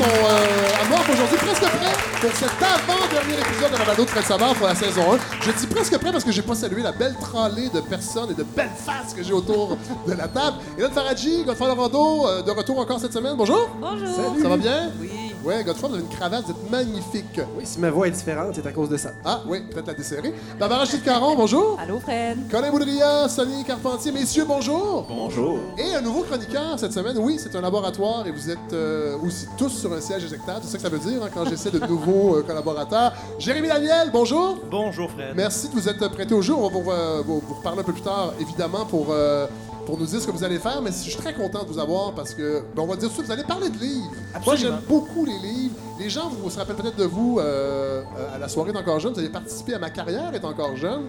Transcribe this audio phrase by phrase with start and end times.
[0.00, 4.22] sont euh, à moi aujourd'hui, presque prêts pour cet avant-dernier épisode de la balado de
[4.22, 5.18] Savard pour la saison 1.
[5.42, 8.34] Je dis presque prêt parce que j'ai pas salué la belle tralée de personnes et
[8.34, 9.76] de belles faces que j'ai autour
[10.06, 10.56] de la table.
[10.78, 13.34] Et là, Faradji, Godfrey Lavando, euh, de retour encore cette semaine.
[13.36, 13.68] Bonjour.
[13.78, 14.36] Bonjour.
[14.40, 14.90] Ça va bien?
[15.00, 15.19] Oui.
[15.42, 17.40] Ouais, Godfrey, vous avez une cravate, vous êtes magnifique.
[17.56, 19.12] Oui, si ma voix est différente, c'est à cause de ça.
[19.24, 20.34] Ah, oui, peut-être la desserrer.
[20.58, 21.78] Barbara Gilles-Caron, bonjour.
[21.82, 22.36] Allô, Fred.
[22.50, 25.06] Colin Boudria, Sonny Carpentier, messieurs, bonjour.
[25.08, 25.58] Bonjour.
[25.78, 27.16] Et un nouveau chroniqueur cette semaine.
[27.18, 30.60] Oui, c'est un laboratoire et vous êtes euh, aussi tous sur un siège éjectable.
[30.62, 33.12] C'est ça que ça veut dire hein, quand j'essaie de nouveaux euh, collaborateurs.
[33.38, 34.58] Jérémy Daniel, bonjour.
[34.70, 35.32] Bonjour, Fred.
[35.34, 36.52] Merci de vous être prêté au jeu.
[36.52, 39.46] On va vous, euh, vous- vous reparler un peu plus tard, évidemment, pour, euh,
[39.86, 40.80] pour nous dire ce que vous allez faire.
[40.82, 43.08] Mais je suis très content de vous avoir parce que, ben, on va dire tout
[43.08, 44.10] de suite, vous allez parler de livres.
[44.44, 45.74] Moi, j'aime beaucoup les livres.
[45.98, 48.02] Les gens vous se rappellent peut-être de vous euh,
[48.34, 49.12] à la soirée d'Encore Jeune.
[49.12, 51.02] Vous avez participé à ma carrière est encore jeune.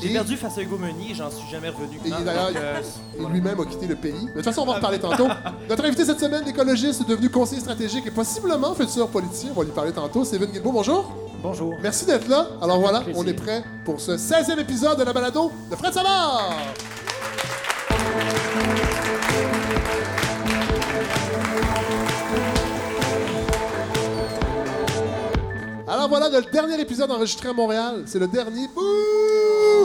[0.00, 2.00] J'ai Et- perdu face à Hugo Meunier, j'en suis jamais revenu.
[2.06, 2.80] Et d'ailleurs, euh,
[3.20, 4.24] Et lui-même a quitté le pays.
[4.28, 5.28] De toute façon, on va en reparler tantôt.
[5.68, 9.72] Notre invité cette semaine, l'écologiste devenu conseiller stratégique et possiblement futur politicien, on va lui
[9.72, 10.72] parler tantôt, Steven Guilbeault.
[10.72, 11.12] Bonjour.
[11.42, 11.74] Bonjour.
[11.82, 12.46] Merci d'être là.
[12.62, 13.22] Alors voilà, Plaisir.
[13.22, 16.50] on est prêt pour ce 16e épisode de la balado de Fred Savard.
[25.88, 28.04] Alors voilà, le dernier épisode enregistré à Montréal.
[28.06, 28.68] C'est le dernier.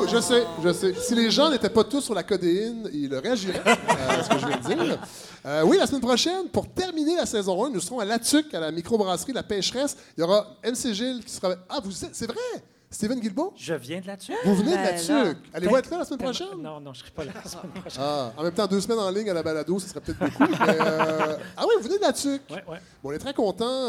[0.07, 0.93] Je sais, je sais.
[0.93, 4.45] Si les gens n'étaient pas tous sur la codéine, ils réagiraient à ce que je
[4.45, 4.99] viens dire.
[5.45, 8.53] Euh, oui, la semaine prochaine, pour terminer la saison 1, nous serons à La Tuque,
[8.53, 9.97] à la microbrasserie La Pêcheresse.
[10.17, 11.55] Il y aura MC Gilles qui sera.
[11.67, 11.91] Ah, vous.
[11.91, 12.63] C'est vrai!
[12.95, 13.51] Steven Guilbeault?
[13.57, 14.31] je viens de là-dessus.
[14.45, 15.25] Vous venez de Ben La là.
[15.33, 15.37] Tuque.
[15.53, 16.47] Allez-vous être là la semaine prochaine?
[16.59, 18.01] Non, non, je serai pas là la semaine prochaine.
[18.01, 20.49] Ah, en même temps, deux semaines en ligne à la balado, ce serait peut-être beaucoup.
[20.65, 22.41] mais, euh, Ah oui, vous venez de La Tuque.
[22.49, 22.77] Ouais, ouais.
[23.03, 23.87] Bon, on est très content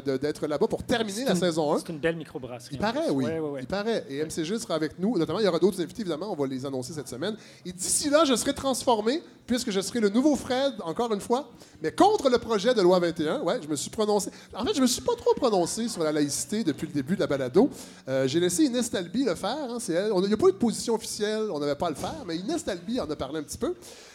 [0.00, 1.78] d'être là-bas pour terminer la une- saison 1.
[1.78, 2.74] C'est une belle microbrasserie.
[2.74, 3.14] Il en paraît, plus.
[3.14, 3.24] oui.
[3.26, 3.60] Ouais, ouais, ouais.
[3.62, 4.04] Il paraît.
[4.08, 5.16] Et MC Gilles sera avec nous.
[5.16, 6.32] Notamment, il y aura d'autres invités, évidemment.
[6.32, 7.36] On va les annoncer cette semaine.
[7.64, 11.48] Et d'ici là, je serai transformé, puisque je serai le nouveau Fred, encore une fois,
[11.80, 13.40] mais contre le projet de loi 21.
[13.42, 14.30] Ouais, je me suis prononcé.
[14.54, 17.20] En fait, je me suis pas trop prononcé sur la laïcité depuis le début de
[17.20, 17.70] la balado.
[18.08, 19.56] Euh, J'ai laissé Inès Talby le faire.
[19.70, 20.10] hein, elle.
[20.12, 21.50] On Il n'y a pas eu de position officielle.
[21.52, 22.24] On n'avait pas à le faire.
[22.26, 23.74] Mais Inès Talby en a parlé un petit peu.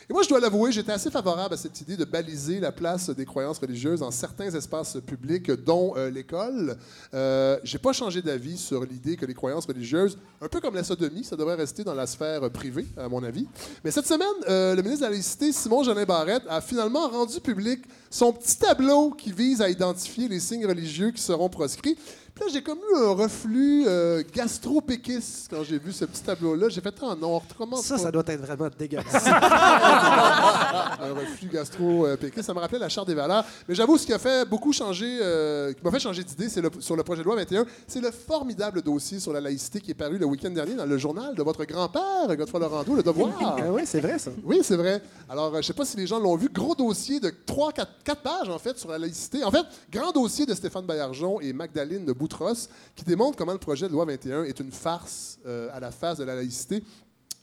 [0.10, 3.10] Et moi, je dois l'avouer, j'étais assez favorable à cette idée de baliser la place
[3.10, 6.78] des croyances religieuses dans certains espaces publics, dont euh, l'école.
[7.14, 10.84] Euh, J'ai pas changé d'avis sur l'idée que les croyances religieuses, un peu comme la
[10.84, 13.48] sodomie, ça devrait rester dans la sphère privée, à mon avis.
[13.86, 17.40] Mais cette semaine, euh, le ministre de la Laïcité, Simon Jolin Barrette, a finalement rendu
[17.40, 21.98] public son petit tableau qui vise à identifier les signes religieux qui seront proscrits.
[22.36, 26.68] Puis là, j'ai comme eu un reflux euh, gastro-péquiste quand j'ai vu ce petit tableau-là.
[26.70, 29.28] J'ai fait, ah non, autrement Ça, ça doit être vraiment dégueulasse.
[29.28, 32.44] un reflux gastro-péquiste.
[32.48, 33.46] Ça me rappelait la charte des valeurs.
[33.68, 36.62] Mais j'avoue, ce qui a fait beaucoup changer, euh, qui m'a fait changer d'idée, c'est
[36.62, 39.92] le- sur le projet de loi 21, c'est le formidable dossier sur la laïcité qui
[39.92, 43.30] est paru le week-end dernier dans le journal de votre grand-père, Godefroy Laurando, Le Devoir.
[43.64, 44.32] Ah oui, c'est vrai, ça.
[44.44, 45.02] Oui, c'est vrai.
[45.30, 46.50] Alors, euh, je ne sais pas si les gens l'ont vu.
[46.52, 49.44] Gros dossier de 3, 4, 4 pages, en fait, sur la laïcité.
[49.44, 52.14] En fait, grand dossier de Stéphane Baillargeon et Magdalene de
[52.96, 56.18] Qui démontre comment le projet de loi 21 est une farce euh, à la face
[56.18, 56.84] de la laïcité.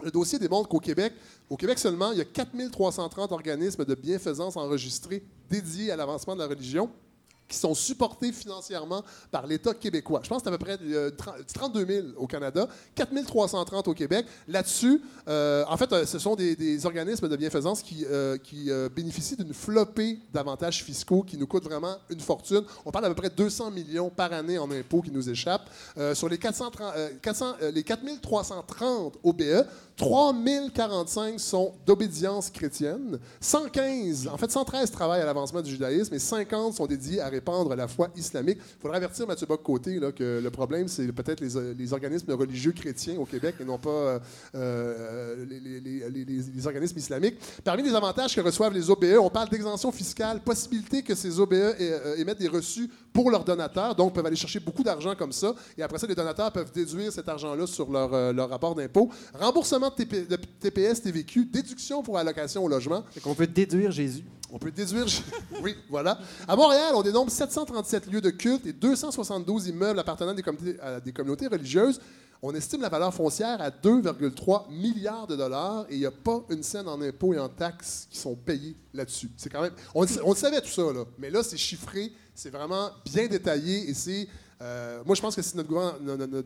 [0.03, 1.13] Le dossier démontre qu'au Québec,
[1.49, 6.41] au Québec seulement, il y a 4330 organismes de bienfaisance enregistrés dédiés à l'avancement de
[6.41, 6.91] la religion
[7.51, 10.21] qui sont supportés financièrement par l'État québécois.
[10.23, 13.89] Je pense que c'est à peu près euh, 30 32 000 au Canada, 4 330
[13.89, 14.25] au Québec.
[14.49, 18.39] Là-dessus, euh, en fait, euh, ce sont des, organismes de bienfaisance qui, euh,
[18.69, 22.63] euh, bénéficient d'une flopée d'avantages fiscaux qui nous coûtent vraiment une fortune.
[22.85, 25.69] On parle d'à peu près 200 millions par année en impôts qui nous échappent.
[25.99, 29.67] Euh, sur les, 430, euh, 400, euh, les 4 330 OBE,
[30.01, 30.35] 3
[30.73, 36.73] 045 sont d'obédience chrétienne, 115, en fait 113 travaillent à l'avancement du judaïsme et 50
[36.73, 38.57] sont dédiés à répandre la foi islamique.
[38.79, 43.19] Il faudrait avertir Mathieu Bock-Côté là, que le problème, c'est peut-être les, organismes religieux chrétiens
[43.19, 44.19] au Québec et non pas euh,
[44.55, 47.37] euh, les, organismes islamiques.
[47.63, 51.53] Parmi les avantages que reçoivent les OBE, on parle d'exemption fiscale, possibilité que ces OBE
[51.53, 55.55] euh, émettent des reçus pour leurs donateurs, donc peuvent aller chercher beaucoup d'argent comme ça,
[55.77, 59.11] et après ça, les donateurs peuvent déduire cet argent-là sur leur, leur rapport d'impôt.
[59.39, 63.05] Remboursement de, TP de TPS, TVQ, déduction pour allocation au logement.
[63.11, 64.25] Fait qu'on peut déduire Jésus.
[64.53, 65.07] On peut déduire.
[65.63, 66.19] oui, voilà.
[66.49, 70.81] À Montréal, on dénombre 737 lieux de culte et 272 immeubles appartenant à des communautés,
[70.81, 72.01] à des communautés religieuses.
[72.43, 76.43] On estime la valeur foncière à 2,3 milliards de dollars et il n'y a pas
[76.49, 79.31] une scène en impôts et en taxes qui sont payés là-dessus.
[79.37, 79.75] C'est quand même.
[79.95, 81.05] On, le- on savait tout ça, là.
[81.19, 84.27] Mais là, c'est chiffré, c'est vraiment bien détaillé et c'est.
[84.63, 85.73] Euh, moi, je pense que si notre,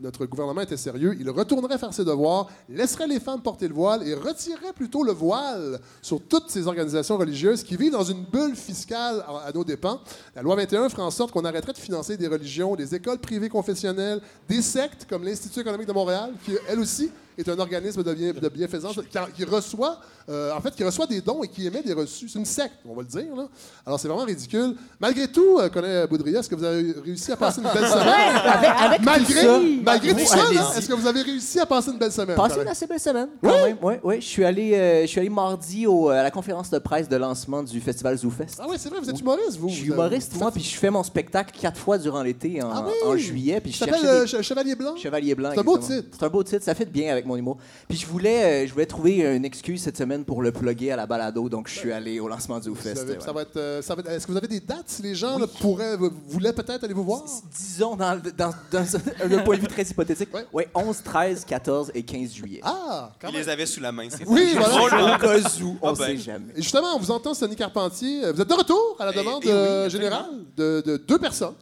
[0.01, 4.07] notre gouvernement était sérieux, il retournerait faire ses devoirs, laisserait les femmes porter le voile
[4.07, 8.55] et retirerait plutôt le voile sur toutes ces organisations religieuses qui vivent dans une bulle
[8.55, 9.99] fiscale à, nos dépens.
[10.33, 13.49] La loi 21 fera en sorte qu'on arrêterait de financer des religions, des écoles privées
[13.49, 18.13] confessionnelles, des sectes comme l'Institut économique de Montréal, qui, elle aussi, est un organisme de,
[18.13, 19.99] bien- de bienfaisance qui, qui reçoit,
[20.29, 22.29] euh, en fait, qui reçoit des dons et qui émet des reçus.
[22.29, 23.35] C'est une secte, on va le dire.
[23.35, 23.47] Là.
[23.85, 24.75] Alors, c'est vraiment ridicule.
[24.99, 28.35] Malgré tout, euh, connaît Boudria, est-ce que vous avez réussi à passer une belle semaine?
[28.45, 31.91] Avec, avec Malgré, tout ça, malgré tout ça, est-ce que vous avez réussi à passer
[31.91, 32.35] une belle semaine?
[32.35, 32.61] Passé Correct.
[32.63, 33.77] une assez belle semaine, quand même.
[33.81, 34.15] Oui, oui.
[34.21, 37.15] Je suis allé, euh, je suis allé mardi au- à la conférence de presse de
[37.15, 38.57] lancement du festival ZooFest.
[38.59, 39.69] Ah oui, c'est vrai, vous êtes humoriste, vous.
[39.69, 42.69] Je suis humoriste, vous moi, puis je fais mon spectacle quatre fois durant l'été, en,
[42.71, 42.93] Ah oui?
[43.05, 43.59] en juillet.
[43.61, 44.95] Puis je cherchais euh, des- Che- Chevalier Blanc?
[44.95, 45.51] Chevalier Blanc.
[45.53, 46.07] C'est un beau titre.
[46.17, 47.57] C'est un beau titre, ça fait bien avec mon humour.
[47.87, 50.95] Puis je voulais, euh, je voulais trouver une excuse cette semaine pour le plugger à
[50.95, 53.01] la balado, donc je suis allé au lancement du Vous Fest.
[53.01, 53.19] avez- ouais.
[53.19, 55.15] ça va être, euh, ça va être- Est-ce que vous avez des dates si les
[55.15, 57.23] gens là, pourraient, voulaient peut-être aller vous voir?
[57.57, 60.45] Disons, dans, dans, dans un point de vue très hypothétique, Ouais.
[60.53, 60.67] ouais.
[60.75, 62.61] 11, 13, 14 et 15 juillet.
[62.63, 63.41] Ah, quand Il même.
[63.43, 64.59] les avait sous la main, c'est Oui, ça.
[64.59, 65.15] voilà.
[65.15, 66.05] Au cas où, on Ah ben.
[66.05, 66.53] sait jamais.
[66.55, 68.31] Et justement, on vous entend, Sonny Carpentier.
[68.31, 70.25] Vous êtes de retour à la Eh- demande eh oui, euh, générale
[70.55, 71.53] de, de deux personnes.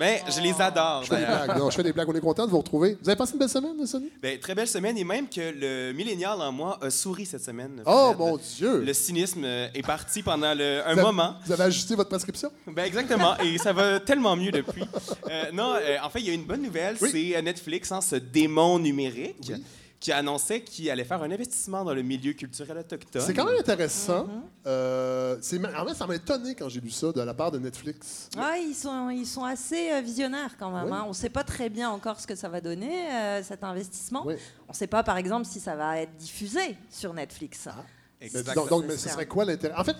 [0.00, 1.58] Ben, je les adore, Je fais des blagues.
[1.58, 2.08] Non, je fais des blagues.
[2.08, 2.96] On est content de vous retrouver.
[3.02, 4.10] Vous avez passé une belle semaine, Sonny?
[4.22, 7.82] Ben, très belle semaine, et même que le millénial en moi a souri cette semaine.
[7.84, 8.18] Oh, Fred.
[8.18, 8.80] mon Dieu!
[8.82, 11.34] Le cynisme euh, est parti pendant le- un Vous avez- moment.
[11.44, 12.50] Vous avez ajusté votre prescription?
[12.66, 14.82] Ben exactement, et ça va tellement mieux depuis.
[15.30, 17.10] Euh, non, euh, en fait, il y a une bonne nouvelle, Oui.
[17.12, 19.62] c'est Netflix, hein, ce démon numérique, Oui.
[20.00, 23.20] Qui annonçait qu'il allait faire un investissement dans le milieu culturel autochtone.
[23.20, 24.24] C'est quand même intéressant.
[24.24, 24.66] Mm-hmm.
[24.66, 28.30] Euh, en fait, ça m'a étonné quand j'ai lu ça de la part de Netflix.
[28.38, 30.86] Ah, ils, sont, ils sont assez euh, visionnaires quand même.
[30.86, 30.92] Oui.
[30.92, 31.02] hein.
[31.04, 34.22] On ne sait pas très bien encore ce que ça va donner, euh, cet investissement.
[34.24, 34.36] Oui.
[34.66, 37.68] On ne sait pas, par exemple, si ça va être diffusé sur Netflix.
[38.20, 38.54] Mais Exactement.
[38.54, 39.74] donc, donc, mais ce serait quoi l'intérêt?
[39.76, 39.96] En fait,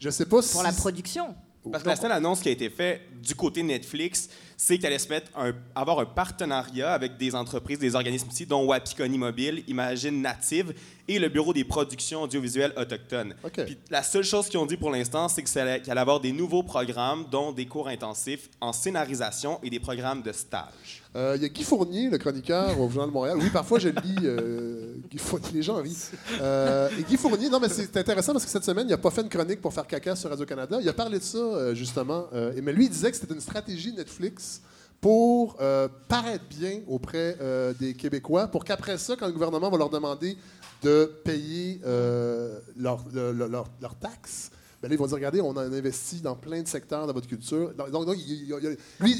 [0.00, 0.52] je sais pas si.
[0.52, 1.32] Pour la production.
[1.70, 4.98] Parce que la seule annonce qui a été faite du côté Netflix, c'est qu'elle allait
[4.98, 9.62] se mettre un- avoir un partenariat avec des entreprises, des organismes ici, dont Wapikoni Mobile,
[9.68, 10.72] Imagine Native
[11.06, 13.34] et le Bureau des productions audiovisuelles autochtones.
[13.66, 16.32] Puis la seule chose qu'ils ont dit pour l'instant, c'est que ça allait- avoir des
[16.32, 21.02] nouveaux programmes, dont des cours intensifs en scénarisation et des programmes de stage.
[21.16, 23.36] Euh, Il y a Guy Fournier, le chroniqueur au Journal de Montréal.
[23.40, 25.46] Oui, parfois je lis euh, Guy Fournier.
[25.54, 25.96] Les gens rient.
[26.40, 29.10] Euh, et Guy Fournier, non, mais c'est intéressant parce que cette semaine, il n'a pas
[29.10, 30.78] fait une chronique pour faire caca sur Radio-Canada.
[30.80, 32.26] Il a parlé de ça, euh, justement.
[32.56, 34.53] Et- mais lui, il disait que c'était une stratégie Netflix
[35.08, 39.76] pour euh, paraître bien auprès euh, des Québécois, pour qu'après ça, quand le gouvernement va
[39.76, 40.34] leur demander
[40.82, 45.54] de payer euh, leurs leur, leur- leurs taxes, ben là, ils vont dire, regardez, on
[45.58, 47.72] a investi dans plein de secteurs de votre culture.
[47.92, 48.48] Donc, il-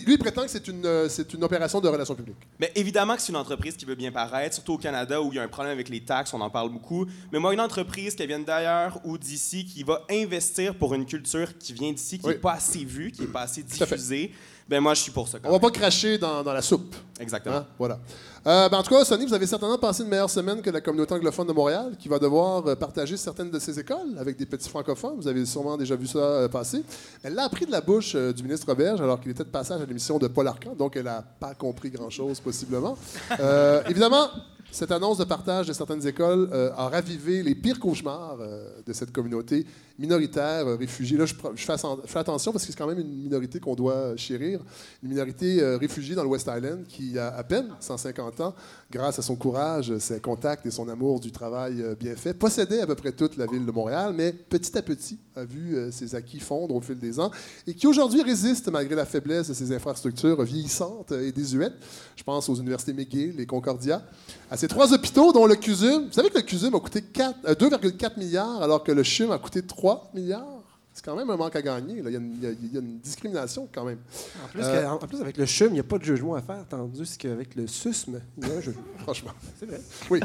[0.07, 2.37] lui, prétend que c'est une, c'est une opération de relations publiques.
[2.59, 5.37] Mais évidemment que c'est une entreprise qui veut bien paraître, surtout au Canada où il
[5.37, 7.05] y a un problème avec les taxes, on en parle beaucoup.
[7.31, 11.59] Mais moi, une entreprise qui vient d'ailleurs ou d'ici, qui va investir pour une culture
[11.59, 12.41] qui vient d'ici, qui n'est Oui.
[12.41, 14.33] pas assez vue, qui n'est pas assez diffusée,
[14.69, 15.39] ben moi, je suis pour ça.
[15.39, 15.71] quand On va même.
[15.71, 16.95] pas cracher dans, dans la soupe.
[17.21, 17.57] Exactement.
[17.57, 17.67] Hein?
[17.79, 17.99] Voilà.
[18.47, 20.81] Euh, ben, en tout cas, Sonny, vous avez certainement passé une meilleure semaine que la
[20.81, 24.47] communauté anglophone de Montréal, qui va devoir euh, partager certaines de ses écoles avec des
[24.47, 25.17] petits francophones.
[25.17, 26.83] Vous avez sûrement déjà vu ça euh, passer.
[27.23, 29.87] Elle l'a appris de la bouche du ministre Roberge, alors qu'il était de passage à
[29.87, 32.97] l'émission de Paul Arcan, donc elle n'a pas compris grand-chose, possiblement.
[33.41, 34.29] Euh, évidemment,
[34.75, 38.93] cette annonce de partage de certaines écoles euh, a ravivé les pires cauchemars euh, de
[38.93, 39.65] cette communauté
[39.99, 41.17] minoritaire, euh, réfugiée.
[41.17, 44.61] Là, je, fais, attention parce que c'est quand même une minorité qu'on doit euh, chérir.
[45.03, 48.55] Une minorité euh, réfugiée dans le West Island qui à peine 150 ans,
[48.91, 52.87] grâce à son courage, ses contacts et son amour du travail bien fait, possédait à
[52.87, 56.41] peu près toute la ville de Montréal, mais petit à petit a vu ses acquis
[56.41, 57.31] fondre au fil des ans
[57.67, 61.75] et qui aujourd'hui résiste malgré la faiblesse de ses infrastructures vieillissantes et désuètes.
[62.17, 64.03] Je pense aux universités McGill et Concordia,
[64.51, 66.07] à ces trois hôpitaux dont le CUSUM.
[66.07, 69.31] Vous savez que le CUSUM a coûté quatre- euh, 2,4 milliards alors que le CHUM
[69.31, 69.84] a coûté 3
[70.15, 70.45] milliards?
[70.93, 72.03] C'est quand même un manque à gagner.
[72.03, 72.09] là.
[72.11, 73.99] Il, y a une, il y a- il y a une discrimination quand même.
[74.45, 76.41] En plus, Euh, en plus, avec le chum, il n'y a pas de jugement à
[76.43, 78.83] faire, tandis qu'avec le susme, il y a un jugement.
[78.99, 79.33] Franchement.
[79.59, 79.81] C'est vrai.
[80.09, 80.21] Oui.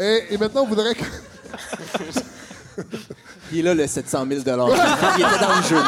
[0.00, 1.04] Et, et maintenant, on voudrait que.
[3.52, 5.76] Il est là, le 700 000 Il était dans le jeu.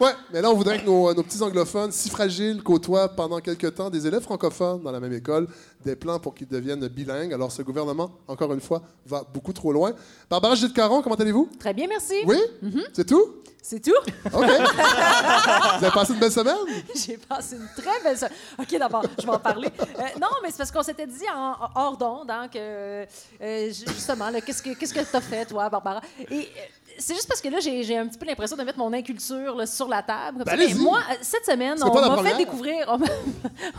[0.00, 3.74] Ouais, mais là, on voudrait que nos, nos petits anglophones, si fragiles, côtoient pendant quelques
[3.74, 5.46] temps des élèves francophones dans la même école,
[5.84, 7.32] des plans pour qu'ils deviennent bilingues.
[7.32, 9.92] Alors, ce gouvernement, encore une fois, va beaucoup trop loin.
[10.28, 11.48] Barbara Gilles-Caron, comment allez-vous?
[11.58, 12.14] Très bien, merci.
[12.26, 12.38] Oui?
[12.92, 13.36] C'est tout?
[13.62, 13.92] C'est tout.
[14.32, 14.32] OK.
[14.34, 16.56] Vous avez passé une belle semaine?
[16.94, 18.32] J'ai passé une très belle semaine.
[18.58, 19.68] OK, d'abord, je vais en parler.
[19.80, 23.84] Euh, non, mais c'est parce qu'on s'était dit en, hors d'onde hein, que, euh, ju-
[23.88, 26.00] justement, qu'est-ce que qu'est-ce que t'as fait, toi, Barbara?
[26.30, 26.44] Et euh,
[27.00, 29.66] c'est juste parce que là, j'ai un petit peu l'impression de mettre mon inculture là,
[29.66, 30.44] sur la table.
[30.44, 30.56] Ben.
[30.58, 31.92] Mais moi, euh, cette semaine, on
[32.22, 32.98] m'a fait découvrir,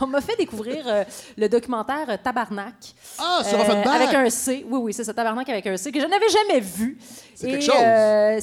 [0.00, 1.04] on m'a- fait découvrir euh,
[1.36, 2.74] le documentaire euh, Tabarnak.
[3.18, 3.94] Ah, sur Euh, Offenbach!
[3.94, 4.66] avec un C.
[4.68, 6.98] Oui, oui, c'est ça, Tabarnak avec un C, que je n'avais jamais vu.
[7.34, 7.74] C'est quelque chose.
[7.82, 8.40] euh,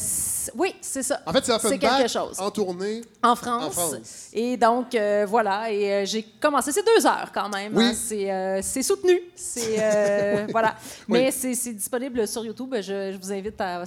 [0.55, 1.21] oui, c'est ça.
[1.25, 2.39] En fait, c'est C'est quelque Offenbach chose.
[2.39, 3.01] en tournée.
[3.23, 3.63] En France.
[3.65, 4.27] En France.
[4.33, 5.71] Et donc, voilà.
[5.71, 6.71] Et j'ai commencé.
[6.71, 7.75] C'est deux heures quand même.
[7.75, 7.85] Oui.
[8.29, 8.59] hein.
[8.61, 9.19] C'est soutenu.
[9.35, 10.47] C'est.
[10.51, 10.75] voilà.
[11.07, 11.19] Oui.
[11.19, 12.73] Mais c'est c'est disponible sur YouTube.
[12.77, 13.85] Je, je vous invite à.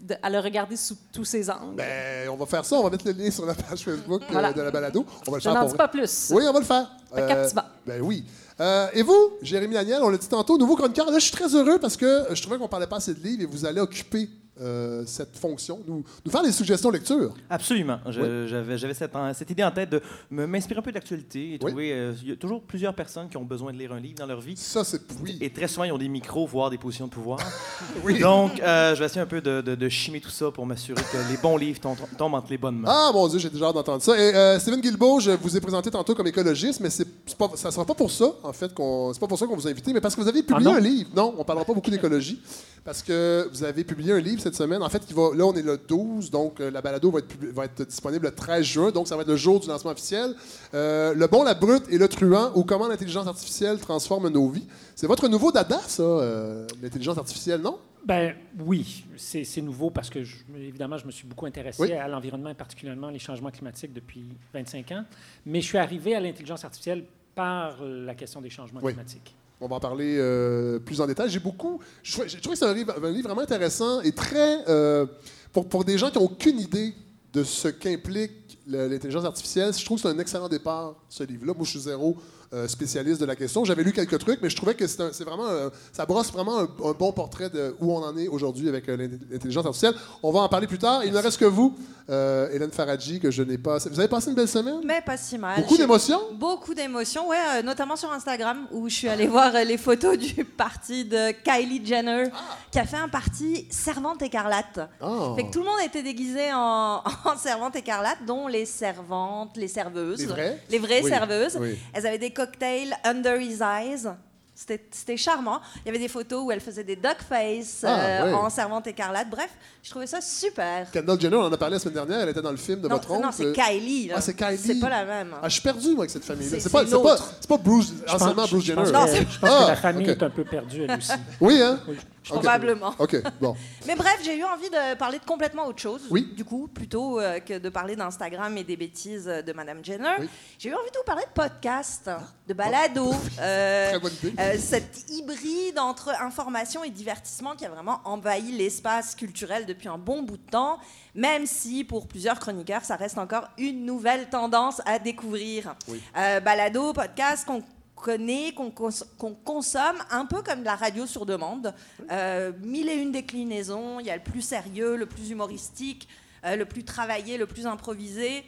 [0.00, 1.76] De- à le regarder sous tous ses angles.
[1.76, 2.76] Ben, on va faire ça.
[2.76, 5.04] On va mettre le lien sur la page Facebook euh, de la balado.
[5.26, 6.30] On va le Je n'en dis pas plus.
[6.32, 6.90] Oui, on va le faire.
[7.14, 7.62] Captivant.
[7.86, 8.24] ben oui.
[8.60, 11.10] Euh, et vous, Jérémy Daniel, on l'a dit tantôt, nouveau chroniqueur.
[11.10, 13.20] Là, je suis très heureux parce que euh, je trouvais qu'on parlait pas assez de
[13.20, 14.28] livres et vous allez occuper
[14.60, 17.34] euh, cette fonction, nous, nous faire des suggestions de lecture.
[17.48, 17.98] Absolument.
[18.06, 20.00] J'avais cette, idée en tête de
[20.30, 21.58] m'inspirer un peu de l'actualité et Oui.
[21.58, 21.92] trouver.
[21.92, 24.26] euh, Il y a toujours plusieurs personnes qui ont besoin de lire un livre dans
[24.26, 24.56] leur vie.
[24.56, 25.00] Ça, c'est.
[25.22, 25.38] Oui.
[25.40, 27.38] Et très souvent, ils ont des micros, voire des positions de pouvoir.
[28.04, 28.18] Oui.
[28.20, 31.02] Donc, euh, je vais essayer un peu de, de, de chimer tout ça pour m'assurer
[31.02, 32.88] que les bons livres tombent, tombent entre les bonnes mains.
[32.90, 34.12] Ah, mon Dieu, j'ai déjà hâte d'entendre ça.
[34.18, 37.06] Et Stephen Guilbeault, je vous ai présenté tantôt comme écologiste, mais c'est
[37.36, 39.66] pas, ça sera pas pour ça, en fait, qu'on, c'est pas pour ça qu'on vous
[39.66, 41.10] a invité, mais parce que vous avez publié Ah un livre.
[41.14, 42.40] Non, on parlera pas beaucoup d'écologie,
[42.84, 44.82] parce que vous avez publié un livre cette semaine.
[44.82, 47.28] En fait, qui va, là, on est le 12, donc euh, la balado va être,
[47.28, 49.90] publi- va être disponible le 13 juin, donc ça va être le jour du lancement
[49.90, 50.34] officiel.
[50.74, 54.66] Euh, le bon, la brute et le truand, ou comment l'intelligence artificielle transforme nos vies.
[54.94, 57.78] C'est votre nouveau dada, ça, euh, l'intelligence artificielle, non?
[58.02, 61.92] Ben oui, c'est c'est nouveau parce que, je- évidemment, je me suis beaucoup intéressé Oui.
[61.92, 65.04] à l'environnement et particulièrement les changements climatiques depuis 25 ans.
[65.44, 68.92] Mais je suis arrivé à l'intelligence artificielle par la question des changements Oui.
[68.92, 69.34] climatiques.
[69.60, 71.28] On va en parler euh, plus en détail.
[71.28, 71.80] J'ai beaucoup.
[72.02, 74.66] Je trouvé que c'est un livre, un livre vraiment intéressant et très.
[74.68, 75.04] euh,
[75.52, 76.94] pour, pour des gens qui n'ont aucune idée
[77.32, 81.52] de ce qu'implique l'intelligence artificielle, je trouve que c'est un excellent départ, ce livre-là.
[81.54, 82.16] Moi, je suis zéro
[82.52, 83.64] euh, spécialiste de la question.
[83.64, 85.46] J'avais lu quelques trucs, mais je trouvais que c'est vraiment.
[85.48, 88.88] un- ça brosse vraiment un, un bon portrait de où on en est aujourd'hui avec
[88.88, 88.96] euh,
[89.30, 89.94] l'intelligence artificielle.
[90.22, 91.04] On va en parler plus tard.
[91.04, 91.76] Il ne reste que vous,
[92.08, 93.78] euh, Hélène Faradji, que je n'ai pas.
[93.78, 94.80] Vous avez passé une belle semaine?
[94.84, 95.60] Mais pas si mal.
[95.60, 96.20] Beaucoup d'émotions?
[96.34, 101.04] Beaucoup d'émotions, ouais, notamment sur Instagram, où je suis allée voir les photos du parti
[101.04, 102.24] de Kylie Jenner,
[102.72, 104.80] qui a fait un parti Servante écarlate.
[105.00, 105.34] Ah.
[105.36, 109.68] Fait que tout le monde était déguisé en, en servante écarlate, dont les servantes, les
[109.68, 110.18] serveuses.
[110.20, 110.62] Les vraies?
[110.70, 111.56] Les vraies Oui, serveuses.
[111.60, 111.78] oui.
[111.92, 114.08] Elles avaient des cocktails under his eyes.
[114.54, 115.60] C'était c'était charmant.
[115.76, 118.34] Il y avait des photos où elle faisait des duck face Ah, euh, oui.
[118.34, 119.30] en servante écarlate.
[119.30, 119.48] Bref,
[119.82, 120.90] je trouvais ça super.
[120.90, 122.20] Kendall Jenner, on en a parlé la semaine dernière.
[122.20, 123.22] Elle était dans le film de Non, votre oncle.
[123.24, 124.08] non c'est Kylie.
[124.08, 124.16] là.
[124.18, 124.58] Ah, c'est Kylie.
[124.58, 125.34] C'est pas la même.
[125.42, 126.50] Ah, je suis perdu, moi, avec cette famille-là.
[126.50, 127.32] C'est- C'est pas, pas, l'autre.
[127.40, 128.82] c'est pas Bruce, Je anciennement je- Bruce je Jenner.
[128.82, 130.16] pense Non, je pense Ah, que la famille ok.
[130.18, 131.12] est un peu perdue, elle aussi.
[131.40, 131.80] Oui, hein?
[131.88, 131.96] Oui.
[132.28, 132.94] Probablement.
[132.98, 133.56] OK, bon.
[133.86, 136.02] Mais bref, j'ai eu envie de parler de complètement autre chose.
[136.10, 136.32] Oui.
[136.36, 140.14] Du coup, plutôt euh, que de parler d'Instagram et des bêtises euh, de Madame Jenner,
[140.20, 140.28] Oui.
[140.58, 142.10] j'ai eu envie de vous parler de podcast,
[142.46, 143.10] de balado.
[143.40, 144.34] euh, Très bonne idée.
[144.38, 149.98] euh, cet hybride entre information et divertissement qui a vraiment envahi l'espace culturel depuis un
[149.98, 150.78] bon bout de temps,
[151.14, 155.74] même si pour plusieurs chroniqueurs, ça reste encore une nouvelle tendance à découvrir.
[156.16, 157.62] Euh, balado, podcast qu'on
[158.00, 158.88] connaît, qu'on cons-
[159.18, 161.74] qu'on consomme, un peu comme de la radio sur demande.
[162.10, 166.08] Euh, mille et une déclinaisons, il y a le plus sérieux, le plus humoristique,
[166.44, 168.44] euh, le plus travaillé, le plus improvisé.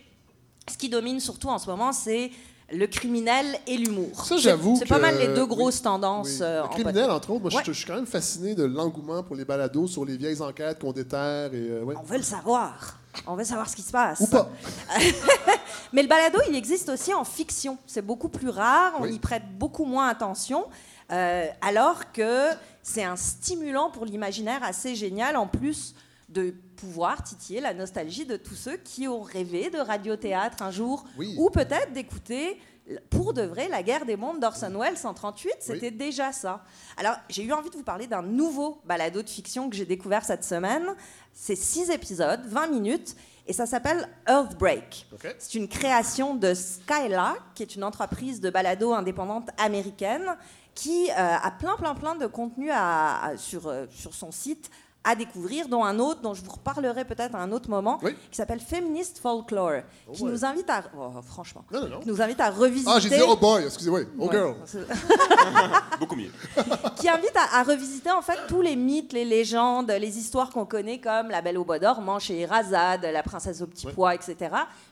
[0.70, 2.30] Ce qui domine surtout en ce moment, c'est
[2.72, 4.24] le criminel et l'humour.
[4.24, 6.38] Ça, j'avoue C'est pas mal les deux oui, grosses tendances Oui.
[6.42, 9.36] euh, Le en criminel, entre autres, moi, je- suis quand même fasciné de l'engouement pour
[9.36, 11.52] les balados sur les vieilles enquêtes qu'on déterre.
[11.52, 11.94] Et, euh, ouais.
[11.98, 12.98] On veut le savoir.
[13.26, 14.20] On veut savoir ce qui se passe.
[14.20, 14.48] Ou pas.
[15.92, 17.78] Mais le balado, il existe aussi en fiction.
[17.86, 19.14] C'est beaucoup plus rare, on Oui.
[19.14, 20.66] y prête beaucoup moins attention,
[21.10, 22.48] euh, alors que
[22.82, 25.94] c'est un stimulant pour l'imaginaire assez génial, en plus
[26.30, 31.04] de pouvoir titiller la nostalgie de tous ceux qui ont rêvé de radiothéâtre un jour,
[31.18, 31.34] Oui.
[31.38, 32.58] ou peut-être d'écouter
[33.10, 36.64] pour de vrai la guerre des mondes d'Orson Welles en 38, c'était déjà ça.
[36.96, 40.24] Alors j'ai eu envie de vous parler d'un nouveau balado de fiction que j'ai découvert
[40.24, 40.94] cette semaine.
[41.32, 45.06] C'est six épisodes, 20 minutes, et ça s'appelle Earthbreak.
[45.38, 50.36] C'est une création de Skylark, qui est une entreprise de balado indépendante américaine
[50.74, 54.70] qui euh, a plein, plein, plein de contenu à- à- sur, euh, sur son site
[55.04, 58.14] à découvrir, dont un autre dont je vous reparlerai peut-être à un autre moment, Oui.
[58.30, 59.80] qui s'appelle Feminist Folklore,
[60.12, 60.30] qui ouais.
[60.30, 62.00] nous invite à, oh, franchement, Non, non, non.
[62.00, 64.00] qui nous invite à revisiter, Ah, j'ai dit oh boy, excusez-moi.
[64.18, 64.30] Oh Ouais.
[64.32, 64.54] girl.
[65.98, 66.30] Beaucoup mieux.
[66.96, 70.64] qui invite à, à revisiter en fait tous les mythes, les légendes, les histoires qu'on
[70.66, 73.92] connaît comme la Belle au bois dormant chez Erazade, la princesse au petit Ouais.
[73.94, 74.36] pois, etc.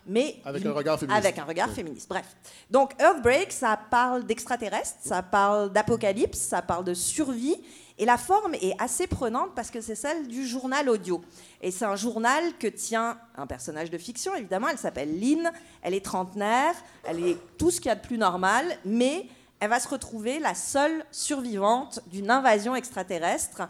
[0.05, 1.25] Mais Avec un regard féministe.
[1.25, 2.09] Avec un regard féministe.
[2.09, 2.25] Bref.
[2.69, 7.55] Donc Earthbreak, ça parle d'extraterrestres, ça parle d'apocalypse, ça parle de survie.
[7.97, 11.21] Et la forme est assez prenante parce que c'est celle du journal audio.
[11.61, 14.67] Et c'est un journal que tient un personnage de fiction, évidemment.
[14.69, 15.51] Elle s'appelle Lynn.
[15.81, 16.73] Elle est trentenaire.
[17.03, 18.65] Elle est tout ce qu'il y a de plus normal.
[18.85, 19.27] Mais
[19.59, 23.63] elle va se retrouver la seule survivante d'une invasion extraterrestre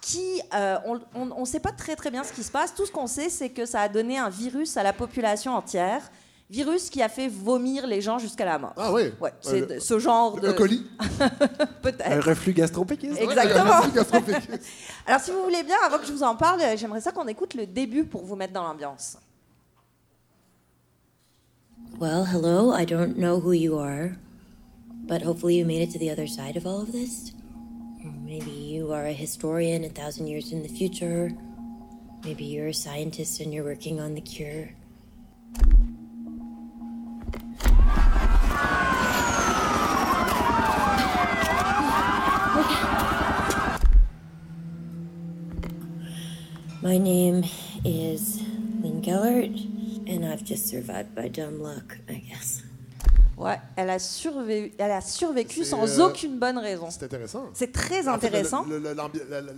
[0.00, 0.76] qui, euh,
[1.14, 2.74] on ne sait pas très très bien ce qui se passe.
[2.74, 6.10] Tout ce qu'on sait, c'est que ça a donné un virus à la population entière.
[6.48, 8.72] Virus qui a fait vomir les gens jusqu'à la mort.
[8.76, 9.12] Ah oui.
[9.20, 10.48] Ouais, c'est Un- de- ce genre de...
[10.50, 10.86] Un colis.
[11.18, 11.28] Un
[11.82, 12.24] Peut-être.
[12.28, 13.20] reflux gastropéquiste.
[13.20, 13.82] Exactement.
[13.82, 14.64] Un gastropéquiste.
[15.06, 17.26] Alors, si vous voulez bien, avant que je vous en parle, euh, j'aimerais ça qu'on
[17.26, 19.18] écoute le début pour vous mettre dans l'ambiance.
[21.98, 22.72] Well, hello.
[22.72, 24.10] I don't know who you are,
[25.08, 27.32] but hopefully you made it to the other side of all of this.
[28.24, 31.32] Maybe you are a historian a thousand years in the future.
[32.24, 34.68] Maybe you're a scientist and you're working on the cure.
[46.82, 47.44] My name
[47.84, 48.42] is
[48.80, 49.58] Lynn Gellert,
[50.06, 52.62] and I've just survived by dumb luck, I guess.
[53.36, 56.88] Ouais, elle a, survé- elle a survécu sans euh, aucune bonne raison.
[56.90, 57.44] C'est intéressant.
[57.52, 58.64] C'est très intéressant.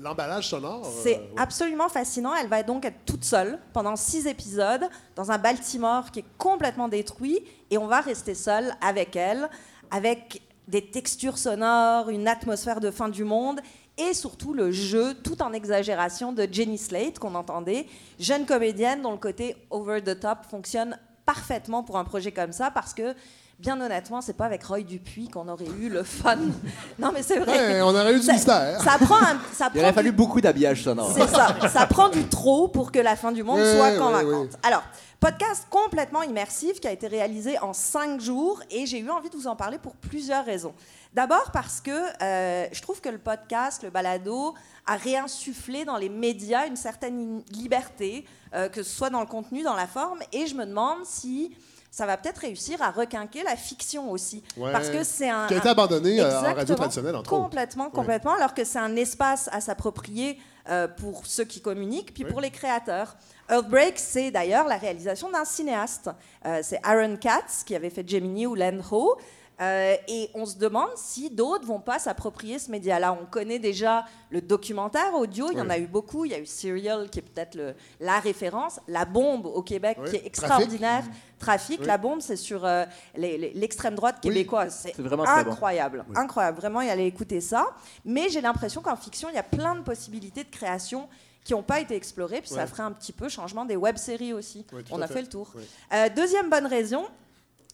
[0.03, 0.85] L'emballage sonore.
[0.85, 1.31] euh, C'est ouais.
[1.37, 2.35] absolument fascinant.
[2.35, 6.89] Elle va donc être toute seule pendant six épisodes dans un Baltimore qui est complètement
[6.89, 7.39] détruit
[7.71, 9.49] et on va rester seul avec elle,
[9.91, 13.61] avec des textures sonores, une atmosphère de fin du monde
[13.97, 17.87] et surtout le jeu tout en exagération de Jenny Slate qu'on entendait,
[18.19, 22.71] jeune comédienne dont le côté over the top fonctionne parfaitement pour un projet comme ça
[22.71, 23.15] parce que
[23.59, 26.37] bien honnêtement, c'est pas avec Roy Dupuis qu'on aurait eu le fun.
[26.99, 27.59] non mais c'est vrai.
[27.75, 28.81] Ouais, on aurait eu du Ça- mystère.
[28.83, 31.11] Ça prend un, ça Il prend aurait du- fallu beaucoup d'habillage sonore.
[31.13, 31.57] c'est ça.
[31.69, 34.51] Ça prend du trop pour que la fin du monde soit convaincante.
[34.63, 34.83] Alors,
[35.21, 39.37] podcast complètement immersif qui a été réalisé en cinq jours et j'ai eu envie de
[39.37, 40.73] vous en parler pour plusieurs raisons.
[41.15, 41.91] D'abord parce que
[42.23, 44.55] euh, je trouve que le podcast, le balado,
[44.87, 48.25] a réinsufflé dans les médias une certaine in- liberté,
[48.55, 51.51] euh, que ce soit dans le contenu, dans la forme, et je me demande si
[51.91, 54.43] ça va peut-être réussir à requinquer la fiction aussi.
[54.57, 54.73] Ouais.
[54.73, 55.47] Parce que c'est un...
[55.47, 57.43] Qui a été abandonné euh, en radio traditionnelle, entre autres.
[57.43, 58.35] Complètement, complètement.
[58.35, 62.31] Alors que c'est un espace à s'approprier euh, pour ceux qui communiquent, puis Oui.
[62.31, 63.17] pour les créateurs.
[63.51, 66.11] Earthbreak, c'est d'ailleurs la réalisation d'un cinéaste.
[66.45, 69.17] Euh, c'est Aaron Katz qui avait fait Gemini ou Land Ho.
[69.61, 73.13] Euh, et on se demande si d'autres vont pas s'approprier ce média-là.
[73.21, 76.25] On connaît déjà le documentaire audio, il y en a eu beaucoup.
[76.25, 77.59] Il y a eu Serial, qui est peut-être
[77.99, 78.79] la référence.
[78.87, 80.11] La bombe au Québec, Oui.
[80.11, 81.05] qui est extraordinaire.
[81.39, 82.85] Trafic, la bombe, c'est sur euh,
[83.17, 84.79] l'extrême droite québécoise.
[84.95, 85.23] C'est bon.
[85.25, 86.59] incroyable, incroyable.
[86.59, 87.67] Vraiment, y aller écouter ça.
[88.05, 91.09] Mais j'ai l'impression qu'en fiction, il y a plein de possibilités de création
[91.45, 92.41] qui n'ont pas été explorées.
[92.41, 94.67] Puis ça ferait un petit peu changement des web-séries aussi.
[94.91, 95.15] On a fait.
[95.15, 95.51] fait le tour.
[95.93, 97.07] Euh, deuxième bonne raison,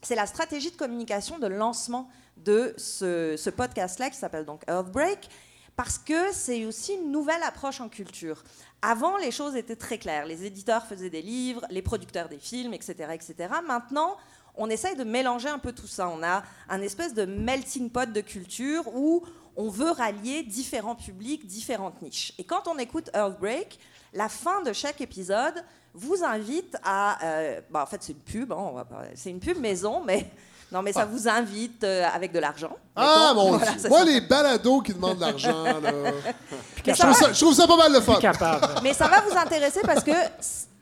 [0.04, 5.28] c'est la stratégie de communication de lancement de ce, podcast-là qui s'appelle donc Earthbreak,
[5.76, 8.44] parce que c'est aussi une nouvelle approche en culture.
[8.82, 10.26] Avant, les choses étaient très claires.
[10.26, 13.08] Les éditeurs faisaient des livres, les producteurs des films, etc.
[13.12, 13.54] etc.
[13.66, 14.16] Maintenant,
[14.56, 16.09] on essaye de mélanger un peu tout ça.
[16.09, 19.24] On a un espèce de melting pot de culture où
[19.57, 22.35] on veut rallier différents publics, différentes niches.
[22.38, 23.78] Et quand on écoute Earthbreak,
[24.12, 27.18] la fin de chaque épisode vous invite à...
[27.24, 30.26] euh, bah, en fait, c'est une pub, hein, c'est une pub maison, mais...
[30.72, 32.76] Non, mais ça vous invite euh, avec de l'argent.
[32.96, 33.35] Ah, mettons.
[33.50, 33.80] mon Voilà, Dieu.
[33.83, 34.04] c'est Moi, ça.
[34.07, 35.78] les balados qui demandent de l'argent, là.
[36.87, 38.16] Je trouve, ça, je trouve ça pas mal le fun.
[38.16, 38.66] Capable.
[38.83, 40.11] Mais ça va vous intéresser parce que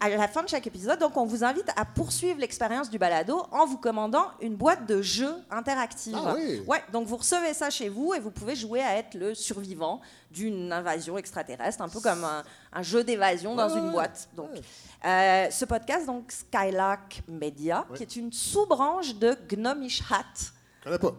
[0.03, 3.47] à la fin de chaque épisode, donc on vous invite à poursuivre l'expérience du balado
[3.53, 6.17] en vous commandant une boîte de jeux interactive.
[6.19, 6.63] Ah oui.
[6.67, 10.01] Ouais, donc vous recevez ça chez vous et vous pouvez jouer à être le survivant
[10.31, 14.29] d'une invasion extraterrestre, un peu comme un, un jeu d'évasion dans Ouais, une boîte.
[14.35, 14.51] Donc,
[15.05, 20.25] euh, ce podcast, donc Skylark Media, qui est une sous-branche de Gnomish Hat.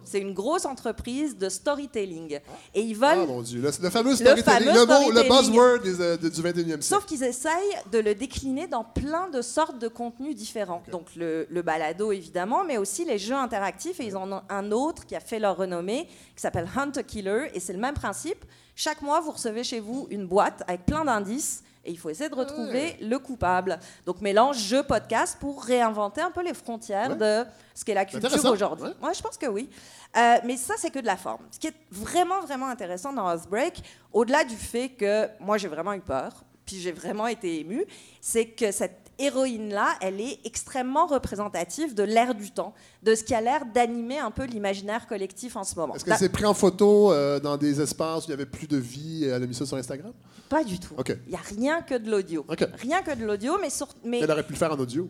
[0.04, 2.38] C'est une grosse entreprise de storytelling.
[2.74, 3.60] Et ils Ah, veulent mon Dieu.
[3.60, 4.44] Le, le fameux storytelling.
[4.44, 6.82] fameux Le, mot, le buzzword des, euh, du 21e siècle.
[6.82, 10.82] Sauf qu'ils essayent de le décliner dans plein de sortes de contenus différents.
[10.90, 14.00] Donc le, le balado, évidemment, mais aussi les jeux interactifs.
[14.00, 17.02] Et ils en ont un autre qui a fait leur renommée, qui s'appelle Hunt a
[17.02, 17.50] Killer.
[17.54, 18.44] Et c'est le même principe.
[18.76, 21.62] Chaque mois, vous recevez chez vous une boîte avec plein d'indices.
[21.84, 23.78] Et il faut essayer de retrouver le coupable.
[24.06, 27.16] Donc mélange jeu-podcast pour réinventer un peu les frontières Ouais.
[27.16, 27.44] de
[27.74, 28.86] ce qu'est la culture aujourd'hui.
[28.86, 28.94] ouais.
[29.00, 29.68] Moi, je pense que oui.
[30.16, 31.42] Euh, mais ça, c'est que de la forme.
[31.50, 35.92] Ce qui est vraiment, vraiment intéressant dans Earthbreak, au-delà du fait que moi, j'ai vraiment
[35.92, 36.32] eu peur,
[36.64, 37.84] puis j'ai vraiment été émue,
[38.20, 43.34] c'est que cette héroïne-là, elle est extrêmement représentative de l'ère du temps, de ce qui
[43.34, 45.94] a l'air d'animer un peu l'imaginaire collectif en ce moment.
[45.94, 48.66] Est-ce que c'est pris en photo euh, dans des espaces où il n'y avait plus
[48.66, 50.12] de vie et elle a mis ça sur Instagram?
[50.48, 50.94] Pas du tout.
[51.08, 52.44] Il n'y a rien que de l'audio.
[52.80, 55.08] Rien que de l'audio, mais, sur- mais Elle aurait pu le faire en audio.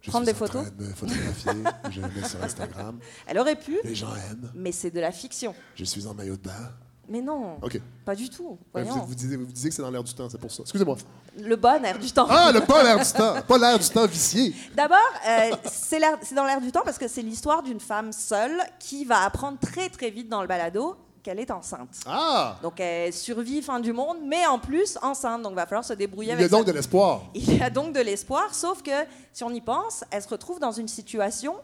[0.00, 0.64] Je Prendre des photos?
[0.78, 1.50] de me photographier.
[1.90, 2.98] je le mets sur Instagram.
[3.26, 4.50] elle aurait pu, Les gens aiment.
[4.54, 5.54] mais c'est de la fiction.
[5.74, 6.72] Je suis en maillot de bain.
[7.08, 7.80] Mais non, OK.
[8.04, 8.58] pas du tout.
[8.74, 10.62] Ouais, vous, vous disiez, vous disiez que c'est dans l'air du temps, c'est pour ça.
[10.62, 10.96] Excusez-moi.
[11.38, 12.26] Le bon air du temps.
[12.28, 13.40] Ah, le pas l'air du temps.
[13.46, 14.54] Pas l'air du temps vicié.
[14.74, 19.04] D'abord, euh, c'est dans l'air du temps parce que c'est l'histoire d'une femme seule qui
[19.04, 22.00] va apprendre très très vite dans le balado qu'elle est enceinte.
[22.06, 22.56] Ah!
[22.62, 25.42] Donc elle survit fin du monde, mais en plus enceinte.
[25.42, 26.72] Donc il va falloir se débrouiller Il y avec a donc ça.
[26.72, 27.22] de l'espoir.
[27.34, 28.90] Il y a donc de l'espoir, sauf que
[29.32, 31.54] si on y pense, elle se retrouve dans une situation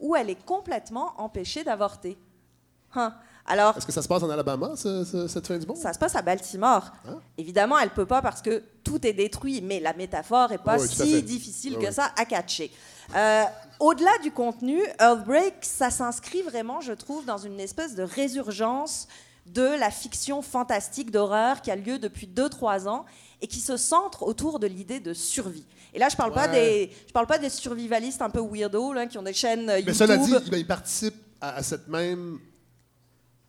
[0.00, 2.18] où elle est complètement empêchée d'avorter.
[2.94, 3.14] Hein?
[3.48, 5.76] Alors, Est-ce que ça se passe en Alabama, ce- ce- cette fin du monde?
[5.78, 6.92] ça se passe à Baltimore.
[7.08, 7.18] Hein?
[7.38, 10.86] Évidemment, elle peut pas parce que tout est détruit, mais la métaphore est pas Oui,
[10.88, 11.92] si difficile que oui.
[11.92, 12.70] ça à catcher.
[13.16, 13.44] Euh,
[13.80, 19.06] Au-delà du contenu, Earthbreak, ça s'inscrit vraiment, je trouve, dans une espèce de résurgence
[19.46, 23.06] de la fiction fantastique d'horreur qui a lieu depuis 2-3 ans
[23.40, 25.64] et qui se centre autour de l'idée de survie.
[25.94, 26.88] Et là, je parle pas Ouais.
[26.88, 29.74] des, je parle pas des survivalistes un peu weirdo là, qui ont des chaînes euh,
[29.74, 29.94] Mais YouTube.
[29.94, 32.38] cela dit, ben, il participe à, à cette même.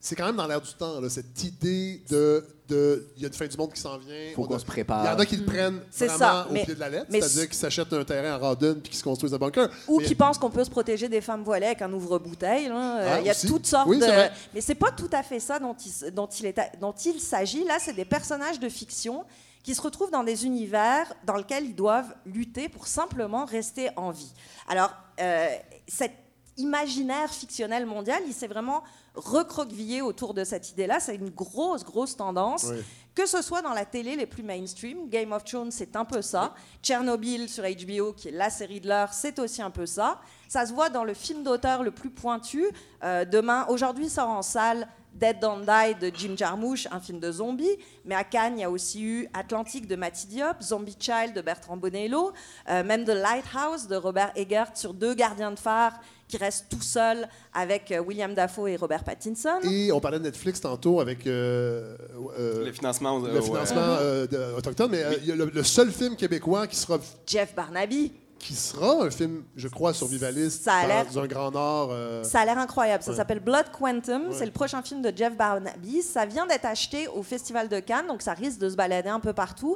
[0.01, 2.45] C'est quand même dans l'air du temps, là, cette idée de.
[2.69, 4.31] de- Il y a une fin du monde qui s'en vient.
[4.33, 5.03] Faut on qu'on a- se prépare.
[5.03, 6.87] Il y en a qui le prennent C'est vraiment ça, au mais- pied de la
[6.89, 9.69] lettre, c'est-à-dire qu'ils s'achètent un terrain en Radon puis qu'ils se construisent un bunker.
[9.89, 12.67] Ou qui pensent qu'on peut se protéger des femmes voilées avec un ouvre-bouteille.
[12.69, 12.71] Euh,
[13.15, 13.47] Ah, il y a aussi.
[13.47, 14.05] toutes sortes Oui, de.
[14.53, 16.93] Mais c'est pas tout à fait ça dont il, s- dont il, est a- dont
[16.93, 17.65] il s'agit.
[17.65, 19.25] Là, c'est des personnages de fiction
[19.63, 24.11] qui se retrouvent dans des univers dans lesquels ils doivent lutter pour simplement rester en
[24.11, 24.31] vie.
[24.69, 25.47] Alors, euh,
[25.89, 26.13] cet
[26.59, 28.83] imaginaire fictionnel mondial, il s'est vraiment
[29.15, 30.99] recroquevillé autour de cette idée-là.
[30.99, 32.65] C'est une grosse, grosse tendance.
[32.69, 32.83] Oui.
[33.15, 36.21] Que ce soit dans la télé les plus mainstream, Game of Thrones, c'est un peu
[36.21, 36.53] ça.
[36.81, 40.21] Tchernobyl sur HBO, qui est la série de l'heure, c'est aussi un peu ça.
[40.47, 42.65] Ça se voit dans le film d'auteur le plus pointu.
[43.03, 47.31] Euh, demain, aujourd'hui sort en salle Dead Don't Die de Jim Jarmusch, un film de
[47.31, 47.77] zombies.
[48.05, 51.41] Mais à Cannes, il y a aussi eu Atlantique de Matty Diop, Zombie Child de
[51.41, 52.31] Bertrand Bonello,
[52.69, 56.81] euh, même The Lighthouse de Robert Eggert sur deux gardiens de phare qui restent tout
[56.81, 59.59] seuls avec euh, William Dafoe et Robert Pattinson.
[59.63, 61.97] Et on parlait de Netflix tantôt avec euh,
[62.39, 63.19] euh, Le financement.
[63.19, 66.67] le financement euh, de- autochtone, mais euh, il y a le, le seul film québécois
[66.67, 68.13] qui sera, Jeff Barnaby.
[68.37, 71.89] qui sera un film, je crois, survivaliste Ça a dans un grand nord.
[71.91, 73.03] euh, Ça a l'air incroyable.
[73.03, 73.17] Ça Ouais.
[73.17, 74.27] s'appelle Blood Quantum.
[74.29, 74.35] Ouais.
[74.37, 76.01] C'est le prochain film de Jeff Barnaby.
[76.03, 79.19] Ça vient d'être acheté au Festival de Cannes, donc ça risque de se balader un
[79.19, 79.75] peu partout.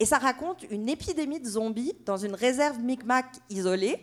[0.00, 4.02] Et ça raconte une épidémie de zombies dans une réserve Micmac isolée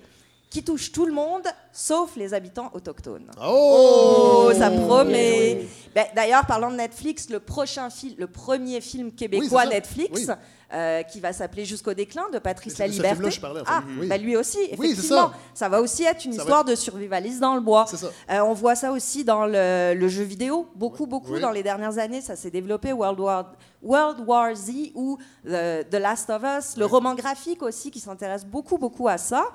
[0.49, 3.29] qui touche tout le monde, sauf les habitants autochtones.
[3.41, 4.47] Oh!
[4.47, 5.67] Oh, ça promet.
[5.93, 9.69] Ben, D'ailleurs, parlant de Netflix, le prochain film, le premier film québécois Oui.
[9.69, 10.27] Netflix,
[10.73, 13.09] euh, qui va s'appeler Jusqu'au déclin de Patrice Laliberté.
[13.15, 13.71] film-là que je parlais, en fait.
[13.73, 15.29] Ah, ben lui aussi, effectivement.
[15.29, 15.33] ça.
[15.53, 15.69] ça.
[15.69, 17.85] va aussi être une Ça histoire de survivaliste dans le bois.
[18.31, 21.97] Euh, on voit ça aussi dans le, le jeu vidéo, beaucoup, beaucoup dans les dernières
[21.99, 22.21] années.
[22.21, 23.51] Ça s'est développé, World War,
[23.83, 28.45] World War Z ou The, The Last of Us, le roman graphique aussi qui s'intéresse
[28.45, 29.45] beaucoup, beaucoup à ça.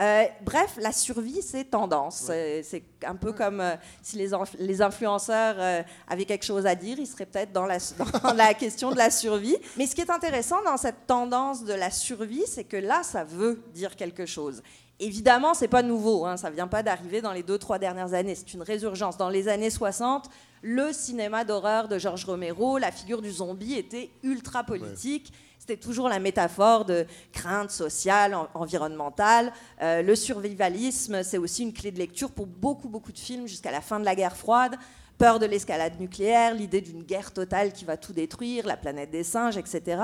[0.00, 2.16] Euh, bref, la survie, c'est tendance.
[2.26, 6.74] C'est- C'est un peu comme euh, si les, les influenceurs euh, avaient quelque chose à
[6.74, 7.78] dire, ils seraient peut-être dans la,
[8.22, 9.56] dans la question de la survie.
[9.76, 13.24] Mais ce qui est intéressant dans cette tendance de la survie, c'est que là, ça
[13.24, 14.62] veut dire quelque chose.
[15.02, 18.34] Évidemment, c'est pas nouveau, hein, ça vient pas d'arriver dans les deux, trois dernières années,
[18.34, 19.16] c'est une résurgence.
[19.16, 20.26] Dans les années 60,
[20.62, 25.32] le cinéma d'horreur de George Romero, la figure du zombie était ultra politique.
[25.60, 29.52] C'était toujours la métaphore de crainte sociale, en- environnementale.
[29.82, 33.70] Euh, le survivalisme, c'est aussi une clé de lecture pour beaucoup, beaucoup de films jusqu'à
[33.70, 34.76] la fin de la guerre froide.
[35.18, 39.22] Peur de l'escalade nucléaire, l'idée d'une guerre totale qui va tout détruire, la planète des
[39.22, 40.00] singes, etc.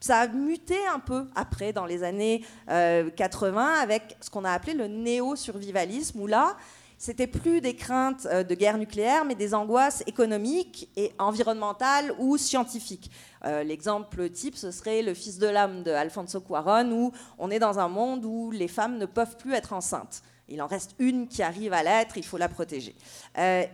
[0.00, 4.52] Ça a muté un peu après, dans les années euh, 80, avec ce qu'on a
[4.52, 6.56] appelé le néo-survivalisme, où là,
[7.04, 12.38] c'était plus des craintes euh, de guerre nucléaire, mais des angoisses économiques et environnementales ou
[12.38, 13.10] scientifiques.
[13.44, 17.58] Euh, L'exemple type, ce serait Le Fils de l'âme de Alfonso Cuarón, où on est
[17.58, 20.22] dans un monde où les femmes ne peuvent plus être enceintes.
[20.48, 22.96] Il en reste une qui arrive à l'être, il faut la protéger.
[23.36, 23.64] Euh,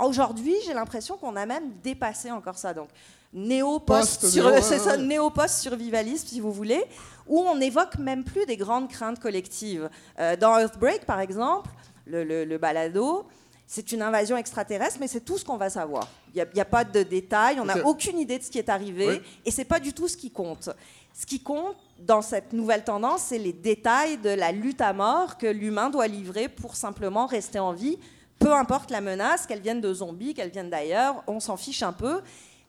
[0.00, 2.72] Aujourd'hui, j'ai l'impression qu'on a même dépassé encore ça.
[2.72, 2.88] Donc,
[3.32, 3.82] néo,
[4.98, 6.84] néo-post-survivalisme, si vous voulez,
[7.26, 9.90] où on n'évoque même plus des grandes craintes collectives.
[10.20, 11.68] Euh, dans Earthbreak, par exemple,
[12.08, 13.26] le, le- le balado,
[13.66, 16.08] c'est une invasion extraterrestre, mais c'est tout ce qu'on va savoir.
[16.34, 19.06] Il n'y a, pas de détails, on n'a aucune idée de ce qui est arrivé,
[19.08, 19.20] Oui.
[19.44, 20.70] et c'est pas du tout ce qui compte.
[21.12, 25.36] Ce qui compte dans cette nouvelle tendance, c'est les détails de la lutte à mort
[25.36, 27.98] que l'humain doit livrer pour simplement rester en vie,
[28.38, 31.92] peu importe la menace, qu'elle vienne de zombies, qu'elle vienne d'ailleurs, on s'en fiche un
[31.92, 32.20] peu.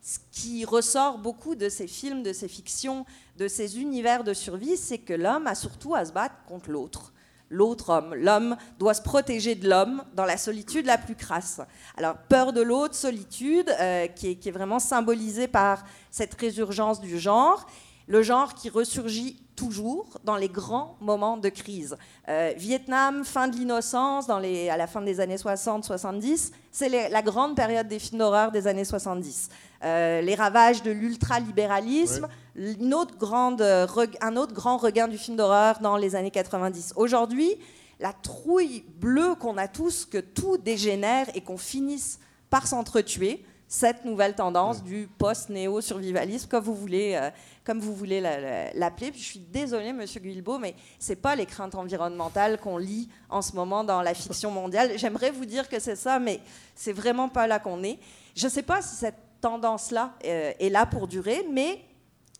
[0.01, 3.05] Ce qui ressort beaucoup de ces films, de ces fictions,
[3.37, 7.13] de ces univers de survie, c'est que l'homme a surtout à se battre contre l'autre.
[7.49, 8.13] L'autre homme.
[8.13, 11.61] L'homme doit se protéger de l'homme dans la solitude la plus crasse.
[11.97, 17.01] Alors, peur de l'autre, solitude, euh, qui, est, qui est vraiment symbolisée par cette résurgence
[17.01, 17.65] du genre.
[18.09, 21.95] Le genre qui ressurgit toujours dans les grands moments de crise.
[22.27, 27.07] Euh, Vietnam, fin de l'innocence, dans les- à la fin des années 60-70, c'est les-
[27.09, 29.49] la grande période des films d'horreur des années 70.
[29.83, 33.85] Euh, les ravages de l'ultralibéralisme, une autre grande, euh,
[34.21, 36.93] un autre grand regain du film d'horreur dans les années 90.
[36.95, 37.55] Aujourd'hui,
[37.99, 42.19] la trouille bleue qu'on a tous, que tout dégénère et qu'on finisse
[42.49, 47.29] par s'entretuer, cette nouvelle tendance du post-néo-survivalisme, comme vous voulez, euh,
[47.69, 49.11] comme vous voulez la- la- l'appeler.
[49.15, 53.53] Je suis désolée, Monsieur Guilbeault, mais c'est pas les craintes environnementales qu'on lit en ce
[53.53, 54.93] moment dans la fiction mondiale.
[54.97, 56.39] J'aimerais vous dire que c'est ça, mais
[56.73, 57.99] c'est vraiment pas là qu'on est.
[58.35, 61.79] Je ne sais pas si cette tendance-là euh, est là pour durer, mais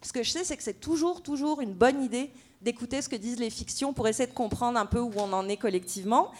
[0.02, 3.16] ce que je sais, c'est que c'est toujours, toujours une bonne idée d'écouter ce que
[3.16, 6.32] disent les fictions pour essayer de comprendre un peu où on en est collectivement,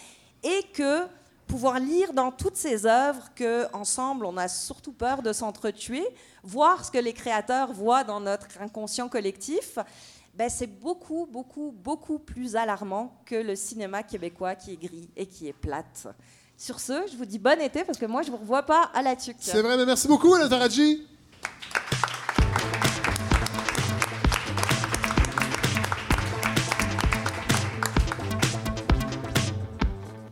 [0.42, 1.06] et que
[1.50, 6.06] pouvoir lire dans toutes ces œuvres que ensemble on a surtout peur de s'entretuer,
[6.44, 9.76] voir ce que les créateurs voient dans notre inconscient collectif,
[10.34, 15.26] ben c'est beaucoup, beaucoup, beaucoup plus alarmant que le cinéma québécois qui est gris et
[15.26, 16.06] qui est plate.
[16.56, 19.02] Sur ce, je vous dis bon été parce que moi je vous revois pas à
[19.02, 19.36] la tuque.
[19.40, 21.04] C'est vrai, mais merci beaucoup, Alain Taraji.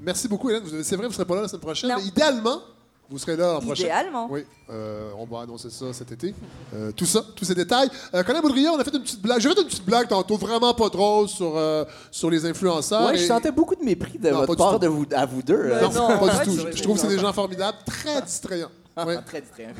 [0.09, 0.63] Merci beaucoup, Hélène.
[0.83, 1.93] C'est vrai, vous ne serez pas là la semaine prochaine.
[1.95, 2.61] Mais idéalement,
[3.11, 3.83] vous serez là l'an prochain.
[3.85, 4.27] Idéalement.
[4.31, 6.35] Oui, euh, on va annoncer ça cet été.
[6.75, 7.91] Euh, tout ça, tous ces détails.
[8.15, 9.39] Euh, Colin Baudrillard, on a fait une petite blague.
[9.39, 13.09] J'ai fait une petite blague tantôt, vraiment pas drôle, sur, euh, sur les influenceurs.
[13.11, 15.55] Ouais, je sentais beaucoup de mépris de Non, votre part de vous, à vous deux.
[15.55, 15.83] euh.
[15.83, 16.67] Non, non, pas du tout.
[16.75, 18.71] Je trouve que c'est des gens formidables, très distrayants.
[19.27, 19.71] Très distrayant.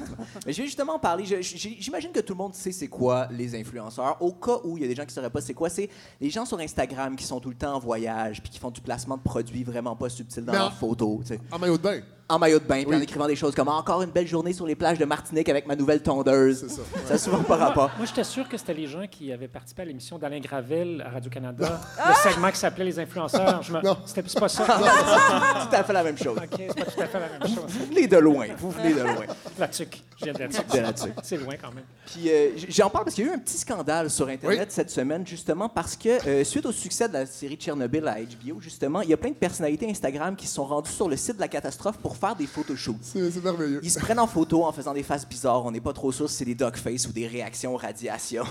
[0.47, 1.25] Mais je vais justement parler.
[1.43, 4.21] J'imagine que tout le monde sait c'est quoi les influenceurs.
[4.23, 5.89] Au cas où il y a des gens qui ne sauraient pas c'est quoi, c'est
[6.21, 8.81] les gens sur Instagram qui sont tout le temps en voyage puis qui font du
[8.81, 11.21] placement de produits vraiment pas subtils dans Mais en- leurs photos.
[11.23, 11.41] tu sais.
[11.51, 12.01] En maillot de bain.
[12.31, 14.67] En maillot de bain, puis en écrivant des choses comme encore une belle journée sur
[14.67, 16.67] les plages de Martinique avec ma nouvelle tondeuse.
[16.69, 16.83] C'est ça.
[17.07, 17.91] Ça souvent pas rapport.
[17.97, 21.11] Moi, j'étais sûr que c'était les gens qui avaient participé à l'émission d'Alain Gravel à
[21.11, 23.63] Radio-Canada, le segment qui s'appelait Les influenceurs.
[23.63, 23.81] Je me...
[23.83, 23.97] Non.
[24.05, 24.65] C'était pas ça.
[25.71, 26.37] tout à fait la même chose.
[26.37, 27.65] OK, c'est pas tout à fait la même chose.
[27.67, 28.47] Vous venez de loin.
[28.59, 29.25] Vous venez de loin.
[29.59, 30.03] La tuque.
[30.19, 30.71] Je viens de la tuque.
[30.73, 31.13] De la tuque.
[31.23, 31.85] C'est loin quand même.
[32.07, 34.75] Puis euh, j'en parle parce qu'il y a eu un petit scandale sur Internet Oui.
[34.75, 38.61] cette semaine, justement, parce que euh, suite au succès de la série Tchernobyl à HBO,
[38.61, 41.37] justement, il y a plein de personnalités Instagram qui se sont rendues sur le site
[41.37, 42.97] de la catastrophe pour faire des photoshoots.
[43.03, 43.81] C'est merveilleux.
[43.83, 45.65] Ils se prennent en photo en faisant des faces bizarres.
[45.65, 48.45] On n'est pas trop sûr si c'est des face ou des réactions aux radiations.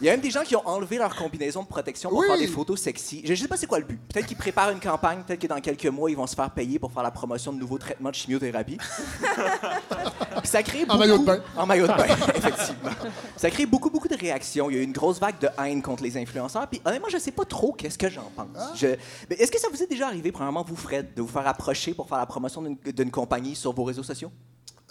[0.00, 2.26] Il y a même des gens qui ont enlevé leur combinaison de protection pour Oui.
[2.26, 3.20] faire des photos sexy.
[3.24, 4.00] Je ne sais pas c'est quoi le but.
[4.12, 6.78] Peut-être qu'ils préparent une campagne, peut-être que dans quelques mois, ils vont se faire payer
[6.78, 8.78] pour faire la promotion de nouveaux traitements de chimiothérapie.
[8.78, 8.88] Puis
[10.44, 10.98] ça crée En beaucoup...
[10.98, 11.40] maillot de bain.
[11.56, 12.90] En maillot de bain, effectivement.
[13.36, 14.70] Ça crée beaucoup, beaucoup de réactions.
[14.70, 16.66] Il y a eu une grosse vague de haine contre les influenceurs.
[16.68, 18.46] Puis honnêtement, je sais pas trop qu'est-ce que j'en pense.
[18.56, 18.72] Ah.
[18.74, 18.96] Je-
[19.34, 22.08] Est-ce que ça vous est déjà arrivé, premièrement, vous, Fred, de vous faire approcher pour
[22.08, 24.30] faire la promotion d'une- d'une compagnie sur vos réseaux sociaux?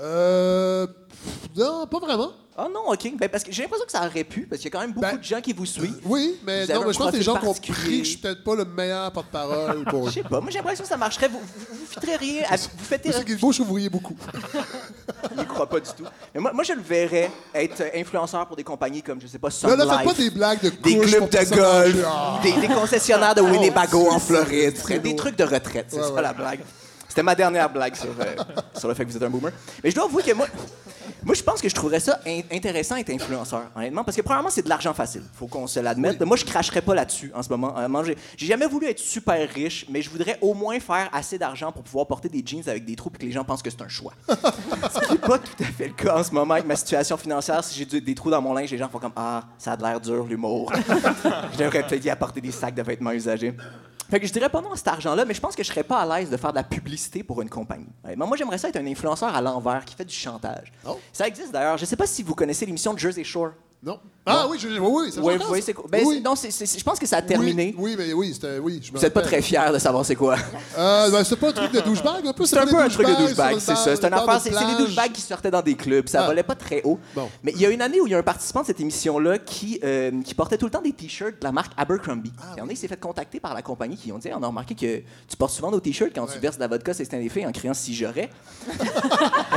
[0.01, 0.87] Euh.
[0.87, 2.29] pff, Non, pas vraiment.
[2.61, 3.13] Ah non, OK.
[3.17, 4.93] Ben, parce que j'ai l'impression que ça aurait pu, parce qu'il y a quand même
[4.93, 5.99] beaucoup Ben, de gens qui vous suivent.
[6.03, 7.75] Oui, mais non, mais je pense que les gens qui ont particulier.
[7.77, 10.57] compris que je suis peut-être pas le meilleur porte-parole pour Je sais pas, moi j'ai
[10.57, 11.29] l'impression que ça marcherait.
[11.29, 14.17] Vous, vous, vous fiteriez à- vous faites Monsieur Guilbeault, je vous beaucoup.
[15.33, 16.03] Je n'y crois pas du tout.
[16.35, 19.47] Mais moi, moi, je le verrais être influenceur pour des compagnies comme, je sais pas,
[19.47, 22.05] Là, Sun là, faites Life, pas des blagues de des clubs de golf.
[22.05, 22.39] Ah.
[22.43, 25.85] des, des concessionnaires de Winnebago c'est- en Floride, c'est des trucs de retraite.
[25.89, 26.21] C'est Ouais, ça ouais.
[26.21, 26.59] la blague.
[27.07, 28.35] C'était ma dernière blague sur, euh,
[28.77, 29.51] sur le fait que vous êtes un boomer.
[29.83, 30.47] Mais je dois avouer que moi,
[31.23, 34.49] moi je pense que je trouverais ça in- intéressant d'être influenceur, honnêtement, parce que premièrement,
[34.49, 35.21] c'est de l'argent facile.
[35.33, 36.21] faut qu'on se l'admette.
[36.21, 37.73] Moi, je cracherais pas là-dessus en ce moment.
[38.37, 41.83] J'ai jamais voulu être super riche, mais je voudrais au moins faire assez d'argent pour
[41.83, 43.87] pouvoir porter des jeans avec des trous et que les gens pensent que c'est un
[43.87, 44.13] choix.
[44.29, 47.17] Ce qui n'est pas tout à fait le cas en ce moment avec ma situation
[47.17, 47.63] financière.
[47.63, 49.99] Si j'ai des trous dans mon linge, les gens font comme Ah, ça a l'air
[49.99, 50.71] dur, l'humour.
[51.53, 53.53] je devrais peut-être y apporter des sacs de vêtements usagés.
[54.09, 55.83] Fait que je dirais pas non à cet argent-là, mais je pense que je serais
[55.83, 57.85] pas à l'aise de faire de la publicité pour une compagnie.
[58.15, 60.71] Moi, j'aimerais ça être un influenceur à l'envers qui fait du chantage.
[60.87, 60.99] Oh.
[61.13, 61.77] Ça existe d'ailleurs.
[61.77, 63.51] Je sais pas si vous connaissez l'émission de Jersey Shore.
[63.83, 63.99] Non.
[64.31, 65.65] Ah oui, je, oui, oui, ça Oui, voyez, ça.
[65.67, 65.85] c'est quoi?
[65.89, 66.21] Ben, oui.
[66.23, 67.73] non, c'est- je pense que ça a terminé.
[67.77, 68.59] Oui, oui, mais oui, c'était.
[68.59, 70.35] Oui, je Vous êtes pas très fier de savoir c'est quoi?
[70.77, 72.45] Euh, ben, c'est pas un truc de douchebag, un peu.
[72.45, 73.95] C'est un peu un truc de douchebag, c'est ça.
[73.95, 76.07] C'est de affaire, c'est des douchebags qui sortaient dans des clubs.
[76.07, 76.27] Ça Ah.
[76.27, 76.99] volait pas très haut.
[77.15, 77.29] Bon.
[77.43, 79.37] Mais il y a une année où il y a un participant de cette émission-là
[79.39, 82.31] qui, euh, qui portait tout le temps des t-shirts de la marque Abercrombie.
[82.39, 84.29] Ah il y en a, il s'est fait contacter par la compagnie qui ont dit
[84.35, 86.93] On a remarqué que tu portes souvent nos t-shirts quand tu verses de la vodka,
[86.93, 88.29] c'est un effet en criant si j'aurais.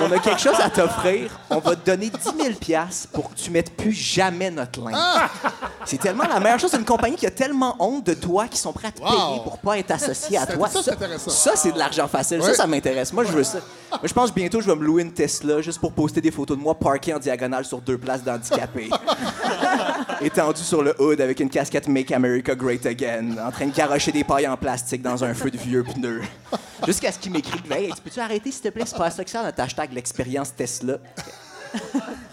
[0.01, 1.39] On a quelque chose à t'offrir.
[1.51, 4.95] On va te donner 10 000 piastres pour que tu mettes plus jamais notre linge.
[4.97, 5.29] Ah!
[5.85, 6.71] C'est tellement la meilleure chose.
[6.71, 9.09] C'est une compagnie qui a tellement honte de toi qu'ils sont prêts à te Wow.
[9.09, 10.69] payer pour pas être associé à toi.
[10.69, 11.31] ça, c'est intéressant.
[11.31, 12.43] ça, c'est de l'argent facile.
[12.43, 13.13] Ça, ça m'intéresse.
[13.13, 13.59] Moi, je veux ça.
[13.91, 16.31] Moi, je pense que bientôt, je vais me louer une Tesla juste pour poster des
[16.31, 18.89] photos de moi parké en diagonale sur deux places d'handicapés.
[20.21, 24.13] Étendu sur le hood avec une casquette Make America Great Again, en train de garocher
[24.13, 26.23] des pailles en plastique dans un feu de vieux pneus.
[26.87, 28.85] Jusqu'à ce qu'il m'écrive Hey, tu peux-tu arrêter, s'il te plaît?
[28.87, 30.99] C'est pas ça que ça, notre hashtag l'expérience Tesla.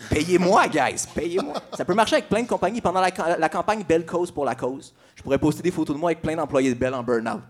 [0.10, 1.54] Payez-moi, guys, payez-moi.
[1.78, 2.82] Ça peut marcher avec plein de compagnies.
[2.82, 5.96] Pendant la, ca- la campagne Belle Cause pour la cause, je pourrais poster des photos
[5.96, 7.42] de moi avec plein d'employés de Belle en burn-out.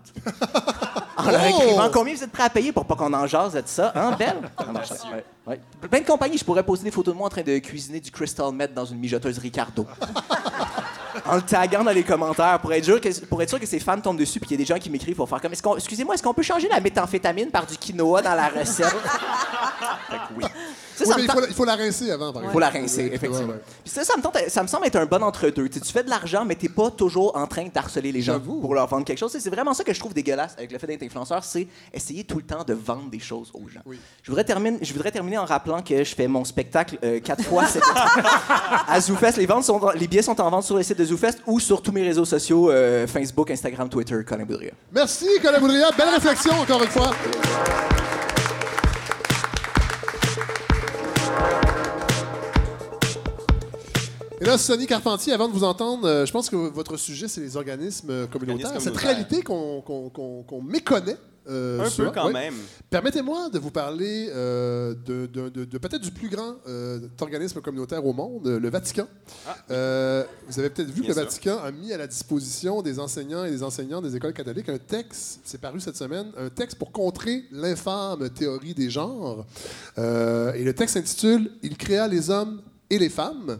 [1.16, 1.60] En leur Oh!
[1.62, 4.12] écrivant combien vous êtes prêts à payer pour pas qu'on en jase de ça, hein,
[4.18, 4.36] Belle?
[4.68, 5.60] Ouais, ouais.
[5.88, 8.10] Plein de compagnies, je pourrais poster des photos de moi en train de cuisiner du
[8.10, 9.86] Crystal Met dans une mijoteuse Ricardo.
[11.26, 13.80] en le taguant dans les commentaires pour être, sûr que, pour être sûr que ses
[13.80, 16.14] fans tombent dessus puis qu'il y a des gens qui m'écrivent pour faire comme excusez-moi
[16.14, 18.86] est-ce qu'on peut changer la méthamphétamine par du quinoa dans la recette?
[20.08, 20.44] Fait que oui
[21.04, 22.52] Oui, ça mais me il, faut, il la rincer avant, par Il exemple.
[22.52, 23.54] faut la rincer, effectivement.
[23.84, 25.68] Puis ça, ça me, tente- ça me semble être un bon entre-deux.
[25.68, 28.40] Tu sais, tu fais de l'argent, mais t'es pas toujours en train d'harceler les gens
[28.40, 29.36] pour leur vendre quelque chose.
[29.38, 32.36] C'est vraiment ça que je trouve dégueulasse avec le fait d'être influenceur, c'est essayer tout
[32.36, 33.80] le temps de vendre des choses aux gens.
[33.86, 33.98] Oui.
[34.22, 37.44] Je, voudrais terminer, je voudrais terminer en rappelant que je fais mon spectacle euh, quatre
[37.44, 38.00] fois cet été
[38.88, 39.36] à ZooFest.
[39.36, 41.82] Les, ventes sont, les billets sont en vente sur le site de ZooFest ou sur
[41.82, 44.72] tous mes réseaux sociaux, euh, Facebook, Instagram, Twitter, Colin Boudria.
[44.92, 45.90] Merci, Colin Boudria.
[45.96, 47.10] Belle réflexion, encore une fois.
[54.40, 57.42] Et là, Sonny Carpentier, avant de vous entendre, euh, je pense que votre sujet, c'est
[57.42, 58.68] les organismes euh, communautaires.
[58.68, 59.10] Organismes Cette communautaires.
[59.28, 61.16] réalité qu'on qu'on- qu'on- qu'on méconnaît.
[61.48, 62.10] euh, Un souvent.
[62.10, 62.32] peu quand Ouais.
[62.34, 62.54] même.
[62.90, 67.60] Permettez-moi de vous parler euh, de, de- de- de peut-être du plus grand euh, organisme
[67.60, 69.06] communautaire au monde, le Vatican.
[69.70, 71.22] Euh, vous avez peut-être vu que le sûr.
[71.22, 74.78] Vatican a mis à la disposition des enseignants et des enseignants des écoles catholiques un
[74.78, 79.44] texte, c'est paru cette semaine, un texte pour contrer l'infâme théorie des genres.
[79.98, 83.58] Euh, et le texte s'intitule Il créa les hommes et les femmes.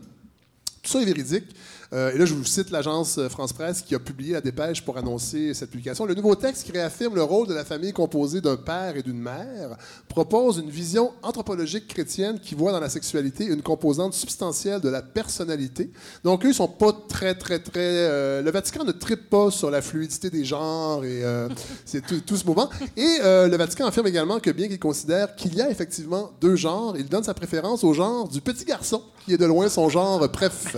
[0.82, 1.44] Tout ça est véridique.
[1.92, 4.84] Euh, et là, je vous cite l'agence euh, France Presse qui a publié la dépêche
[4.84, 6.06] pour annoncer cette publication.
[6.06, 9.18] Le nouveau texte qui réaffirme le rôle de la famille composée d'un père et d'une
[9.18, 9.76] mère
[10.08, 15.02] propose une vision anthropologique chrétienne qui voit dans la sexualité une composante substantielle de la
[15.02, 15.90] personnalité.
[16.22, 17.80] Donc, eux, ils sont pas très, très, très...
[17.80, 21.22] euh, le Vatican ne tripe pas sur la fluidité des genres et
[21.84, 22.70] c'est tout, tout ce mouvement.
[22.96, 26.94] Et le Vatican affirme également que bien qu'il considère qu'il y a effectivement deux genres,
[26.96, 30.28] il donne sa préférence au genre du petit garçon, qui est de loin son genre
[30.30, 30.76] préf.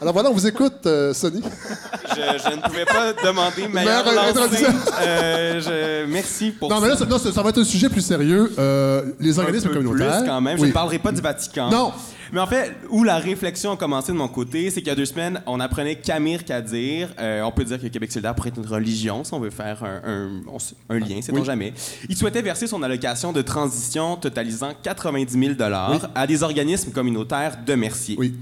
[0.00, 1.42] Alors voilà, on vous écoute, euh, Sonny.
[2.10, 4.04] Je, je ne pouvais pas demander meilleure.
[5.02, 7.04] Euh, je- merci pour Non, mais là, ça.
[7.04, 8.52] non, ça- ça va être un sujet plus sérieux.
[8.58, 10.18] Euh, les organismes un peu communautaires.
[10.20, 10.56] plus quand même.
[10.56, 10.68] Je Oui.
[10.68, 11.70] ne parlerai pas du Vatican.
[11.70, 11.92] Non.
[12.32, 14.94] Mais en fait, où la réflexion a commencé de mon côté, c'est qu'il y a
[14.94, 18.58] deux semaines, on apprenait qu'Amir Kadir, euh, on peut dire que Québec solidaire pourrait être
[18.58, 20.42] une religion, si on veut faire un, un-
[20.90, 21.44] un lien, sait-on Oui.
[21.44, 21.72] jamais.
[22.08, 25.54] Il souhaitait verser son allocation de transition totalisant 90 000
[26.14, 28.16] à des organismes communautaires de Mercier.
[28.18, 28.34] Oui.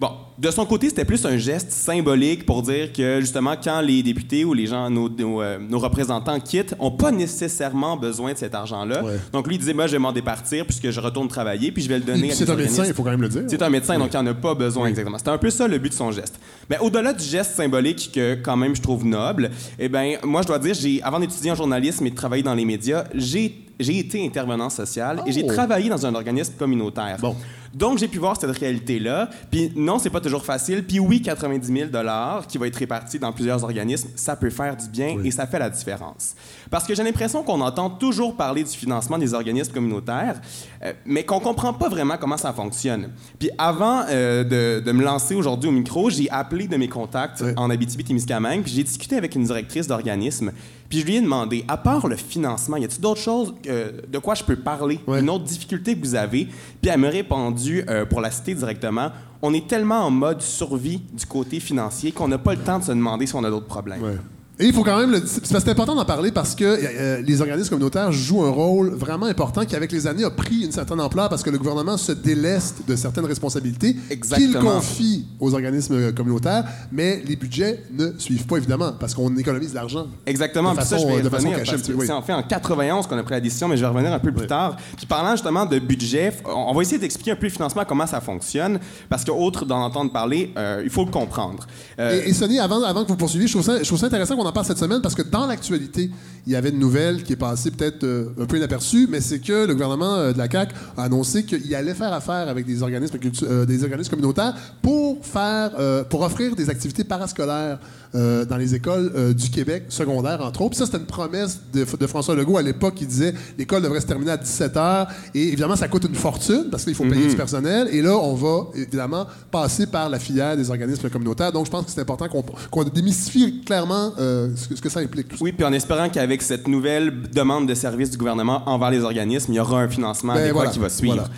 [0.00, 4.02] Bon, de son côté, c'était plus un geste symbolique pour dire que, justement, quand les
[4.02, 8.38] députés ou les gens, nos, nos, euh, nos représentants quittent, n'ont pas nécessairement besoin de
[8.38, 9.04] cet argent-là.
[9.04, 9.16] Ouais.
[9.32, 11.88] Donc, lui, il disait, moi, je vais m'en départir puisque je retourne travailler, puis je
[11.88, 13.42] vais le donner à C'est un médecin, il faut quand même le dire.
[13.48, 15.18] C'est un médecin, donc il n'en a pas besoin exactement.
[15.18, 16.38] C'était un peu ça le but de son geste.
[16.70, 20.46] Mais au-delà du geste symbolique que quand même je trouve noble, eh ben moi je
[20.48, 23.98] dois dire, j'ai avant d'étudier en journalisme et de travailler dans les médias, j'ai j'ai
[23.98, 25.52] été intervenant social et j'ai Oh.
[25.52, 27.16] travaillé dans un organisme communautaire.
[27.20, 27.34] Bon.
[27.74, 29.30] Donc j'ai pu voir cette réalité-là.
[29.50, 30.84] Puis non, c'est pas toujours facile.
[30.84, 34.76] Puis oui, 90 000 dollars qui va être réparti dans plusieurs organismes, ça peut faire
[34.76, 36.34] du bien et ça fait la différence.
[36.70, 40.40] Parce que j'ai l'impression qu'on entend toujours parler du financement des organismes communautaires,
[40.84, 43.10] euh, mais qu'on comprend pas vraiment comment ça fonctionne.
[43.38, 47.40] Puis avant euh, de, de me lancer aujourd'hui au micro, j'ai appelé de mes contacts
[47.42, 47.54] Ouais.
[47.56, 50.52] en Abitibi-Témiscamingue, puis j'ai discuté avec une directrice d'organisme,
[50.92, 54.18] puis je lui ai demandé, à part le financement, y a-t-il d'autres choses euh, de
[54.18, 55.20] quoi je peux parler, Ouais.
[55.20, 56.44] une autre difficulté que vous avez?
[56.82, 61.00] Puis elle m'a répondu, euh, pour la citer directement, on est tellement en mode survie
[61.14, 63.64] du côté financier qu'on n'a pas le temps de se demander si on a d'autres
[63.64, 64.02] problèmes.
[64.02, 64.18] Ouais.
[64.62, 67.70] Et il faut quand même le c'est important d'en parler parce que euh, les organismes
[67.70, 71.28] communautaires jouent un rôle vraiment important qui, avec les années, a pris une certaine ampleur
[71.28, 73.96] parce que le gouvernement se déleste de certaines responsabilités
[74.36, 79.70] qu'il confie aux organismes communautaires, mais les budgets ne suivent pas, évidemment, parce qu'on économise
[79.70, 80.06] de l'argent.
[80.26, 80.70] Exactement.
[80.72, 82.06] De Puis ça, façon- je vais de façon cachée, oui.
[82.06, 84.18] C'est en fait en 91 qu'on a pris la décision, mais je vais revenir un
[84.20, 84.46] peu plus Oui.
[84.46, 84.76] tard.
[84.96, 88.06] Puis parlant justement de budget, on on va essayer d'expliquer un peu le financement, comment
[88.06, 88.78] ça fonctionne,
[89.10, 91.66] parce que autre d'en entendre parler, euh, il faut le comprendre.
[91.98, 94.06] Euh, Et, et Sonny, avant, avant que vous poursuiviez, je trouve, ça, je trouve ça
[94.06, 96.10] intéressant qu'on en parle cette semaine parce que dans l'actualité,
[96.46, 99.38] il y avait une nouvelle qui est passée peut-être euh, un peu inaperçue, mais c'est
[99.38, 102.82] que le gouvernement euh, de la CAQ a annoncé qu'il allait faire affaire avec des
[102.82, 105.70] organismes, euh, des organismes communautaires pour faire,
[106.08, 107.78] pour offrir des activités parascolaires
[108.14, 110.70] dans les écoles du Québec secondaire, entre autres.
[110.70, 114.00] Puis ça, c'était une promesse de, de François Legault à l'époque qui disait l'école devrait
[114.00, 117.28] se terminer à 17 h et évidemment, ça coûte une fortune parce qu'il faut payer
[117.28, 117.88] du personnel.
[117.92, 121.52] Et là, on va évidemment passer par la filière des organismes communautaires.
[121.52, 125.28] Donc, je pense que c'est important qu'on qu'on démystifie clairement euh, ce, que, ça implique.
[125.28, 125.44] Tout ça.
[125.44, 129.52] Oui, puis en espérant qu'avec cette nouvelle demande de service du gouvernement envers les organismes,
[129.52, 131.14] il y aura un financement Ben, voilà, qui va suivre.
[131.14, 131.30] voilà.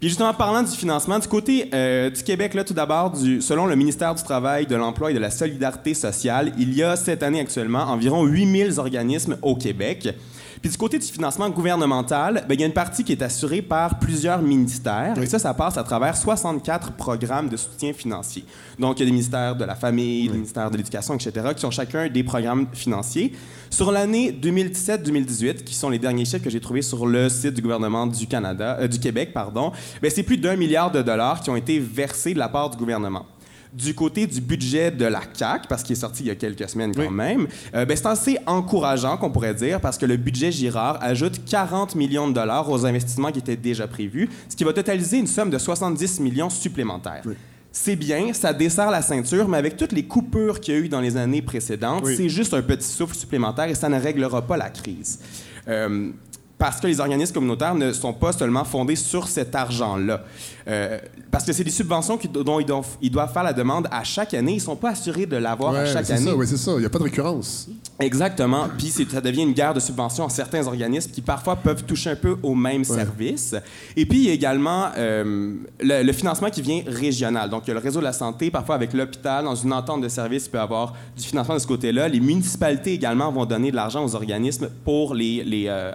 [0.00, 3.74] Puis justement, parlant du financement, du côté euh, du Québec, là, tout d'abord, selon le
[3.74, 7.40] ministère du Travail, de l'Emploi et de la Solidarité sociale, il y a cette année
[7.40, 10.14] actuellement environ 8000 organismes au Québec.
[10.60, 13.62] Puis du côté du financement gouvernemental, ben, il y a une partie qui est assurée
[13.62, 15.16] par plusieurs ministères.
[15.20, 18.44] Et ça, ça passe à travers 64 programmes de soutien financier.
[18.78, 21.64] Donc, il y a des ministères de la Famille, des ministères de l'Éducation, etc., qui
[21.66, 23.32] ont chacun des programmes financiers.
[23.70, 27.62] Sur l'année 2017-2018, qui sont les derniers chiffres que j'ai trouvés sur le site du
[27.62, 31.50] gouvernement du Canada, euh, du Québec, pardon, ben, c'est plus d'un milliard de dollars qui
[31.50, 33.26] ont été versés de la part du gouvernement.
[33.72, 36.68] Du côté du budget de la CAC, parce qu'il est sorti il y a quelques
[36.68, 40.50] semaines quand même, euh, ben, c'est assez encourageant qu'on pourrait dire, parce que le budget
[40.52, 44.72] Girard ajoute 40 millions de dollars aux investissements qui étaient déjà prévus, ce qui va
[44.72, 47.22] totaliser une somme de 70 millions supplémentaires.
[47.70, 50.88] C'est bien, ça dessert la ceinture, mais avec toutes les coupures qu'il y a eu
[50.88, 52.14] dans les années précédentes, Oui.
[52.16, 55.20] c'est juste un petit souffle supplémentaire et ça ne réglera pas la crise.
[55.68, 56.10] Euh,
[56.58, 60.22] parce que les organismes communautaires ne sont pas seulement fondés sur cet argent-là.
[60.66, 60.98] Euh,
[61.30, 64.02] parce que c'est des subventions qui- dont ils doivent, ils doivent faire la demande à
[64.04, 64.52] chaque année.
[64.52, 66.32] Ils ne sont pas assurés de l'avoir à Ouais, chaque année.
[66.32, 66.72] oui, c'est ça.
[66.72, 67.68] Il n'y a pas de récurrence.
[68.00, 68.68] Exactement.
[68.76, 72.16] Puis ça devient une guerre de subventions à certains organismes qui parfois peuvent toucher un
[72.16, 73.54] peu au même service.
[73.96, 77.48] Et puis il y a également euh, le, le financement qui vient régional.
[77.50, 80.00] Donc il y a le réseau de la santé, parfois avec l'hôpital, dans une entente
[80.02, 82.08] de service, il peut y avoir du financement de ce côté-là.
[82.08, 85.92] Les municipalités également vont donner de l'argent aux organismes pour les, les, euh,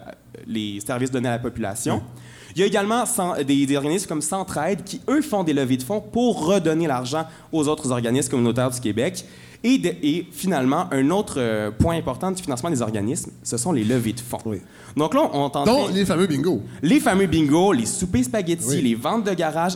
[0.47, 2.01] les services donnés à la population.
[2.55, 3.03] Il y a également
[3.47, 7.25] des, des organismes comme Centraide qui, eux, font des levées de fonds pour redonner l'argent
[7.51, 9.25] aux autres organismes communautaires du Québec.
[9.63, 13.71] Et, de- et finalement, un autre euh, point important du financement des organismes, ce sont
[13.71, 14.37] les levées de fonds.
[14.97, 16.61] Donc là, on entend Donc, les fameux bingo.
[16.81, 18.81] les fameux bingos, les soupers spaghettis, Oui.
[18.81, 19.73] les ventes de garage.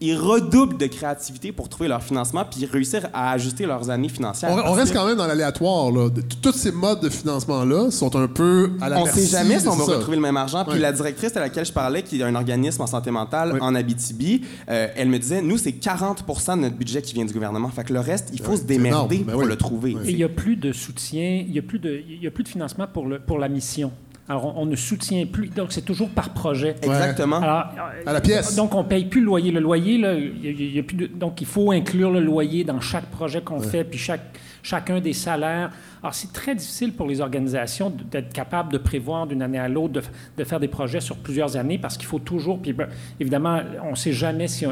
[0.00, 4.50] Ils redoublent de créativité pour trouver leur financement puis réussir à ajuster leurs années financières.
[4.66, 5.90] On, reste quand même dans l'aléatoire.
[6.42, 9.66] Tous ces modes de financement-là sont un peu à la on ne sait jamais si
[9.68, 9.92] on va ça.
[9.96, 10.64] retrouver le même argent.
[10.64, 10.80] Puis Ouais.
[10.80, 14.42] la directrice à laquelle je parlais, qui est un organisme en santé mentale en Abitibi,
[14.68, 17.68] euh, elle me disait, nous, c'est 40% de notre budget qui vient du gouvernement.
[17.70, 19.26] Fait que le reste, il faut se démerder énorme.
[19.28, 19.96] Ben pour le trouver.
[20.04, 22.30] Et il n'y a plus de soutien, il n'y a, plus de- il y a
[22.30, 23.90] plus de financement pour, le, pour la mission.
[24.28, 25.48] Alors, on, on ne soutient plus.
[25.48, 26.74] Donc, c'est toujours par projet.
[26.82, 27.36] Exactement.
[27.36, 27.66] Alors,
[28.06, 28.56] À la pièce.
[28.56, 29.52] Donc, on ne paye plus le loyer.
[29.52, 32.20] Le loyer, là, il y a- y a plus de- donc, il faut inclure le
[32.20, 34.22] loyer dans chaque projet qu'on fait, puis chaque,
[34.66, 35.70] chacun des salaires.
[36.02, 40.02] Alors, c'est très difficile pour les organisations d'être capables de prévoir d'une année à l'autre,
[40.36, 42.88] de, faire des projets sur plusieurs années, parce qu'il faut toujours, puis ben,
[43.20, 44.66] évidemment, on ne sait jamais si,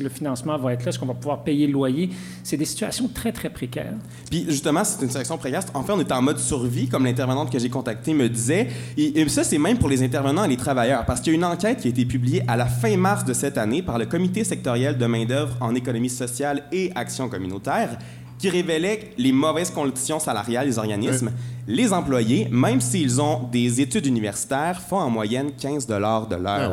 [0.00, 2.10] le financement va être là, est-ce qu'on va pouvoir payer le loyer.
[2.44, 3.94] C'est des situations très, très précaires.
[4.30, 5.62] Puis justement, c'est une sélection précaire.
[5.74, 8.68] En fait, on est en mode survie, comme l'intervenante que j'ai contactée me disait.
[8.96, 11.38] Et, et ça, c'est même pour les intervenants et les travailleurs, parce qu'il y a
[11.38, 14.06] une enquête qui a été publiée à la fin mars de cette année par le
[14.06, 17.98] Comité sectoriel de main-d'œuvre en économie sociale et action communautaire
[18.40, 21.30] qui révélait les mauvaises conditions salariales des organismes.
[21.68, 26.26] Les employés, même s'ils ont des études universitaires, font en moyenne 15 de l'heure.
[26.46, 26.70] Ah.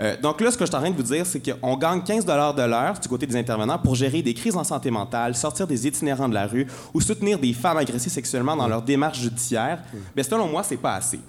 [0.00, 2.02] Euh, donc là, ce que je suis en train de vous dire, c'est qu'on gagne
[2.02, 5.66] 15 de l'heure du côté des intervenants pour gérer des crises en santé mentale, sortir
[5.66, 9.80] des itinérants de la rue ou soutenir des femmes agressées sexuellement dans leur démarche judiciaire.
[10.16, 11.20] Mais selon moi, c'est pas assez.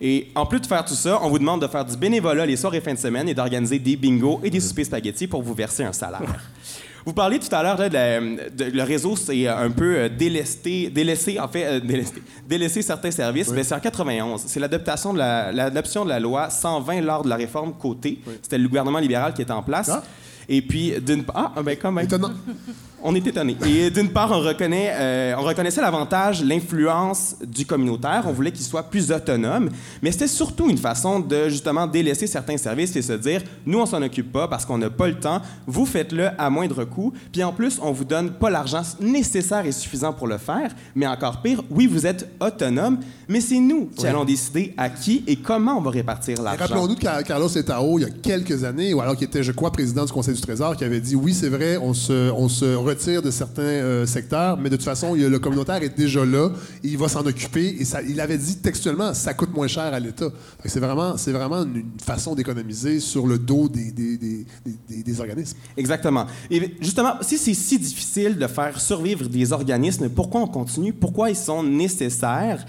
[0.00, 2.56] Et en plus de faire tout ça, on vous demande de faire du bénévolat les
[2.56, 5.54] soirs et fins de semaine et d'organiser des bingos et des soupers spaghettis pour vous
[5.54, 6.20] verser un salaire.
[7.04, 11.48] Vous parliez tout à l'heure de, le réseau, c'est un peu euh, délesté, délaissé, en
[11.48, 13.48] fait, euh, délesté, délaissé certains services.
[13.48, 14.42] Mais c'est en 91.
[14.46, 18.20] C'est l'adoption de la, l'adoption de la loi 120 lors de la réforme Côté.
[18.42, 19.88] C'était le gouvernement libéral qui était en place.
[19.92, 20.02] Ah.
[20.48, 22.04] Et puis, d'une part, ah, ben quand même.
[22.04, 22.32] Étonnant.
[23.04, 23.56] On est étonné.
[23.66, 28.24] Et d'une part, on, reconnaît, euh, on reconnaissait l'avantage, l'influence du communautaire.
[28.26, 29.70] On voulait qu'il soit plus autonome.
[30.02, 33.86] Mais c'était surtout une façon de, justement, délaisser certains services et se dire, nous, on
[33.86, 35.42] s'en occupe pas parce qu'on n'a pas le temps.
[35.66, 37.12] Vous faites-le à moindre coût.
[37.32, 40.72] Puis en plus, on vous donne pas l'argent nécessaire et suffisant pour le faire.
[40.94, 42.98] Mais encore pire, oui, vous êtes autonome,
[43.28, 46.60] mais c'est nous qui allons décider à qui et comment on va répartir l'argent.
[46.60, 50.04] Rappelons-nous Carlos Etao, il y a quelques années, ou alors qu'il était, je crois, président
[50.04, 53.22] du Conseil du Trésor, qui avait dit oui, c'est vrai, on se, on se retire
[53.22, 56.50] de certains euh, secteurs, mais de toute façon, le communautaire est déjà là,
[56.82, 57.66] il va s'en occuper.
[57.80, 60.28] Et il avait dit textuellement, ça coûte moins cher à l'État.
[60.64, 65.58] C'est vraiment, vraiment une, façon d'économiser sur le dos des, des, des- des- organismes.
[65.76, 66.26] Exactement.
[66.50, 70.92] Et justement, si c'est si difficile de faire survivre des organismes, pourquoi on continue?
[70.92, 72.64] Pourquoi ils sont nécessaires?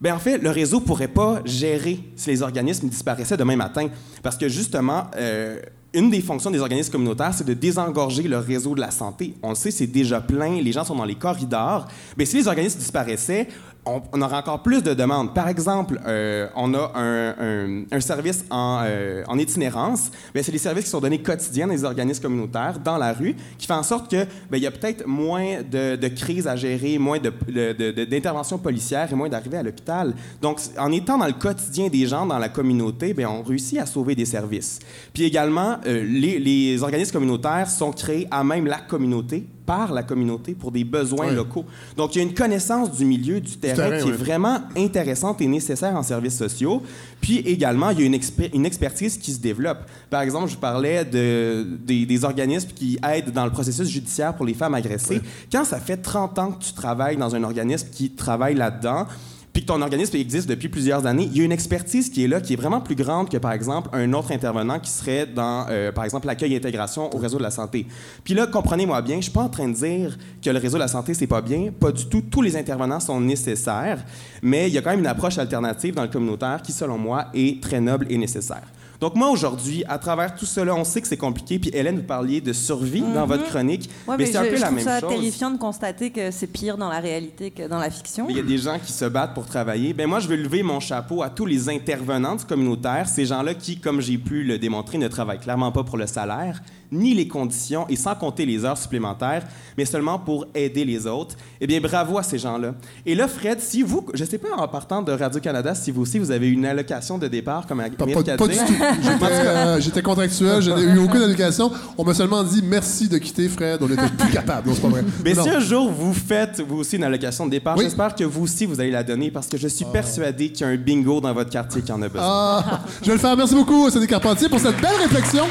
[0.00, 3.88] Bien, en fait, le réseau pourrait pas gérer si les organismes disparaissaient demain matin.
[4.22, 5.60] Parce que justement, euh,
[5.94, 9.34] une des fonctions des organismes communautaires, c'est de désengorger le réseau de la santé.
[9.42, 11.86] On le sait, c'est déjà plein, les gens sont dans les corridors.
[12.18, 13.48] Mais si les organismes disparaissaient,
[13.86, 15.34] on, on aurait encore plus de demandes.
[15.34, 20.10] Par exemple, euh, on a un, un- un service en, euh, en itinérance.
[20.34, 23.72] C'est des services qui sont donnés quotidiens les organismes communautaires, dans la rue, qui fait
[23.74, 27.18] en sorte que bien, il y a peut-être moins de, de crises à gérer, moins
[27.18, 30.14] de- de- de- d'interventions policières et moins d'arrivées à l'hôpital.
[30.40, 33.86] Donc, en étant dans le quotidien des gens, dans la communauté, bien, on réussit à
[33.86, 34.78] sauver des services.
[35.12, 40.02] Puis également, euh, les, les organismes communautaires sont créés à même la communauté par la
[40.02, 41.64] communauté pour des besoins locaux.
[41.96, 45.40] Donc, il y a une connaissance du milieu, du terrain, terrain, qui est vraiment intéressante
[45.40, 46.82] et nécessaire en services sociaux.
[47.20, 49.78] Puis également, il y a une, expertise qui se développe.
[50.10, 54.44] Par exemple, je parlais de, des, des organismes qui aident dans le processus judiciaire pour
[54.44, 55.20] les femmes agressées.
[55.50, 59.06] Quand ça fait 30 ans que tu travailles dans un organisme qui travaille là-dedans,
[59.54, 62.26] puis que ton organisme existe depuis plusieurs années, il y a une expertise qui est
[62.26, 65.66] là, qui est vraiment plus grande que, par exemple, un autre intervenant qui serait dans,
[65.70, 67.86] euh, par exemple, l'accueil et intégration au réseau de la santé.
[68.24, 70.82] Puis là, comprenez-moi bien, je suis pas en train de dire que le réseau de
[70.82, 71.70] la santé, c'est pas bien.
[71.70, 72.20] Pas du tout.
[72.20, 74.04] Tous les intervenants sont nécessaires,
[74.42, 77.26] mais il y a quand même une approche alternative dans le communautaire qui, selon moi,
[77.32, 78.64] est très noble et nécessaire.
[79.00, 81.58] Donc moi, aujourd'hui, à travers tout cela, on sait que c'est compliqué.
[81.58, 83.90] Puis Hélène, vous parliez de survie dans votre chronique.
[84.06, 85.10] Ouais, mais mais c'est un je, peu je la trouve même ça chose.
[85.10, 88.26] terrifiant de constater que c'est pire dans la réalité que dans la fiction.
[88.28, 89.92] Il y a des gens qui se battent pour travailler.
[89.92, 93.54] Ben moi, je veux lever mon chapeau à tous les intervenants du communautaire, ces gens-là
[93.54, 96.62] qui, comme j'ai pu le démontrer, ne travaillent clairement pas pour le salaire,
[96.94, 99.42] ni les conditions, et sans compter les heures supplémentaires,
[99.76, 101.36] mais seulement pour aider les autres.
[101.60, 102.74] Eh bien, bravo à ces gens-là.
[103.04, 106.18] Et là, Fred, si vous, je sais pas en partant de Radio-Canada, si vous aussi,
[106.18, 108.72] vous avez une allocation de départ comme Pas, Amérique pas- pas du tout.
[109.02, 111.70] J'étais euh, j'étais contractuel, je n'ai eu aucune éducation.
[111.98, 114.68] On m'a seulement dit merci de quitter Fred, on n'était plus capable.
[114.68, 115.04] Non, c'est pas vrai.
[115.24, 115.42] Mais Non.
[115.42, 117.84] si un jour vous faites vous aussi une allocation de départ, Oui.
[117.84, 120.70] j'espère que vous aussi vous allez la donner parce que je suis persuadé qu'il y
[120.70, 122.26] a un bingo dans votre quartier qui en a besoin.
[122.28, 123.36] Ah, je vais le faire.
[123.36, 125.44] Merci beaucoup, Sonny Carpentier, pour cette belle réflexion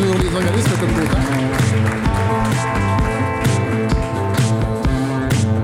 [0.00, 1.18] sur les organismes communautaires.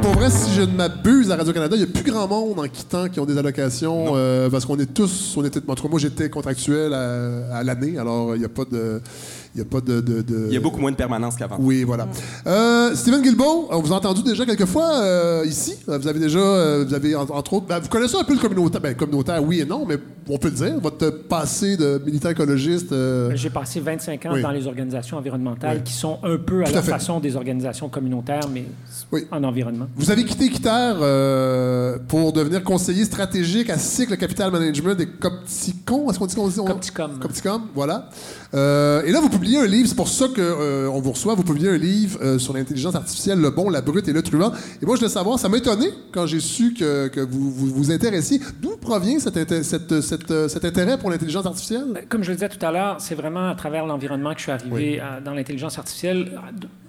[0.02, 2.68] Pour vrai, si je ne m'abuse, à Radio-Canada, il n'y a plus grand monde en
[2.68, 5.88] quittant qui ont des allocations euh, parce qu'on est tous, on était, en tout cas,
[5.88, 9.00] moi j'étais contractuel à, à l'année, alors il n'y a pas de.
[9.56, 11.56] Il y a pas de, de- de- Il y a beaucoup moins de permanence qu'avant.
[11.58, 12.06] Oui, voilà.
[12.46, 15.76] Euh, Steven Guilbeault, on vous a entendu déjà quelques fois euh, ici.
[15.88, 18.34] Euh, Vous avez déjà, euh, vous avez en- entre autres, ben, vous connaissez un peu
[18.34, 19.96] le communautaire, ben, communautaire, oui et non, mais
[20.28, 20.78] on peut le dire.
[20.82, 22.92] Votre passé de militaire écologiste.
[22.92, 24.42] euh, J'ai passé 25 ans Oui.
[24.42, 25.84] dans les organisations environnementales Oui.
[25.84, 26.90] qui sont un peu à Tout à leur fait.
[26.90, 28.66] façon des organisations communautaires, mais
[29.10, 29.26] Oui.
[29.30, 29.86] en environnement.
[29.96, 30.68] Vous avez quitté Quitter
[31.00, 36.10] euh, pour devenir conseiller stratégique à Cycle Capital Management des Copticon.
[36.10, 37.18] Est-ce qu'on dit qu'on dit on- Copticom.
[37.20, 38.10] Copticom, voilà.
[38.54, 41.34] Euh, et là, vous publiez un livre, c'est pour ça qu'on vous reçoit.
[41.36, 44.50] Vous publiez un livre euh, sur l'intelligence artificielle, le bon, la brute et le truand.
[44.82, 47.66] Et moi, je voulais savoir, ça m'a étonné quand j'ai su que, que vous, vous
[47.68, 48.40] vous intéressiez.
[48.60, 52.04] D'où provient cet, inté- cette- cette, euh, cet intérêt pour l'intelligence artificielle?
[52.08, 54.52] Comme je le disais tout à l'heure, c'est vraiment à travers l'environnement que je suis
[54.52, 54.98] arrivé Oui.
[54.98, 56.32] à- dans l'intelligence artificielle.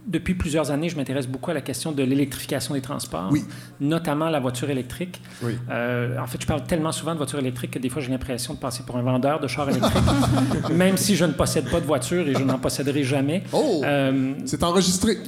[0.08, 3.44] Depuis plusieurs années, je m'intéresse beaucoup à la question de l'électrification des transports, Oui.
[3.82, 5.22] notamment la voiture électrique.
[5.44, 5.58] Oui.
[5.70, 8.54] Euh, en fait, je parle tellement souvent de voiture électrique que des fois, j'ai l'impression
[8.54, 10.04] de passer pour un vendeur de chars électriques,
[10.74, 13.44] même si je ne possède pas de voiture et je n'en posséderai jamais.
[13.52, 13.82] Oh!
[13.84, 15.18] Euh, C'est enregistré.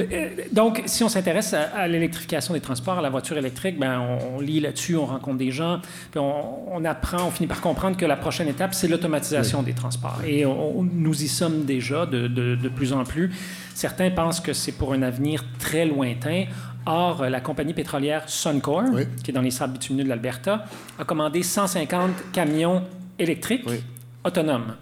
[0.00, 4.00] Euh, donc, si on s'intéresse à, à l'électrification des transports, à la voiture électrique, ben,
[4.00, 5.80] on, on lit là-dessus, on rencontre des gens,
[6.10, 9.72] puis on, on apprend, on finit par comprendre que la prochaine étape, c'est l'automatisation des
[9.72, 10.20] transports.
[10.26, 13.30] Et on- nous y sommes déjà de, de- de plus en plus.
[13.74, 16.44] Certains pensent que c'est pour un avenir très lointain.
[16.86, 19.04] Or, la compagnie pétrolière Suncor, Oui.
[19.22, 20.64] qui est dans les sables bitumineux de l'Alberta,
[20.98, 22.82] a commandé 150 camions
[23.18, 23.82] électriques Oui.
[24.22, 24.74] autonomes.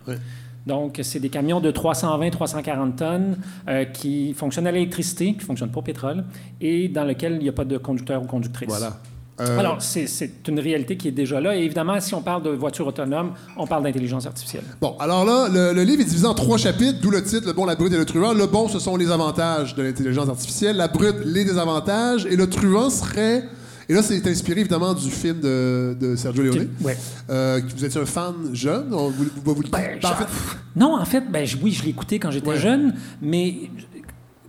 [0.66, 3.36] Donc, c'est des camions de 320-340 tonnes
[3.68, 6.24] euh, qui fonctionnent à l'électricité, qui ne fonctionnent pas au pétrole,
[6.60, 8.68] et dans lesquels il n'y a pas de conducteur ou conductrice.
[8.68, 8.98] Voilà.
[9.40, 10.06] Euh, Alors, c'est-
[10.46, 11.56] une réalité qui est déjà là.
[11.56, 14.62] Et évidemment, si on parle de voitures autonomes, on parle d'intelligence artificielle.
[14.80, 17.52] Bon, alors là, le, le livre est divisé en trois chapitres, d'où le titre Le
[17.54, 18.34] bon, la brute et le truand.
[18.34, 20.76] Le bon, ce sont les avantages de l'intelligence artificielle.
[20.76, 22.26] La brute, les désavantages.
[22.26, 23.44] Et le truand serait.
[23.88, 26.68] Et là, c'est inspiré évidemment du film de, de Sergio Leone.
[26.82, 26.96] Ouais.
[27.30, 28.92] Euh, vous étiez un fan jeune?
[28.92, 30.26] On- vous- vous- vous- Ben, en fait,
[30.76, 32.56] Non, en fait, ben, oui, je écouté quand j'étais Ouais.
[32.58, 33.70] jeune, mais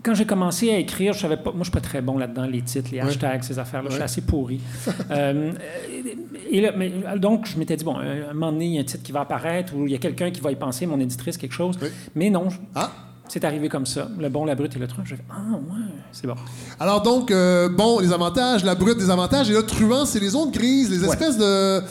[0.03, 1.51] quand j'ai commencé à écrire, je savais pas.
[1.51, 3.89] Moi, je suis pas très bon là-dedans, les titres, les hashtags, ces affaires-là.
[3.89, 4.59] Je suis assez pourri.
[5.11, 5.51] Euh,
[6.51, 8.81] et là, mais, donc, je m'étais dit, bon, un, un moment donné, il y a
[8.81, 10.99] un titre qui va apparaître ou il y a quelqu'un qui va y penser, mon
[10.99, 11.77] éditrice, quelque chose.
[12.15, 12.91] Mais non, je- Ah.
[13.27, 14.07] C'est arrivé comme ça.
[14.19, 15.05] Le bon, la brute et le truand.
[15.05, 16.35] J'ai fait, ah, ouais, c'est bon.
[16.79, 19.49] Alors donc, euh, bon, les avantages, la brute, des avantages.
[19.49, 21.81] Et le truand, c'est les zones grises, les espèces de.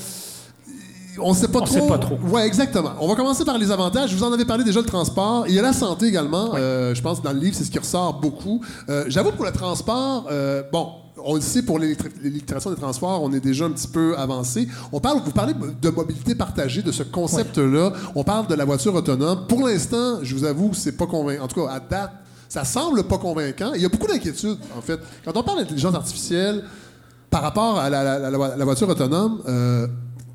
[1.20, 1.74] On sait pas On trop.
[1.74, 2.16] sait pas trop.
[2.28, 2.92] Ouais, exactement.
[3.00, 4.10] On va commencer par les avantages.
[4.10, 5.44] Je vous en avais parlé déjà le transport.
[5.46, 6.52] Il y a la santé également.
[6.54, 8.62] Euh, je pense que dans le livre, c'est ce qui ressort beaucoup.
[8.88, 10.88] Euh, J'avoue pour le transport, euh, bon.
[11.18, 14.66] On le sait, pour l'électri- l'électrification des transports, on est déjà un petit peu avancé.
[14.92, 17.92] On parle, vous parlez de mobilité partagée, de ce concept-là.
[18.14, 19.46] On parle de la voiture autonome.
[19.46, 21.44] Pour l'instant, je vous avoue, c'est pas convaincant.
[21.44, 22.12] En tout cas, à date,
[22.48, 23.72] ça semble pas convaincant.
[23.74, 24.98] Il y a beaucoup d'inquiétudes, en fait.
[25.24, 26.64] Quand on parle d'intelligence artificielle,
[27.30, 29.86] par rapport à la, la- la- la voiture autonome, euh,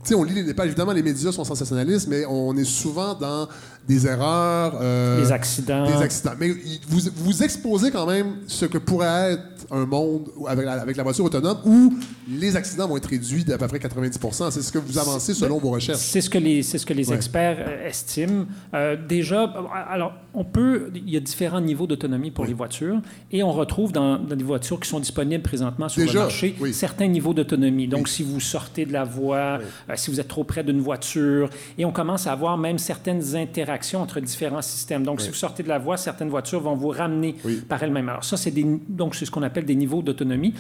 [0.04, 3.14] tu sais, on lit les pages, évidemment, les médias sont sensationnalistes, mais on est souvent
[3.14, 3.48] dans
[3.88, 4.78] des erreurs.
[4.82, 5.86] euh, Les accidents.
[5.86, 6.34] Des accidents.
[6.40, 6.50] Mais
[6.88, 11.04] vous, vous exposez quand même ce que pourrait être un monde avec la, avec la
[11.04, 11.94] voiture autonome où
[12.30, 14.18] les accidents vont être réduits d'à peu près 90
[14.52, 16.00] C'est ce que vous avancez selon vos recherches.
[16.00, 17.16] C'est ce que les, c'est ce que les Ouais.
[17.16, 18.46] experts euh, estiment.
[18.74, 19.44] Euh, déjà,
[19.90, 23.00] alors, on peut, il y a différents niveaux d'autonomie pour les voitures
[23.32, 26.56] et on retrouve dans, dans des voitures qui sont disponibles présentement sur Déjà, le marché
[26.60, 26.74] oui.
[26.74, 27.88] certains niveaux d'autonomie.
[27.88, 29.60] Donc, si vous sortez de la voie,
[29.90, 31.50] euh, si vous êtes trop près d'une voiture.
[31.78, 35.04] Et on commence à avoir même certaines interactions entre différents systèmes.
[35.04, 37.62] Donc, si vous sortez de la voie, certaines voitures vont vous ramener Oui.
[37.68, 38.10] par elles-mêmes.
[38.10, 38.52] Alors, ça, c'est
[38.90, 40.54] donc c'est ce qu'on appelle des niveaux d'autonomie.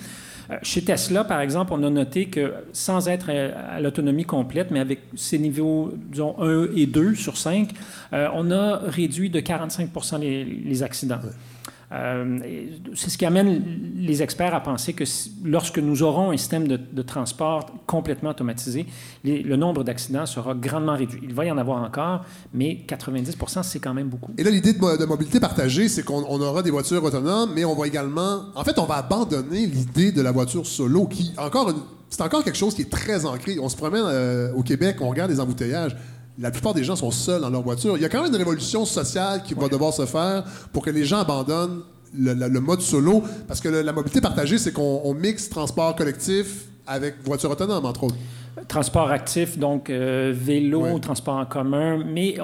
[0.49, 4.72] Euh, chez Tesla, par exemple, on a noté que sans être à, à l'autonomie complète,
[4.72, 7.70] mais avec ces niveaux, disons, 1 et 2 sur 5,
[8.13, 9.89] euh, on a réduit de 45
[10.20, 11.20] les, les accidents.
[11.94, 12.40] Euh,
[12.96, 13.64] c'est ce qui amène
[13.96, 15.06] les experts à penser que
[15.46, 18.86] lorsque nous aurons un système de, transport complètement automatisé,
[19.24, 21.22] le nombre d'accidents sera grandement réduit.
[21.24, 24.34] Il va y en avoir encore, mais 90 c'est quand même beaucoup.
[24.38, 27.52] Et là, l'idée de, mo- de mobilité partagée, c'est qu'on on aura des voitures autonomes,
[27.56, 28.42] mais on va également.
[28.56, 31.74] En fait, on va abandonner l'idée de la voiture solo, qui, encore
[32.10, 33.60] c'est encore quelque chose qui est très ancré.
[33.60, 35.96] On se promène euh, au Québec, on regarde les embouteillages.
[36.40, 37.98] La plupart des gens sont seuls dans leur voiture.
[37.98, 40.92] Il y a quand même une révolution sociale qui va devoir se faire pour que
[40.92, 41.82] les gens abandonnent
[42.18, 43.24] le, le- le mode solo.
[43.48, 47.86] Parce que le- la mobilité partagée, c'est qu'on on mixe transport collectif avec voiture autonome,
[47.86, 48.16] entre autres.
[48.68, 51.00] Transport actif, donc euh, vélo, Ouais.
[51.00, 52.44] transport en commun, mais euh,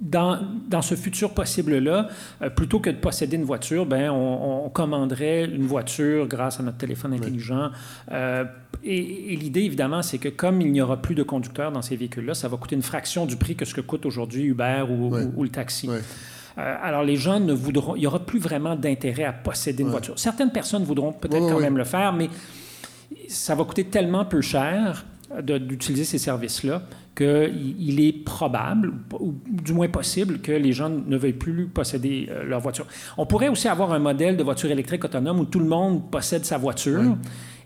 [0.00, 2.08] dans, dans ce futur possible-là,
[2.42, 6.62] euh, plutôt que de posséder une voiture, ben, on, on commanderait une voiture grâce à
[6.62, 7.70] notre téléphone intelligent.
[8.12, 8.44] Euh,
[8.86, 11.96] et et l'idée, évidemment, c'est que comme il n'y aura plus de conducteurs dans ces
[11.96, 15.08] véhicules-là, ça va coûter une fraction du prix que ce que coûte aujourd'hui Uber ou,
[15.14, 15.24] Ouais.
[15.24, 15.88] ou- ou le taxi.
[15.88, 16.00] Ouais.
[16.58, 19.90] Euh, alors, les gens ne voudront, il n'y aura plus vraiment d'intérêt à posséder une
[19.90, 20.18] voiture.
[20.18, 22.30] Certaines personnes voudront peut-être quand même le faire, mais
[23.28, 25.04] ça va coûter tellement peu cher
[25.42, 26.82] d'utiliser ces services-là
[27.16, 31.66] qu'il il est probable, ou, ou du moins possible, que les gens ne veuillent plus
[31.66, 32.86] posséder euh, leur voiture.
[33.18, 36.44] On pourrait aussi avoir un modèle de voiture électrique autonome où tout le monde possède
[36.44, 37.16] sa voiture.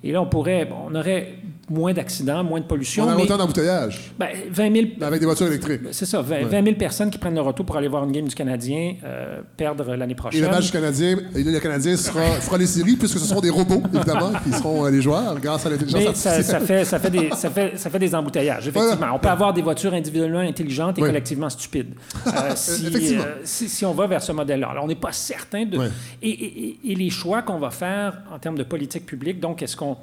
[0.03, 1.34] Et là, on pourrait, on aurait
[1.71, 3.05] moins d'accidents, moins de pollution.
[3.05, 5.81] On a mais, autant d'embouteillages, ben, 20 000 mais avec des voitures électriques.
[5.93, 8.27] c'est ça, 20, 20 000 personnes qui prennent leur auto pour aller voir une game
[8.27, 10.43] du Canadien euh, perdre l'année Et prochaine.
[10.43, 13.83] le match canadien, et le Canadien sera, fera les séries, puisque ce seront des robots,
[13.95, 16.45] évidemment, qui seront euh, les joueurs, grâce à l'intelligence ça, artificielle.
[16.45, 19.07] ça fait, ça, fait des, ça, fait, ça fait des embouteillages, effectivement.
[19.07, 19.12] Ouais.
[19.14, 21.95] On peut avoir des voitures individuellement intelligentes et collectivement stupides.
[22.27, 23.23] Euh, si, Effectivement.
[23.25, 24.68] euh, si, si on va vers ce modèle-là.
[24.71, 25.79] Alors, on n'est pas certain de...
[25.79, 25.87] Ouais.
[26.21, 29.62] Et, et- et- et les choix qu'on va faire en termes de politique publique, donc,
[29.62, 29.97] est-ce qu'on...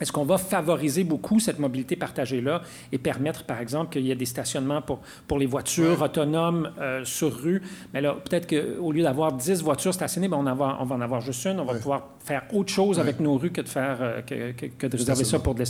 [0.00, 4.16] Est-ce qu'on va favoriser beaucoup cette mobilité partagée-là et permettre, par exemple, qu'il y ait
[4.16, 7.62] des stationnements pour, pour les voitures autonomes euh, sur rue?
[7.92, 11.20] Mais là, peut-être qu'au lieu d'avoir 10 voitures stationnées, ben, on, on va en avoir
[11.20, 11.60] juste une.
[11.60, 14.66] On va pouvoir faire autre chose avec nos rues que de, faire, euh, que, que-
[14.66, 15.60] que de réserver ça pour de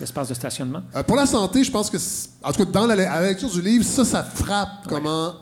[0.00, 0.82] l'espace de stationnement.
[0.96, 1.98] Euh, pour la santé, je pense que,
[2.42, 5.34] en tout cas, dans la, à la lecture du livre, ça, ça frappe comment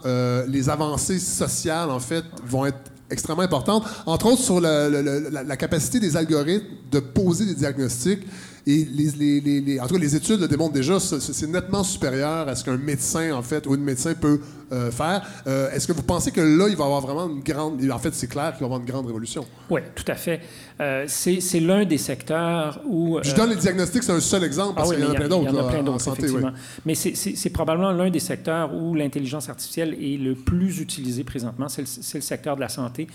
[0.48, 2.78] les avancées sociales, en fait, vont être
[3.10, 3.84] extrêmement importantes.
[4.06, 8.20] Entre autres, sur la, capacité des algorithmes de poser des diagnostics.
[8.68, 12.48] Et les, les- les- en tout cas, les études le démontrent déjà, c'est nettement supérieur
[12.48, 14.40] à ce qu'un médecin, en fait, ou une médecin peut
[14.72, 15.22] euh, faire.
[15.46, 17.80] Euh, Est-ce que vous pensez que là, il va y avoir vraiment une grande...
[17.88, 19.46] En fait, c'est clair qu'il va y avoir une grande révolution?
[19.70, 20.40] Oui, tout à fait.
[20.78, 23.18] Euh, c'est l'un des secteurs où...
[23.22, 25.14] Je donne les diagnostics, c'est un seul exemple, parce Ah oui, qu'il y en a
[25.16, 26.18] plein d'autres Il y en a plein d'autres, santé.
[26.24, 26.26] oui.
[26.28, 26.52] effectivement.
[26.84, 31.68] Mais c'est- probablement l'un des secteurs où l'intelligence artificielle est le plus utilisé présentement.
[31.68, 31.80] C'est
[32.14, 33.06] le, secteur de la santé.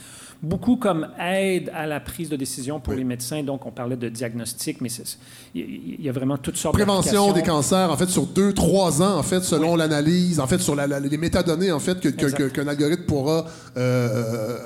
[0.41, 2.99] Beaucoup comme aide à la prise de décision pour Oui.
[2.99, 3.43] les médecins.
[3.43, 4.89] Donc, on parlait de diagnostic, mais
[5.53, 9.19] il y a vraiment toutes sortes prévention des cancers, en fait, sur deux, trois ans,
[9.19, 12.47] en fait, selon l'analyse, en fait, sur la- la- les métadonnées, en fait, que- que-
[12.47, 13.45] qu'un algorithme pourra
[13.77, 14.57] euh, euh,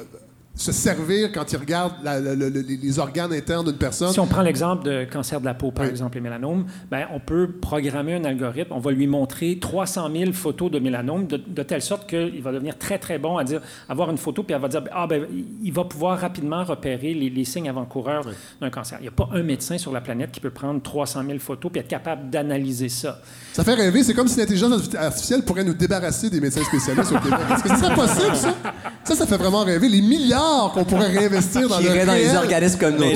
[0.56, 4.12] se servir quand il regarde la- la- la- les organes internes d'une personne.
[4.14, 5.91] Si on prend l'exemple de cancer de la peau, par Oui.
[5.91, 10.32] exemple, les mélanomes, ben, on peut programmer un algorithme, on va lui montrer 300 000
[10.32, 13.62] photos de mélanomes de, de telle sorte qu'il va devenir très, très bon à dire,
[13.89, 15.26] avoir une photo, puis elle va dire, ah, ben,
[15.62, 18.26] il va pouvoir rapidement repérer les, les signes avant-coureurs
[18.62, 18.97] d'un cancer.
[19.01, 21.70] Il n'y a pas un médecin sur la planète qui peut prendre 300 000 photos
[21.72, 23.20] puis être capable d'analyser ça.
[23.51, 24.03] Ça fait rêver.
[24.03, 27.39] C'est comme si l'intelligence artificielle pourrait nous débarrasser des médecins spécialistes au Québec.
[27.53, 28.56] Est-ce que c'est possible, ça?
[29.03, 29.89] Ça, ça fait vraiment rêver.
[29.89, 33.14] Les milliards qu'on pourrait réinvestir dans le irait dans les réel- organismes comme nous.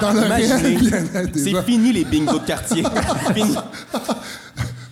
[0.00, 2.82] Dans le réel bien-être C'est fini les bingos de quartier.
[3.34, 3.56] Fini.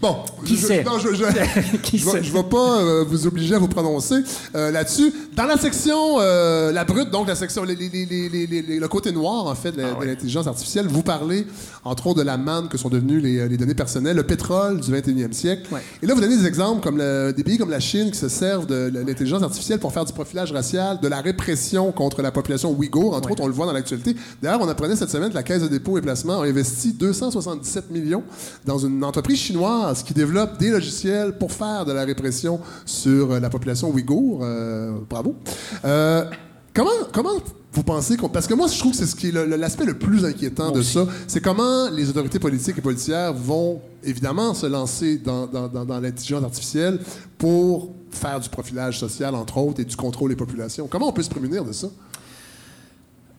[0.03, 0.83] Bon, Qui je, sait?
[0.83, 2.23] non, je, je, Qui je vais- sait?
[2.25, 4.17] je vais pas euh, vous obliger à vous prononcer
[4.57, 5.13] euh, là-dessus.
[5.37, 9.47] Dans la section euh, la brute, donc la section les- les- les- le côté noir
[9.47, 11.47] en fait de, de l'intelligence artificielle, vous parlez
[11.85, 14.91] entre autres de la manne que sont devenues les, les données personnelles, le pétrole du
[14.93, 15.73] 21e siècle.
[15.73, 15.81] Ouais.
[16.03, 18.29] Et là, vous donnez des exemples comme le- des pays comme la Chine qui se
[18.29, 22.73] servent de l'intelligence artificielle pour faire du profilage racial, de la répression contre la population
[22.77, 23.15] ouïghour.
[23.15, 23.33] Entre Ouais.
[23.35, 24.17] autres, on le voit dans l'actualité.
[24.43, 27.91] D'ailleurs, on apprenait cette semaine que la Caisse de dépôt et placement a investi 277
[27.93, 28.25] millions
[28.67, 33.40] dans une entreprise chinoise qui développe des logiciels pour faire de la répression sur euh,
[33.40, 34.40] la population ouïghour.
[34.43, 35.34] Euh, bravo.
[35.84, 36.24] Euh,
[36.72, 37.30] comment, comment
[37.74, 38.28] vous pensez qu'on...
[38.28, 40.70] Parce que moi, je trouve que c'est ce qui est le- l'aspect le plus inquiétant
[40.70, 41.07] de ça.
[41.26, 45.99] C'est comment les autorités politiques et policières vont, évidemment, se lancer dans, dans- dans- dans
[46.01, 46.99] l'intelligence artificielle
[47.38, 50.86] pour faire du profilage social, entre autres, et du contrôle des populations.
[50.86, 51.88] Comment on peut se prémunir de ça?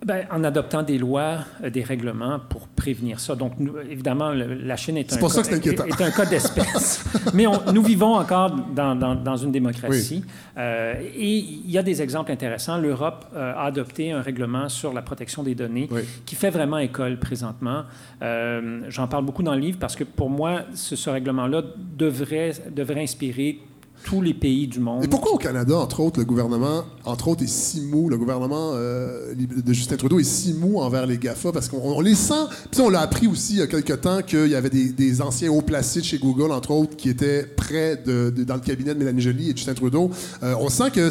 [0.05, 3.35] Ben, en adoptant des lois, euh, des règlements pour prévenir ça.
[3.35, 5.85] Donc, nous, évidemment, le- la Chine est, un, pour ça cas, que c'est inquiétant.
[5.85, 7.03] est- est un cas d'espèce.
[7.33, 10.23] Mais on- nous vivons encore dans, dans- dans une démocratie.
[10.57, 12.77] Euh, et il y a des exemples intéressants.
[12.79, 16.01] L'Europe euh, a adopté un règlement sur la protection des données Oui.
[16.25, 17.83] qui fait vraiment école présentement.
[18.21, 21.61] Euh, J'en parle beaucoup dans le livre parce que pour moi, ce, ce règlement-là
[21.97, 23.59] devrait, devrait inspirer
[24.03, 25.03] tous les pays du monde.
[25.03, 28.71] Et pourquoi au Canada, entre autres, le gouvernement, entre autres, est si mou, le gouvernement
[28.73, 31.51] euh, de Justin Trudeau est si mou envers les GAFA?
[31.51, 32.45] Parce qu'on on les sent.
[32.71, 35.51] Puis on l'a appris aussi il y a quelques temps qu'il y avait des, anciens
[35.51, 38.99] hauts placés de chez Google, entre autres, qui étaient près de, dans le cabinet de
[38.99, 40.11] Mélanie Joly et Justin Trudeau.
[40.43, 41.09] Euh, on sent que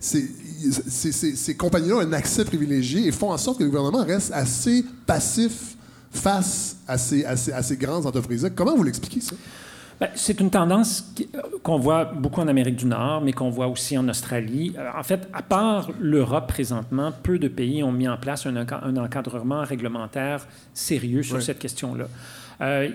[0.00, 4.84] ces compagnies-là ont un accès privilégié et font en sorte que le gouvernement reste assez
[5.06, 5.76] passif
[6.10, 8.50] face à ces, à ces, à ces grandes entreprises-là.
[8.50, 9.34] Comment vous l'expliquez, ça?
[9.98, 13.66] Ben, c'est une tendance euh, qu'on voit beaucoup en Amérique du Nord, mais qu'on voit
[13.68, 14.74] aussi en Australie.
[14.76, 18.54] Euh, en fait, à part l'Europe présentement, peu de pays ont mis en place un,
[18.62, 22.08] enca- un encadrement réglementaire sérieux sur cette question-là.
[22.60, 22.88] Euh,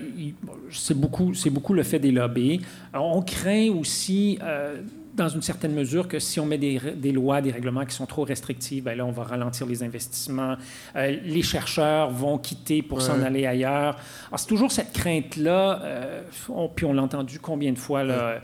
[0.72, 2.62] c'est beaucoup, beaucoup le fait des lobbies.
[2.93, 4.78] On craint aussi, euh,
[5.22, 8.24] dans une certaine mesure, que si on met des, lois, des règlements qui sont trop
[8.24, 10.55] restrictifs, ben là, on va ralentir les investissements.
[10.95, 13.26] Euh, les chercheurs vont quitter pour s'en Ouais.
[13.26, 13.97] aller ailleurs.
[14.28, 18.41] Alors, c'est toujours cette crainte-là, euh, on- puis on l'a entendu combien de fois, là,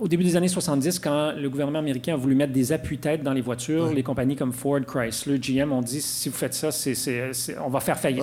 [0.00, 3.32] au début des années 70, quand le gouvernement américain a voulu mettre des appuis-têtes dans
[3.32, 6.68] les voitures, les compagnies comme Ford, Chrysler, GM ont dit si vous faites ça,
[7.64, 8.22] on va faire faillite.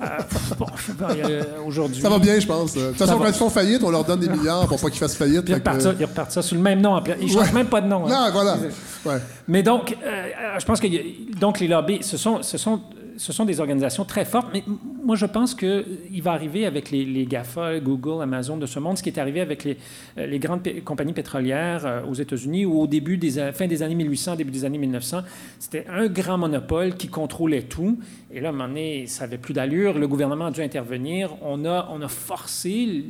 [0.00, 0.66] Euh, pff, bon,
[1.10, 2.00] euh, aujourd'hui.
[2.00, 2.74] Ça va bien, je pense.
[2.74, 3.26] De toute façon, va.
[3.26, 5.42] quand ils font faillite, on leur donne des milliards pour pas qu'ils fassent faillite.
[5.48, 6.94] Ils repartent, ça, ils repartent ça sous le même nom.
[6.94, 7.02] en.
[7.20, 7.52] Ils ne changent Ouais.
[7.54, 8.06] même pas de nom.
[8.06, 8.08] hein.
[8.08, 8.56] Non, voilà.
[9.04, 9.16] Ouais.
[9.48, 10.86] Mais donc, euh, euh, je pense que
[11.38, 12.80] donc les lobbies, ce sont, ce sont,
[13.16, 14.48] ce sont des organisations très fortes.
[14.52, 14.62] Mais
[15.04, 18.98] moi, je pense qu'il va arriver avec les, les GAFA, Google, Amazon de ce monde,
[18.98, 19.76] ce qui est arrivé avec les,
[20.18, 23.94] euh, les grandes compagnies pétrolières euh, aux États-Unis, où au début des fin des années
[23.94, 25.22] 1800, début des années 1900,
[25.58, 27.98] c'était un grand monopole qui contrôlait tout.
[28.32, 29.98] Et là, à un moment donné, ça n'avait plus d'allure.
[29.98, 31.30] Le gouvernement a dû intervenir.
[31.42, 33.04] On a, on a forcé,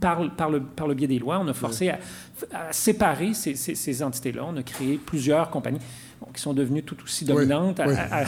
[0.00, 1.98] par, par, le, par le biais des lois, on a forcé à,
[2.52, 4.44] à séparer ces, ces- ces entités-là.
[4.48, 5.78] On a créé plusieurs compagnies
[6.20, 7.94] bon, qui sont devenues tout aussi dominantes à- oui.
[7.96, 8.24] à- à-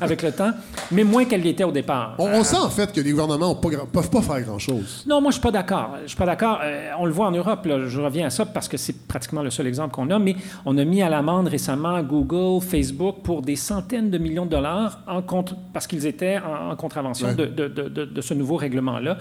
[0.00, 0.50] avec le temps,
[0.90, 2.14] mais moins qu'elles l'étaient au départ.
[2.18, 5.04] On, on sent en fait que les gouvernements ne peuvent pas faire grand-chose.
[5.08, 5.96] Non, moi, je suis pas d'accord.
[6.02, 6.60] Je suis pas d'accord.
[6.62, 7.64] Euh, on le voit en Europe.
[7.66, 7.86] là.
[7.86, 10.18] Je reviens à ça parce que c'est pratiquement le seul exemple qu'on a.
[10.18, 14.50] Mais on a mis à l'amende récemment Google, Facebook pour des centaines de millions de
[14.50, 18.34] dollars en contre, parce qu'ils étaient en, en contravention de, de- de- de- de ce
[18.34, 19.18] nouveau règlement-là.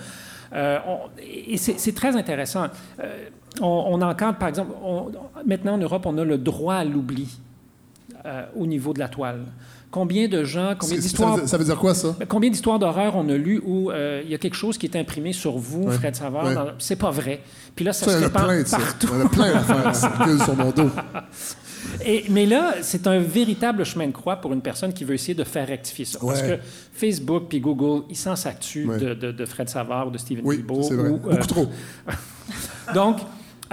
[0.54, 2.66] Euh, on- et c'est c'est très intéressant.
[3.00, 3.26] Euh,
[3.62, 5.12] on, on encadre, par exemple, on-
[5.46, 7.40] maintenant en Europe, on a le droit à l'oubli
[8.26, 9.46] euh, au niveau de la toile.
[9.92, 12.16] Combien de gens, combien Ça d'histoires dire- ça veut dire quoi, ça?
[12.28, 14.96] Combien d'histoires d'horreur on a lues où euh, il y a quelque chose qui est
[14.98, 15.94] imprimé sur vous, Ouais.
[15.94, 16.46] Fred Savard?
[16.46, 16.56] Ouais.
[16.56, 17.42] dans- C'est pas vrai.
[17.76, 18.78] Puis là, ça, Ça, se répand ça.
[18.78, 19.08] partout.
[19.12, 20.90] Il y en a plein qui circulent sur mon dos.
[22.06, 25.36] Et- mais là, c'est un véritable chemin de croix pour une personne qui veut essayer
[25.36, 26.18] de faire rectifier ça.
[26.20, 26.58] Parce Ouais.
[26.58, 26.64] que
[26.94, 28.98] Facebook puis Google, ils s'en s'actuent Ouais.
[28.98, 30.76] de, de- de Fred Savard ou de Steven Oui, vrai.
[30.78, 31.68] ou, euh, Beaucoup trop.
[32.96, 33.18] Donc,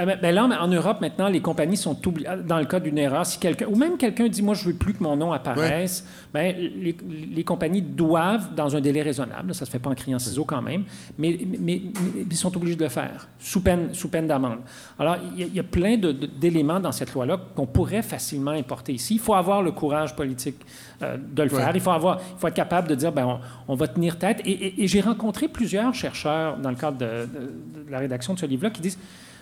[0.03, 2.29] ah ben- ben là, en Europe, maintenant, les compagnies sont oubliées.
[2.47, 4.95] Dans le cas d'une erreur, si quelqu'un, ou même quelqu'un dit, moi, je veux plus
[4.95, 6.97] que mon nom apparaisse, ben, les,
[7.35, 10.63] les compagnies doivent, dans un délai raisonnable, ça se fait pas en criant ciseaux quand
[10.63, 10.85] même,
[11.19, 11.83] mais, mais, mais-
[12.15, 14.61] mais ils sont obligés de le faire, sous peine, sous peine d'amende.
[14.99, 18.53] Alors, il y, a- il y a plein d'éléments dans cette loi-là qu'on pourrait facilement
[18.53, 19.15] importer ici.
[19.17, 20.57] Il faut avoir le courage politique
[21.03, 21.61] euh, de le Ouais.
[21.61, 21.71] faire.
[21.75, 23.41] Il faut, avoir, il faut être capable de dire, ben, on,
[23.73, 24.41] on va tenir tête.
[24.45, 28.35] Et, et- et j'ai rencontré plusieurs chercheurs dans le cadre de, de- de la rédaction
[28.35, 28.99] de ce livre-là qui disent,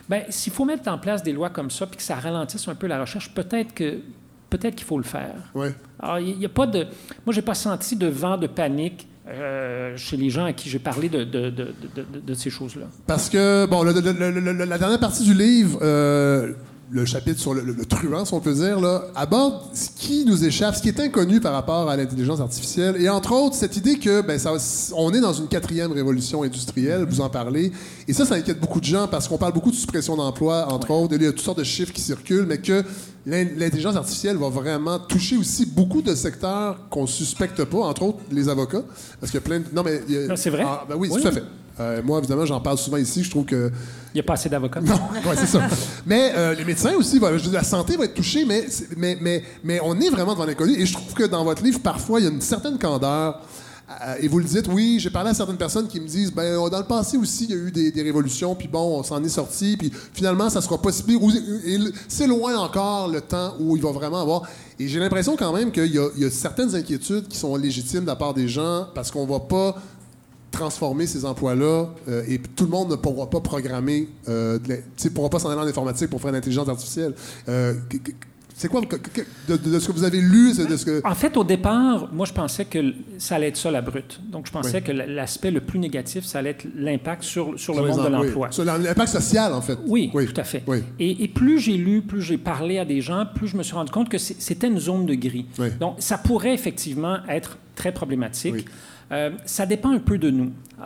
[0.08, 2.74] ben, s'il faut mettre en place des lois comme ça, puis que ça ralentisse un
[2.74, 3.98] peu la recherche, peut-être que
[4.50, 5.34] peut-être qu'il faut le faire.
[5.54, 5.74] Ouais.
[6.00, 6.86] Alors, il n'y a pas de.
[7.26, 10.78] Moi, j'ai pas senti de vent de panique euh, chez les gens à qui j'ai
[10.78, 12.86] parlé de, de, de, ces choses-là.
[13.06, 16.54] Parce que, bon, le- la dernière partie du livre, euh,
[16.90, 20.24] le chapitre sur le, le- le truand, si on peut dire, là, aborde ce qui
[20.24, 22.96] nous échappe, ce qui est inconnu par rapport à l'intelligence artificielle.
[23.00, 24.52] Et entre autres, cette idée que ben, ça,
[24.96, 27.72] on est dans une quatrième révolution industrielle, vous en parlez.
[28.06, 30.90] Et ça, ça inquiète beaucoup de gens parce qu'on parle beaucoup de suppression d'emplois, entre
[30.92, 31.14] autres.
[31.14, 32.82] Il y a toutes sortes de chiffres qui circulent, mais que
[33.26, 38.18] l'in- l'intelligence artificielle va vraiment toucher aussi beaucoup de secteurs qu'on suspecte pas, entre autres
[38.32, 38.82] les avocats.
[39.20, 39.66] Parce qu'il y a plein de.
[39.74, 40.00] Non, mais.
[40.30, 40.64] a- c'est vrai?
[40.66, 41.20] Ah, ben oui, Oui.
[41.20, 41.44] tout à fait.
[41.80, 43.22] Euh, moi, évidemment, j'en parle souvent ici.
[43.22, 43.70] Je trouve que.
[44.14, 44.80] Il n'y a pas assez d'avocats.
[44.80, 44.94] Non,
[45.26, 45.60] ouais, c'est ça.
[46.06, 48.66] Mais euh, les médecins aussi, je la santé va être touchée, mais,
[48.96, 50.74] mais, mais, mais on est vraiment devant l'inconnu.
[50.80, 53.40] Et je trouve que dans votre livre, parfois, il y a une certaine candeur.
[54.06, 56.68] Euh, et vous le dites, oui, j'ai parlé à certaines personnes qui me disent, ben,
[56.68, 59.22] dans le passé aussi, il y a eu des, des révolutions, puis bon, on s'en
[59.24, 61.22] est sorti, puis finalement, ça sera pas si pire.
[61.22, 61.30] Ou-
[61.64, 64.42] et le- C'est loin encore le temps où il va vraiment avoir.
[64.78, 67.56] Et j'ai l'impression quand même qu'il y, a- il y a certaines inquiétudes qui sont
[67.56, 69.76] légitimes de la part des gens, parce qu'on va pas
[70.50, 74.58] transformer ces emplois-là euh, et tout le monde ne pourra pas programmer, euh,
[74.96, 77.14] sais, pourra pas s'en aller en informatique pour faire l'intelligence artificielle.
[77.48, 77.74] Euh,
[78.56, 81.00] C'est quoi de, de- de ce que vous avez lu, de ce que.
[81.06, 84.20] En fait, au départ, moi, je pensais que ça allait être ça, la brute.
[84.32, 84.82] Donc, je pensais Oui.
[84.82, 88.16] que l'aspect le plus négatif, ça allait être l'impact sur, sur le sur monde de
[88.16, 88.50] oui, l'emploi.
[88.50, 89.78] Sur l'impact social, en fait.
[89.86, 90.64] Oui, tout à fait.
[90.98, 93.74] Et, et plus j'ai lu, plus j'ai parlé à des gens, plus je me suis
[93.74, 95.46] rendu compte que c'est- c'était une zone de gris.
[95.78, 98.64] Donc, ça pourrait effectivement être très problématique.
[99.12, 100.52] Euh, ça dépend un peu de nous.
[100.82, 100.84] Euh,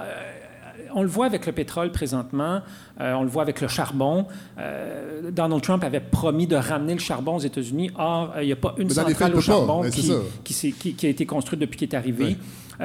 [0.95, 2.61] on le voit avec le pétrole présentement,
[3.01, 4.27] euh, on le voit avec le charbon.
[4.59, 7.91] Euh, Donald Trump avait promis de ramener le charbon aux États-Unis.
[7.97, 9.41] Or, euh, il n'y a pas une centrale au pas.
[9.41, 10.13] charbon c'est qui,
[10.45, 12.25] qui, qui- qui a été construite depuis qu'il est arrivé.
[12.25, 12.37] Oui.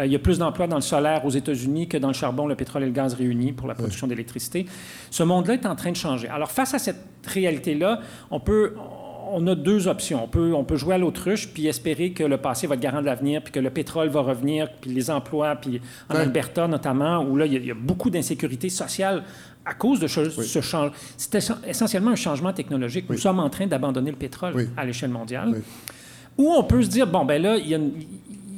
[0.05, 2.55] Il y a plus d'emplois dans le solaire aux États-Unis que dans le charbon, le
[2.55, 4.67] pétrole et le gaz réunis pour la production d'électricité.
[5.09, 6.27] Ce monde-là est en train de changer.
[6.29, 8.75] Alors, face à cette réalité-là, on peut.
[8.77, 9.06] On
[9.47, 10.23] a deux options.
[10.23, 13.01] On peut, on peut jouer à l'autruche puis espérer que le passé va être garant
[13.01, 16.21] de l'avenir, puis que le pétrole va revenir, puis les emplois, puis en Ouais.
[16.21, 19.23] Alberta notamment, où là, il y a, il y a beaucoup d'insécurité sociale
[19.65, 20.95] à cause de ce, ce changement.
[21.17, 23.05] C'est essen- essentiellement un changement technologique.
[23.09, 24.67] Nous sommes en train d'abandonner le pétrole Oui.
[24.77, 25.61] à l'échelle mondiale.
[26.37, 27.91] Ou on peut se dire, bon, ben là, il y a une,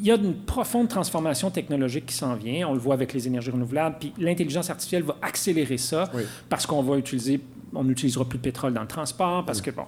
[0.01, 2.67] il y a une profonde transformation technologique qui s'en vient.
[2.69, 3.95] On le voit avec les énergies renouvelables.
[3.99, 6.23] Puis l'intelligence artificielle va accélérer ça Oui.
[6.47, 7.41] parce qu'on va utiliser,
[7.73, 9.83] on n'utilisera plus de pétrole dans le transport, parce que, bon.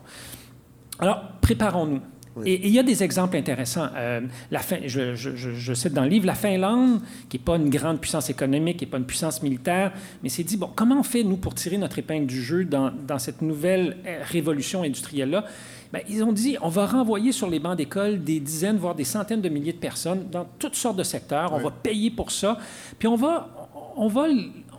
[1.01, 1.99] Alors, préparons-nous.
[2.45, 3.89] Et et il y a des exemples intéressants.
[3.93, 4.21] Euh,
[4.51, 7.57] la fin, je, je- je- je cite dans le livre, la Finlande, qui n'est pas
[7.57, 9.91] une grande puissance économique, qui n'est pas une puissance militaire,
[10.23, 12.89] mais s'est dit, bon, comment on fait, nous, pour tirer notre épingle du jeu dans,
[13.05, 15.43] dans cette nouvelle euh, révolution industrielle-là?
[15.91, 19.03] Ben, ils ont dit, on va renvoyer sur les bancs d'école des dizaines, voire des
[19.03, 21.51] centaines de milliers de personnes dans toutes sortes de secteurs.
[21.51, 22.57] On va payer pour ça.
[22.97, 23.49] Puis on va,
[23.97, 24.27] on va,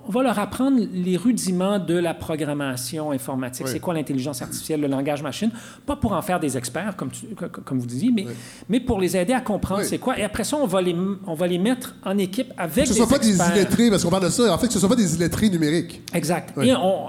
[0.06, 3.66] on va leur apprendre les rudiments de la programmation informatique.
[3.66, 3.72] Oui.
[3.72, 5.50] C'est quoi l'intelligence artificielle, le langage machine?
[5.86, 7.26] Pas pour en faire des experts, comme, tu-
[7.70, 8.26] vous disiez, mais,
[8.68, 9.86] mais pour les aider à comprendre Oui.
[9.88, 10.18] c'est quoi.
[10.18, 10.96] Et après ça, on va les,
[11.26, 13.90] on va les mettre en équipe avec Que ce des ne soit pas des illettrés,
[13.90, 14.52] parce qu'on parle de ça.
[14.52, 16.02] En fait, que ce ne soit pas des illettrés numériques.
[16.14, 16.52] Exact.
[16.62, 17.06] Et on-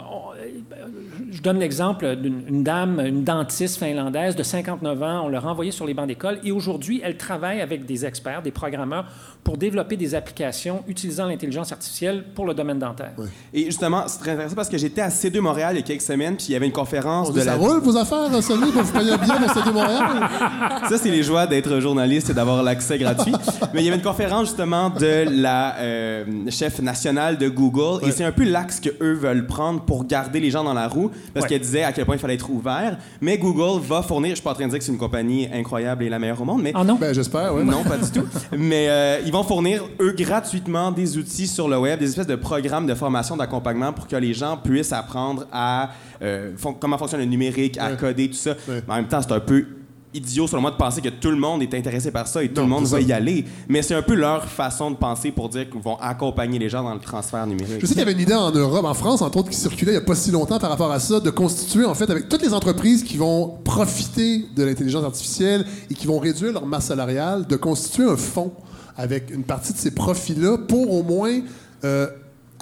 [1.44, 5.24] donne l'exemple d'une une dame, une dentiste finlandaise de 59 ans.
[5.26, 8.52] On l'a renvoyée sur les bancs d'école et aujourd'hui, elle travaille avec des experts, des
[8.52, 9.06] programmeurs
[9.44, 13.12] pour développer des applications utilisant l'intelligence artificielle pour le domaine dentaire.
[13.54, 16.02] Et justement, c'est très intéressant parce que j'étais à C2 Montréal il y a quelques
[16.02, 17.58] semaines, puis il y avait une conférence On de dit, ça la...
[17.58, 20.04] roule, vos affaires, Sony, pour vous payer un billet pour Stade Montréal?
[20.90, 23.34] Ça, c'est les joies d'être journaliste et d'avoir l'accès gratuit.
[23.74, 28.12] Mais il y avait une conférence justement de la euh, chef nationale de Google et
[28.12, 31.12] c'est un peu l'axe que eux veulent prendre pour garder les gens dans la roue
[31.34, 31.50] parce Ouais.
[31.50, 32.98] qu'elle disait à quel point il fallait être ouvert.
[33.22, 35.48] Mais Google va fournir, je suis pas en train de dire que c'est une compagnie
[35.54, 36.96] incroyable et la meilleure au monde, mais Ah non?
[36.96, 37.64] Ben, j'espère, oui.
[37.64, 38.26] non, pas du tout.
[38.58, 42.36] Mais euh, ils vont fournir, eux, gratuitement des outils sur le web, des espèces de
[42.36, 45.90] programmes de formation, d'accompagnement pour que les gens puissent apprendre à
[46.22, 47.98] euh, fon- comment fonctionne le numérique, à Ouais.
[47.98, 48.52] coder, tout ça.
[48.68, 48.82] Ouais.
[48.88, 49.66] Mais en même temps, c'est un peu
[50.14, 52.62] idiot, selon moi, de penser que tout le monde est intéressé par ça et tout
[52.62, 53.02] Non, le monde va ça.
[53.02, 53.46] y aller.
[53.68, 56.84] Mais c'est un peu leur façon de penser pour dire qu'ils vont accompagner les gens
[56.84, 57.78] dans le transfert numérique.
[57.82, 59.92] Je sais qu'il y avait une idée en Europe, en France, entre autres, qui circulait
[59.94, 62.30] il n'y a pas si longtemps par rapport à ça, de constituer, en fait, avec
[62.30, 66.86] toutes les entreprises qui vont profiter de l'intelligence artificielle et qui vont réduire leur masse
[66.86, 68.52] salariale, de constituer un fonds
[68.98, 71.40] avec une partie de ces profits-là pour au moins
[71.84, 72.08] euh,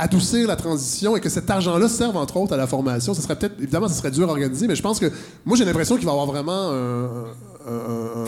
[0.01, 3.13] adoucir la transition et que cet argent-là serve, entre autres, à la formation.
[3.13, 5.11] Ce serait peut-être, évidemment, ce serait dur à organiser, mais je pense que,
[5.45, 8.25] moi, j'ai l'impression qu'il va y avoir vraiment un-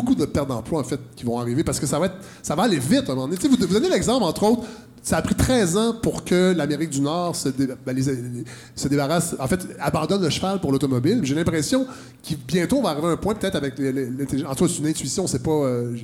[0.00, 2.54] beaucoup de pertes d'emplois, en fait, qui vont arriver parce que ça va, être, ça
[2.54, 3.38] va aller vite à un moment donné.
[3.42, 4.62] Vous, vous donnez l'exemple, entre autres,
[5.02, 8.44] ça a pris 13 ans pour que l'Amérique du Nord se, dé- ben, les- les-
[8.74, 11.20] se débarrasse, en fait, abandonne le cheval pour l'automobile.
[11.22, 11.86] J'ai l'impression
[12.22, 14.50] qu'il bientôt on va arriver à un point, peut-être avec l'intelligence.
[14.50, 15.50] En tout cas, c'est une intuition, c'est pas.
[15.50, 15.94] euh,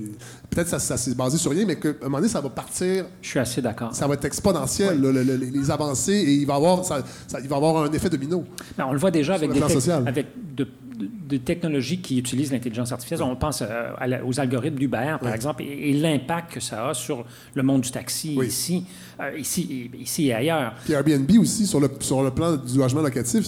[0.48, 3.04] peut-être ça, ça s'est basé sur rien, mais qu'à un moment donné, ça va partir,
[3.20, 3.94] Je suis assez d'accord.
[3.94, 7.40] ça va être exponentiel, là, le- le- les avancées, et il va, avoir, ça, ça-
[7.42, 8.44] il va avoir un effet domino.
[8.78, 9.60] Ben, on le voit déjà avec, des,
[10.06, 13.22] avec de- des technologies qui utilisent l'intelligence artificielle.
[13.22, 16.94] On pense euh, à aux algorithmes d'Uber, par exemple, et, et l'impact que ça a
[16.94, 17.24] sur
[17.54, 18.46] le monde du taxi Oui.
[18.46, 18.84] ici,
[19.20, 20.74] euh, ici, et- ici et ailleurs.
[20.84, 23.44] Puis Airbnb aussi, sur le, sur le plan du logement locatif,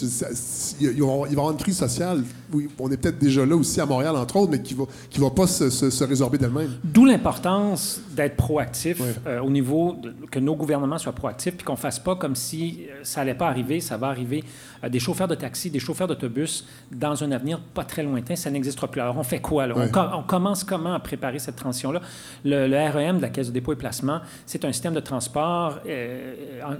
[0.80, 2.22] il, va y avoir- une crise sociale.
[2.52, 4.84] Oui, on est peut-être déjà là aussi à Montréal, entre autres, mais qui ne va,
[5.10, 6.70] qui va pas se, se- se résorber d'elle-même.
[6.84, 11.76] D'où l'importance d'être proactif euh, au niveau de- que nos gouvernements soient proactifs puis qu'on
[11.76, 14.44] fasse pas comme si ça allait pas arriver, ça va arriver.
[14.84, 18.50] Euh, des chauffeurs de taxi, des chauffeurs d'autobus, dans un avenir pas très lointain, ça
[18.50, 19.00] n'existera plus.
[19.00, 19.74] Alors on fait quoi là?
[19.76, 19.84] Oui.
[19.86, 22.00] On, co- on commence comment à préparer cette transition-là?
[22.44, 25.78] Le, le REM de la Caisse de dépôt et placement, c'est un système de transport
[25.88, 26.34] euh,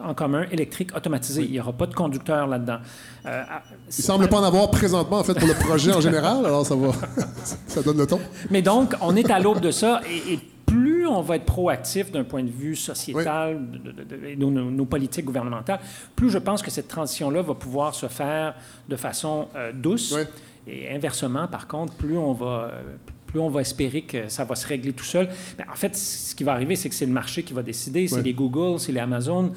[0.05, 1.45] en, en commun électrique automatisé.
[1.45, 2.79] Il n'y aura pas de conducteur là-dedans.
[3.27, 3.43] Euh,
[3.89, 6.75] Il semble pas en avoir présentement, en fait, pour le projet en général, alors ça
[6.75, 6.91] va.
[7.67, 8.19] ça donne le ton.
[8.51, 12.11] Mais donc, on est à l'aube de ça et, et plus on va être proactif
[12.11, 15.81] d'un point de vue sociétal, de, de- de- de- nos, politiques gouvernementales,
[16.17, 18.55] plus je pense que cette transition-là va pouvoir se faire
[18.89, 20.15] de façon euh, douce.
[20.17, 20.23] Oui.
[20.69, 22.71] Et inversement, par contre, plus on va...
[22.73, 22.83] euh,
[23.27, 25.29] plus on va espérer que ça va se régler tout seul.
[25.59, 28.07] Ben, en fait, ce qui va arriver, c'est que c'est le marché qui va décider.
[28.09, 28.23] C'est Oui.
[28.23, 29.53] les Google, c'est les Amazon.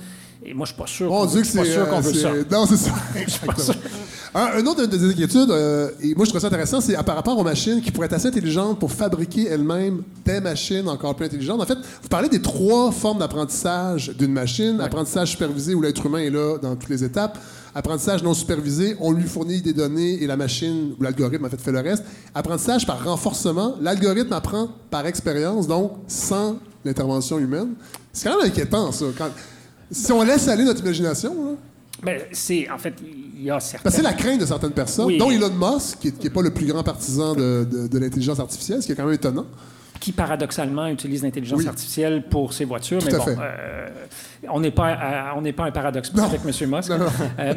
[0.46, 1.66] Et moi, je suis pas sûr Mon qu'on veut- que je suis c'est.
[1.66, 2.32] pas sûr qu'on euh, veut ça.
[2.52, 2.92] Non, c'est ça.
[3.16, 3.80] Exactement.
[4.34, 7.36] Un, un autre des inquiétudes, euh, et moi je trouve ça intéressant, c'est par rapport
[7.38, 11.60] aux machines qui pourraient être assez intelligentes pour fabriquer elles-mêmes des machines encore plus intelligentes.
[11.60, 14.80] En fait, vous parlez des trois formes d'apprentissage d'une machine.
[14.82, 17.40] Apprentissage supervisé où l'être humain est là dans toutes les étapes.
[17.74, 21.60] Apprentissage non supervisé, on lui fournit des données et la machine ou l'algorithme en fait
[21.60, 22.04] fait le reste.
[22.36, 27.70] Apprentissage par renforcement, l'algorithme apprend par expérience, donc sans l'intervention humaine.
[28.14, 29.06] C'est quand même inquiétant ça.
[29.18, 29.30] Quand-
[29.92, 31.52] si on laisse aller notre imagination, là.
[32.02, 33.84] Ben, c'est, en fait, il y a certaines...
[33.84, 35.18] Parce que c'est la crainte de certaines personnes, Oui.
[35.18, 38.82] dont Elon Musk, qui n'est pas le plus grand partisan de, de- de l'intelligence artificielle,
[38.82, 39.46] ce qui est quand même étonnant.
[40.00, 41.68] qui paradoxalement utilise l'intelligence Oui.
[41.68, 43.00] artificielle pour ses voitures.
[43.00, 43.36] Tout mais à bon, fait.
[43.38, 43.88] euh,
[44.50, 46.24] on n'est pas, à- on n'est pas un paradoxe Non.
[46.24, 46.70] avec M.
[46.70, 46.90] Musk.
[46.90, 47.06] Non, non.
[47.40, 47.54] Euh,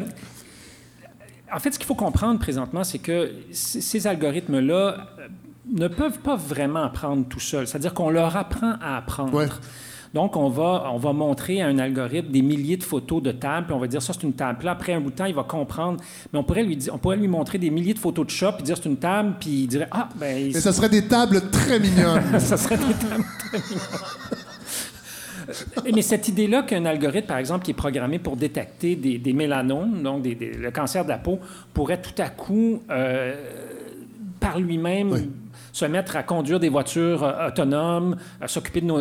[1.53, 4.73] en fait, ce qu'il faut comprendre présentement, c'est que ces algorithmes-là
[5.19, 5.27] euh,
[5.71, 7.65] ne peuvent pas vraiment apprendre tout seuls.
[7.67, 9.33] C'est-à-dire qu'on leur apprend à apprendre.
[9.35, 9.47] Ouais.
[10.13, 13.65] Donc, on va, on va montrer à un algorithme des milliers de photos de tables,
[13.65, 14.59] puis on va dire ça, c'est une table.
[14.59, 15.97] Puis là, après un bout de temps, il va comprendre.
[16.31, 18.63] Mais on pourrait lui, on pourrait lui montrer des milliers de photos de chats, puis
[18.63, 20.51] dire c'est une table, puis il dirait Ah, ben.
[20.53, 22.21] Mais ça serait des tables très mignonnes.
[22.39, 23.79] ça serait des tables très mignonnes.
[25.93, 30.01] Mais cette idée-là qu'un algorithme, par exemple, qui est programmé pour détecter des, des mélanomes,
[30.01, 31.39] donc des- des- le cancer de la peau,
[31.73, 33.33] pourrait tout à coup, euh,
[34.39, 35.29] par lui-même, Oui.
[35.73, 38.99] Se mettre à conduire des voitures euh, autonomes, à s'occuper de nos,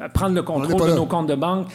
[0.00, 1.66] à prendre le contrôle de nos comptes de banque.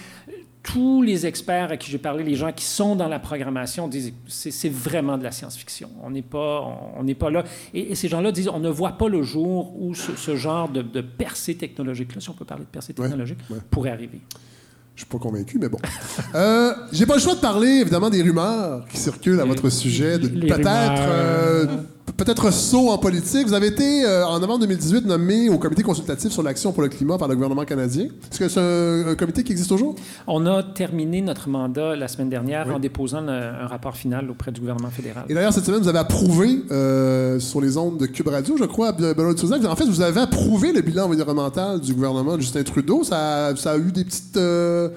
[0.63, 4.11] Tous les experts à qui j'ai parlé, les gens qui sont dans la programmation, disent
[4.27, 5.89] c'est c'est vraiment de la science-fiction.
[6.03, 6.61] On n'est pas,
[6.97, 7.43] on- n'est pas là.
[7.73, 10.67] Et, et ces gens-là disent on ne voit pas le jour où ce, ce genre
[10.67, 13.59] de, de percée technologique-là, si on peut parler de percée technologique, ouais.
[13.69, 14.19] pourrait arriver.
[14.95, 15.77] Je suis pas convaincu, mais bon.
[16.35, 20.17] Euh, J'ai pas le choix de parler, évidemment, des rumeurs qui circulent à votre sujet,
[20.19, 21.65] de peut-être euh,
[22.17, 23.45] peut-être saut en politique.
[23.47, 26.89] Vous avez été, euh, en novembre 2018, nommé au comité consultatif sur l'action pour le
[26.89, 28.05] climat par le gouvernement canadien.
[28.31, 29.95] Est-ce que c'est un, un comité qui existe toujours?
[30.25, 34.51] On a terminé notre mandat la semaine dernière en déposant le- un rapport final auprès
[34.51, 35.25] du gouvernement fédéral.
[35.29, 38.65] Et d'ailleurs, cette semaine, vous avez approuvé euh, sur les ondes de Cube Radio, je
[38.65, 39.63] crois, à Benoît de Souzac.
[39.65, 43.03] En fait, vous avez approuvé le bilan environnemental du gouvernement de Justin Trudeau.
[43.03, 44.37] Ça a, ça a eu des petites.
[44.37, 44.89] euh,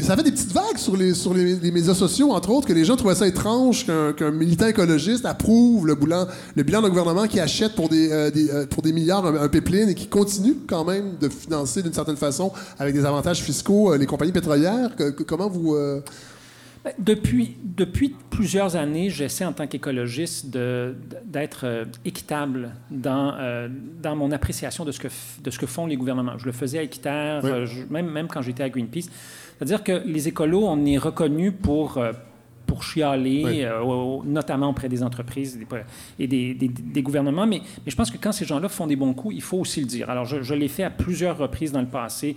[0.00, 2.72] ça fait des petites vagues sur les, sur les, les médias sociaux, entre autres, que
[2.72, 6.26] les gens trouvaient ça étrange qu'un militant écologiste approuve le bilan,
[6.56, 9.34] le bilan d'un gouvernement qui achète pour des, euh, des, euh, pour des milliards un,
[9.34, 13.92] un et qui continue quand même de financer d'une certaine façon, avec des avantages fiscaux,
[13.92, 14.90] euh, les compagnies pétrolières.
[15.26, 15.76] Comment vous.
[16.98, 23.68] Depuis, depuis plusieurs années, j'essaie en tant qu'écologiste d'être euh, équitable dans, euh,
[24.02, 25.06] dans mon appréciation de ce, que,
[25.44, 26.36] de ce que font les gouvernements.
[26.38, 27.50] Je le faisais à Équiterre, Oui.
[27.50, 29.08] euh, je- même, même quand j'étais à Greenpeace.
[29.58, 32.12] C'est-à-dire que les écolos, on est reconnus pour, euh,
[32.66, 33.62] pour chialer, Oui.
[33.62, 35.56] euh, notamment auprès des entreprises
[36.18, 37.46] et des, des- des gouvernements.
[37.46, 39.78] Mais, mais je pense que quand ces gens-là font des bons coups, il faut aussi
[39.80, 40.10] le dire.
[40.10, 42.34] Alors, je, je l'ai fait à plusieurs reprises dans le passé.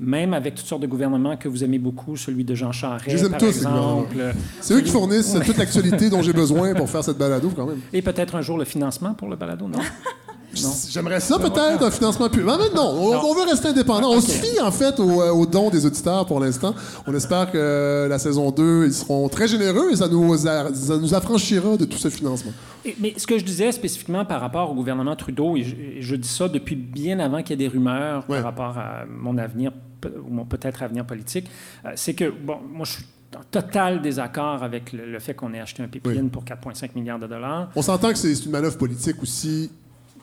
[0.00, 3.16] Même avec toutes sortes de gouvernements que vous aimez beaucoup, celui de Jean Charest, Je
[3.16, 4.16] les aime par tous, exemple.
[4.60, 7.80] C'est eux qui fournissent toute l'actualité dont j'ai besoin pour faire cette balado, quand même.
[7.92, 9.80] Et peut-être un jour le financement pour le balado, non?
[10.88, 12.46] J'aimerais ça peut-être, un financement public.
[12.58, 14.10] Mais non, on, on veut rester indépendant.
[14.12, 16.74] On se fie en fait aux, euh, dons des auditeurs pour l'instant.
[17.06, 20.96] On espère que la saison 2, ils seront très généreux et ça nous, a- ça
[20.96, 22.52] nous affranchira de tout ce financement.
[22.84, 25.96] Et- mais ce que je disais spécifiquement par rapport au gouvernement Trudeau, et je, et
[26.00, 28.36] je dis ça depuis bien avant qu'il y ait des rumeurs Ouais.
[28.36, 29.72] par rapport à mon avenir,
[30.06, 31.48] ou mon peut-être avenir politique,
[31.84, 33.04] euh, c'est que, bon, moi, je suis
[33.36, 37.18] en total désaccord avec le, le fait qu'on ait acheté un pipeline pour 4,5 milliards
[37.18, 37.68] de dollars.
[37.76, 39.70] On s'entend que c'est une manœuvre politique aussi,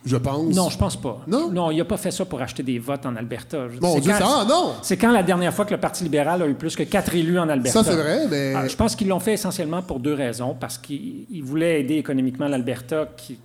[0.03, 0.55] je pense.
[0.55, 1.21] Non, je pense pas.
[1.27, 1.69] Non?
[1.71, 3.67] il n'a pas fait ça pour acheter des votes en Alberta.
[3.69, 4.73] C'est Dieu, quand- ça, ah, non!
[4.81, 7.37] C'est quand la dernière fois que le Parti libéral a eu plus que quatre élus
[7.39, 7.83] en Alberta.
[7.83, 8.53] Ça, c'est vrai, mais.
[8.55, 10.55] Ah, je pense qu'ils l'ont fait essentiellement pour deux raisons.
[10.59, 13.39] Parce qu'ils ils voulaient aider économiquement l'Alberta, qui-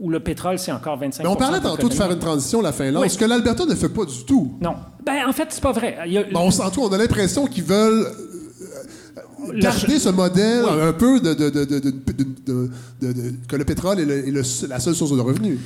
[0.00, 2.72] où le pétrole, c'est encore 25 Mais on parlait tantôt de faire une transition, la
[2.72, 3.10] Finlande, Oui.
[3.10, 4.52] ce que l'Alberta ne fait pas du tout.
[4.60, 4.74] Non.
[5.04, 5.96] Ben, en fait, c'est pas vrai.
[6.06, 10.64] Il y a- on s'en tout, on a l'impression qu'ils veulent euh, garder ce modèle
[10.64, 10.80] Oui.
[10.82, 14.94] un peu de, de- de- de- que le pétrole est, le- est le- la seule
[14.94, 15.58] source de revenus.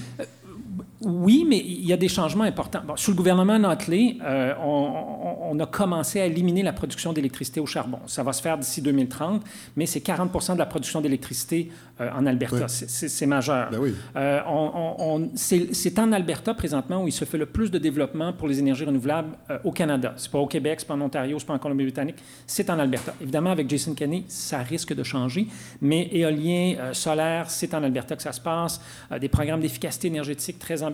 [1.05, 2.83] Oui, mais il y a des changements importants.
[2.87, 7.67] Bon, sous le gouvernement Notley, euh, on, a commencé à éliminer la production d'électricité au
[7.67, 7.99] charbon.
[8.07, 9.43] Ça va se faire d'ici 2030,
[9.77, 12.67] mais c'est 40% de la production d'électricité euh, en Alberta.
[12.69, 13.71] C'est- majeur.
[13.71, 13.95] Ben oui.
[14.17, 18.59] Euh, c'est en Alberta présentement où il se fait le plus de développement pour les
[18.59, 20.13] énergies renouvelables au Canada.
[20.17, 23.15] C'est pas au Québec, c'est pas en Ontario, c'est pas en Colombie-Britannique, c'est en Alberta.
[23.21, 25.47] Évidemment, avec Jason Kenney, ça risque de changer,
[25.81, 28.81] mais éolien, solaire, c'est en Alberta que ça se passe.
[29.19, 30.94] Des programmes d'efficacité énergétique très ambitieux.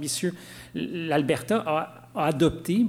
[0.74, 2.86] L'Alberta a, a adopté,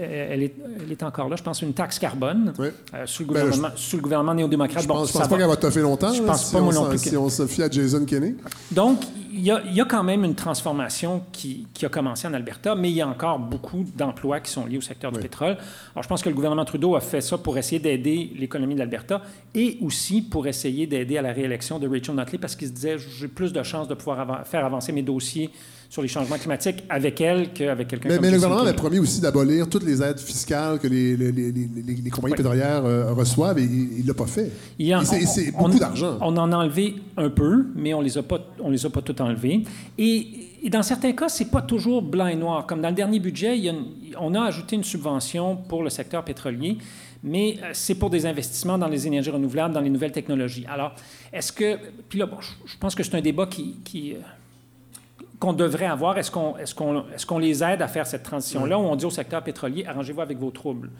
[0.00, 2.68] elle est, elle est encore là, je pense, une taxe carbone Oui.
[2.94, 4.82] euh, sous, le Ben, gouvernement, sous le gouvernement néo-démocrate.
[4.82, 5.36] Je Bon, pense, pas va.
[5.38, 7.46] qu'elle va toffer longtemps, Je là, pense si, pas, on, non plus si on se
[7.46, 8.36] fie à Jason Kenney.
[8.70, 9.00] Donc,
[9.34, 12.34] il y, a, il y a quand même une transformation qui, qui a commencé en
[12.34, 15.22] Alberta, mais il y a encore beaucoup d'emplois qui sont liés au secteur du Oui.
[15.22, 15.56] pétrole.
[15.94, 18.78] Alors, je pense que le gouvernement Trudeau a fait ça pour essayer d'aider l'économie de
[18.80, 19.22] l'Alberta
[19.54, 22.96] et aussi pour essayer d'aider à la réélection de Rachel Notley parce qu'il se disait
[22.98, 25.50] j'ai plus de chances de pouvoir faire avancer mes dossiers
[25.92, 28.98] sur les changements climatiques avec elle qu'avec quelqu'un Mais, comme mais le gouvernement avait promis
[28.98, 32.86] aussi d'abolir toutes les aides fiscales que les, les- les- les- les- les compagnies pétrolières
[32.86, 34.50] euh, reçoivent et il ne l'a pas fait.
[34.78, 36.16] Il Et c'est- beaucoup d'argent.
[36.22, 39.02] On en a enlevé un peu, mais on les a pas, on les a pas
[39.02, 39.64] tout enlevés.
[39.98, 40.28] Et,
[40.62, 42.64] et dans certains cas, c'est pas toujours blanc et noir.
[42.66, 43.84] Comme dans le dernier budget, il y a une-
[44.18, 46.78] on a ajouté une subvention pour le secteur pétrolier,
[47.22, 50.64] mais euh, c'est pour des investissements dans les énergies renouvelables, dans les nouvelles technologies.
[50.72, 50.94] Alors,
[51.34, 51.76] est-ce que,
[52.08, 54.16] puis là, bon, je, pense que c'est un débat qui, qui, euh,
[55.42, 56.18] qu'on devrait avoir.
[56.18, 59.10] Est-ce qu'on est qu'on est les aide à faire cette transition-là ou on dit au
[59.10, 60.90] secteur pétrolier, arrangez-vous avec vos troubles?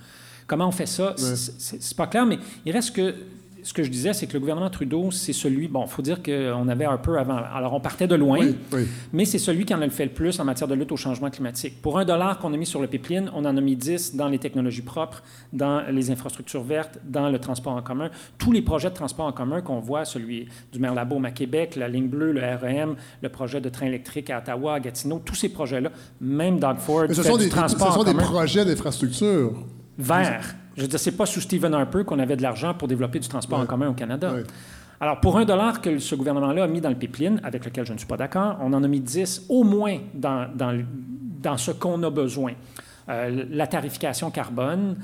[0.48, 1.14] Comment on fait ça?
[1.16, 3.14] C'est pas clair, mais il reste que.
[3.62, 5.68] Ce que je disais, c'est que le gouvernement Trudeau, c'est celui.
[5.68, 7.36] Bon, il faut dire qu'on avait un peu avant.
[7.54, 8.86] Alors, on partait de loin, Oui, oui.
[9.12, 10.96] mais c'est celui qui en a le fait le plus en matière de lutte au
[10.96, 11.80] changement climatique.
[11.80, 14.28] Pour un dollar qu'on a mis sur le pipeline, on en a mis 10 dans
[14.28, 18.10] les technologies propres, dans les infrastructures vertes, dans le transport en commun.
[18.38, 21.88] Tous les projets de transport en commun qu'on voit, celui du Merlabaume à Québec, la
[21.88, 25.48] ligne bleue, le REM, le projet de train électrique à Ottawa, à Gatineau, tous ces
[25.50, 25.90] projets-là,
[26.20, 29.52] même Doug Ford, Mais ce sont du des, ce sont en des commun projets d'infrastructure.
[29.98, 30.56] vert.
[30.76, 33.28] Je veux dire, c'est pas sous Stephen Harper qu'on avait de l'argent pour développer du
[33.28, 33.64] transport Ouais.
[33.64, 34.32] en commun au Canada.
[34.32, 34.42] Ouais.
[35.00, 37.92] Alors, pour un dollar que ce gouvernement-là a mis dans le pipeline, avec lequel je
[37.92, 42.02] ne suis pas d'accord, on en a mis 10 au moins dans, dans, ce qu'on
[42.04, 42.52] a besoin.
[43.08, 44.96] Euh, la tarification carbone,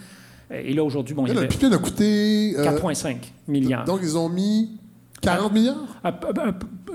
[0.53, 2.55] euh, et là, aujourd'hui, bon, il y le pipeline a coûté.
[2.57, 3.17] euh, 4,5
[3.49, 3.85] milliards.
[3.85, 4.79] donc, ils ont mis
[5.21, 5.77] 40 milliards?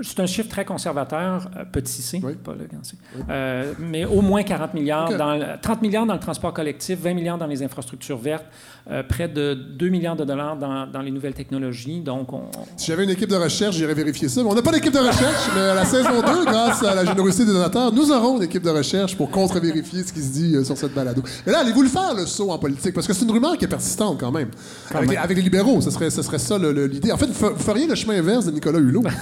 [0.01, 2.33] C'est un chiffre très conservateur, euh, petit c, Oui.
[2.35, 2.95] pas le grand C.
[3.29, 7.13] Euh, mais au moins 40 milliards, dans le- 30 milliards dans le transport collectif, 20
[7.13, 8.45] milliards dans les infrastructures vertes,
[8.91, 12.01] euh, près de 2 milliards de dollars dans, dans les nouvelles technologies.
[12.01, 12.43] Donc, on,
[12.77, 14.43] Si j'avais une équipe de recherche, j'irais vérifier ça.
[14.43, 17.05] Mais on n'a pas d'équipe de recherche, mais à la saison 2, grâce à la
[17.05, 20.55] générosité des donateurs, nous aurons une équipe de recherche pour contre-vérifier ce qui se dit
[20.55, 21.21] euh, sur cette balado.
[21.45, 22.93] Mais là, allez-vous le faire, le saut en politique?
[22.93, 24.49] Parce que c'est une rumeur qui est persistante quand même.
[24.93, 27.11] avec, Les, avec les libéraux, ce serait, ce serait ça l'idée.
[27.11, 29.03] En fait, vous feriez le chemin inverse de Nicolas Hulot.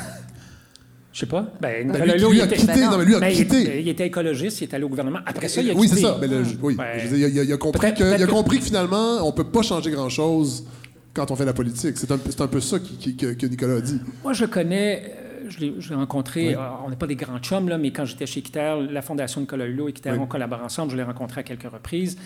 [1.14, 1.46] je sais pas.
[1.62, 3.38] Ben, Ben, lui, lui il a était- quitté, ben non, mais lui a mais il
[3.38, 3.62] quitté.
[3.62, 5.20] était- Il, était écologiste, il est allé au gouvernement.
[5.26, 6.02] Après ça, il a oui, quitté.
[6.02, 6.18] c'est ça.
[6.22, 6.76] Mais le- oui.
[6.76, 9.18] Ben, Je veux dire, il, a, il a compris que, il a compris que finalement,
[9.28, 10.66] on peut pas changer grand-chose
[11.14, 11.98] quand on fait la politique.
[11.98, 14.00] C'est un, un peu ça qui- qui- que, que Nicolas a dit.
[14.24, 17.78] Moi, je connais, euh, je l'ai rencontré, euh, on n'est pas des grands chums, là,
[17.78, 20.20] mais quand j'étais chez Équiterre, la Fondation Nicolas Hulot et Équiterre, Oui.
[20.24, 22.18] on collabore ensemble, je l'ai rencontré à quelques reprises.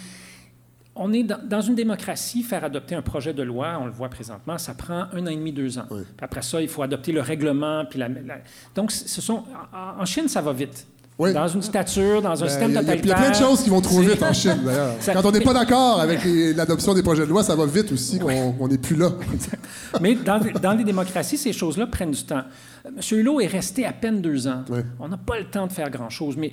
[0.98, 4.08] On est dans, dans une démocratie, faire adopter un projet de loi, on le voit
[4.10, 5.86] présentement, ça prend un an et demi, deux ans.
[5.92, 6.02] Oui.
[6.04, 7.84] Puis après ça, il faut adopter le règlement.
[7.90, 8.38] Puis la, la-
[8.76, 9.44] Donc, ce sont,
[9.74, 10.88] en, en Chine, ça va vite.
[11.18, 11.32] Oui.
[11.34, 13.16] Dans une dictature, dans un Ben, système a- il y a- totalitaire.
[13.18, 14.96] plein de choses qui vont trop vite en Chine, d'ailleurs.
[15.02, 17.92] Ça- Quand on n'est pas d'accord avec l'adoption des projets de loi, ça va vite
[17.92, 19.12] aussi qu'on n'est plus là.
[20.02, 22.44] Mais dans, dans les démocraties, ces choses-là prennent du temps.
[22.86, 23.20] Euh, M.
[23.20, 24.64] Hulot est resté à peine deux ans.
[24.70, 24.80] Oui.
[25.00, 26.36] On n'a pas le temps de faire grand-chose.
[26.38, 26.52] Mais,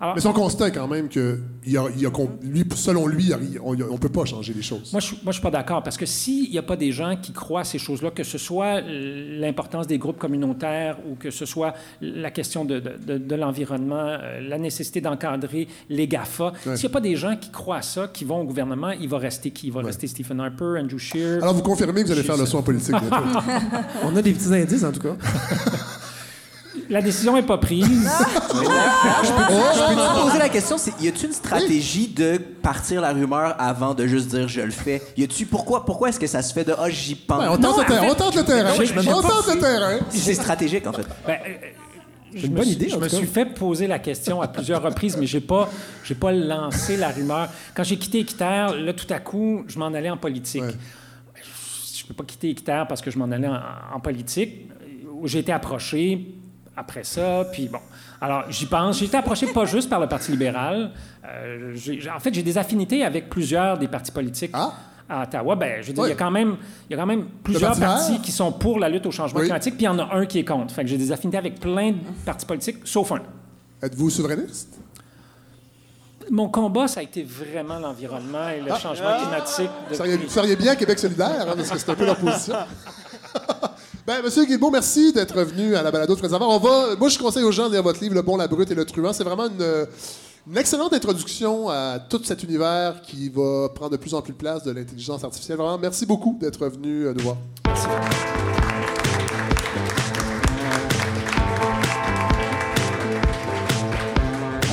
[0.00, 3.32] alors, Mais son constat quand même que, il a, il a com- lui, selon lui,
[3.64, 4.92] on ne peut pas changer les choses.
[4.92, 7.32] Moi, je ne suis pas d'accord parce que s'il n'y a pas des gens qui
[7.32, 11.74] croient à ces choses-là, que ce soit l'importance des groupes communautaires ou que ce soit
[12.00, 16.86] la question de, de- de- de l'environnement, euh, la nécessité d'encadrer les GAFA, s'il n'y
[16.86, 19.50] a pas des gens qui croient à ça, qui vont au gouvernement, il va rester
[19.50, 19.66] qui?
[19.66, 21.42] Il va rester Stephen Harper, Andrew Scheer.
[21.42, 22.94] Alors, vous confirmez que vous allez faire le en politique.
[24.04, 25.16] On a des petits indices, en tout cas.
[26.88, 27.84] La décision n'est pas prise.
[28.54, 33.54] Je peux te poser la question, c'est y a-t-il une stratégie de partir la rumeur
[33.58, 35.02] avant de juste dire je le fais?
[35.16, 37.40] Y a-tu pourquoi pourquoi est-ce que ça se fait de ah j'y pense?
[37.40, 38.72] Ouais, on, tente le terrain, on tente le terrain.
[38.76, 39.98] j'ai- j'ai On pas- tente le terrain.
[40.10, 41.06] C'est stratégique en fait.
[41.26, 41.52] Ben, euh,
[42.34, 43.16] je une me bonne suis- idée, Je me cas.
[43.16, 45.68] suis fait poser la question à plusieurs reprises, mais j'ai pas,
[46.04, 47.48] j'ai pas lancé la rumeur.
[47.74, 50.62] Quand j'ai quitté Équiterre, là, tout à coup, je m'en allais en politique.
[50.62, 50.74] Ouais.
[51.94, 53.60] Je peux pas quitter Équiterre parce que je m'en allais en,
[53.94, 54.68] en politique.
[55.24, 56.26] J'ai été approché
[56.78, 57.80] après ça, puis bon.
[58.20, 58.98] Alors, j'y pense.
[58.98, 60.92] J'ai été approché pas juste par le Parti libéral.
[61.26, 64.52] Euh, j'ai- en fait, j'ai des affinités avec plusieurs des partis politiques.
[64.54, 64.72] Ah.
[65.10, 66.10] À Ottawa, ben, je veux dire, Oui.
[66.10, 66.56] il y a quand même,
[66.88, 69.46] il y a quand même plusieurs partis qui sont pour la lutte au changement Oui.
[69.46, 70.74] climatique, puis il y en a un qui est contre.
[70.74, 73.20] Fait que j'ai des affinités avec plein de partis politiques, sauf un.
[73.82, 74.78] Êtes-vous souverainiste?
[76.30, 79.70] Mon combat, ça a été vraiment l'environnement et le changement climatique.
[79.88, 82.54] Vous seriez bien Québec solidaire, hein, parce que c'est un peu leur position.
[84.08, 87.52] ben, Monsieur Guilbeault, merci d'être venu à la balado de va, moi, je conseille aux
[87.52, 89.12] gens de lire votre livre, Le bon, la brute et le truand.
[89.12, 89.86] C'est vraiment une,
[90.50, 94.38] une excellente introduction à tout cet univers qui va prendre de plus en plus de
[94.38, 95.58] place de l'intelligence artificielle.
[95.58, 97.36] Vraiment, merci beaucoup d'être venu euh, nous voir.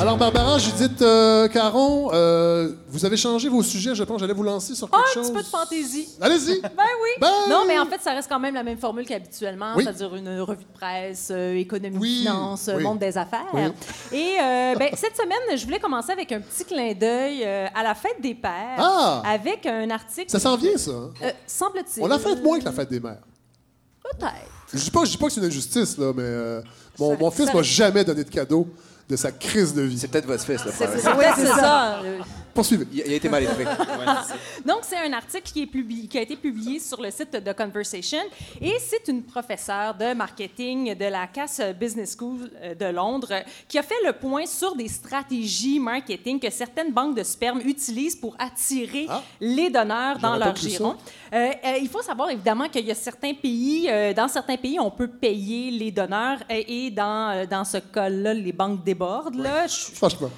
[0.06, 3.95] Alors, Barbara, Judith, euh, Caron, euh, vous avez changé vos sujets.
[3.95, 5.28] Je pense j'allais vous lancer sur quelque Un chose.
[5.32, 6.08] petit peu de fantaisie.
[6.22, 6.62] Allez-y.
[6.62, 6.70] Ben
[7.01, 7.10] oui.
[7.20, 9.84] Ben- Non, mais en fait, ça reste quand même la même formule qu'habituellement, Oui.
[9.84, 12.84] c'est-à-dire une revue de presse, euh, économie, Oui, finance, oui.
[12.84, 13.47] monde des affaires.
[14.12, 14.36] Et
[14.78, 18.36] ben, cette semaine, je voulais commencer avec un petit clin d'œil à la fête des
[18.36, 19.24] pères, Ah!
[19.26, 20.30] avec un article.
[20.30, 20.91] Ça s'en vient, ça.
[20.91, 21.32] hein?
[21.48, 22.03] Semble-t-il.
[22.03, 23.23] On a fait moins que la fête des mères.
[24.03, 24.52] Peut-être.
[24.72, 26.61] Je dis pas, je dis pas que c'est une injustice, là, mais
[26.99, 28.68] mon, mon fils m'a jamais donné de cadeau
[29.10, 29.98] de sa crise de vie.
[29.99, 30.99] C'est peut-être votre fils, le C'est problème.
[31.03, 31.99] c'est- ouais, c'est ça.
[32.56, 32.88] Poursuivez.
[32.91, 33.65] Il, il a été mal élevé.
[34.65, 37.52] Donc, c'est un article qui, est publié- qui a été publié sur le site de
[37.52, 38.19] Conversation
[38.61, 43.77] et c'est une professeure de marketing de la Cass Business School euh, de Londres qui
[43.77, 48.36] a fait le point sur des stratégies marketing que certaines banques de sperme utilisent pour
[48.40, 49.22] attirer Ah.
[49.41, 50.95] les donneurs dans leur giron.
[51.34, 54.80] Euh, euh, il faut savoir évidemment qu'il y a certains pays, euh, dans certains pays,
[54.80, 59.36] on peut payer les donneurs et, et dans, euh, dans ce cas-là, les banques débordent.
[59.36, 60.30] Là, Je- Franchement.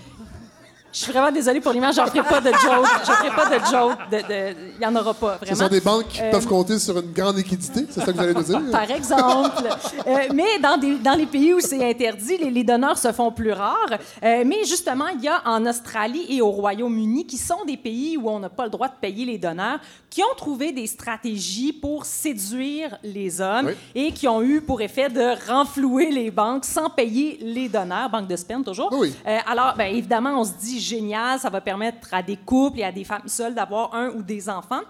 [0.97, 2.87] Je suis vraiment désolée pour l'image, j'en ferai pas de joke.
[3.05, 3.97] Je ferai pas de joke.
[4.11, 5.61] de- de- Il y en aura pas, Ce vraiment.
[5.61, 8.19] sont des banques qui Euh, peuvent compter sur une grande liquidité, c'est ça que vous
[8.23, 8.61] allez nous dire?
[8.71, 9.63] Par exemple.
[10.07, 13.31] Euh, mais dans, des- dans les pays où c'est interdit, les, les donneurs se font
[13.31, 13.75] plus rares.
[14.23, 18.17] Euh, mais justement, il y a en Australie et au Royaume-Uni, qui sont des pays
[18.17, 19.79] où on n'a pas le droit de payer les donneurs,
[20.09, 23.73] qui ont trouvé des stratégies pour séduire les hommes Oui.
[23.93, 28.27] et qui ont eu pour effet de renflouer les banques sans payer les donneurs, banque
[28.27, 28.89] de sperme toujours.
[28.93, 29.13] Oui.
[29.45, 32.91] Alors, bien évidemment, on se dit génial, ça va permettre à des couples et à
[32.91, 34.81] des femmes seules d'avoir un ou des enfants.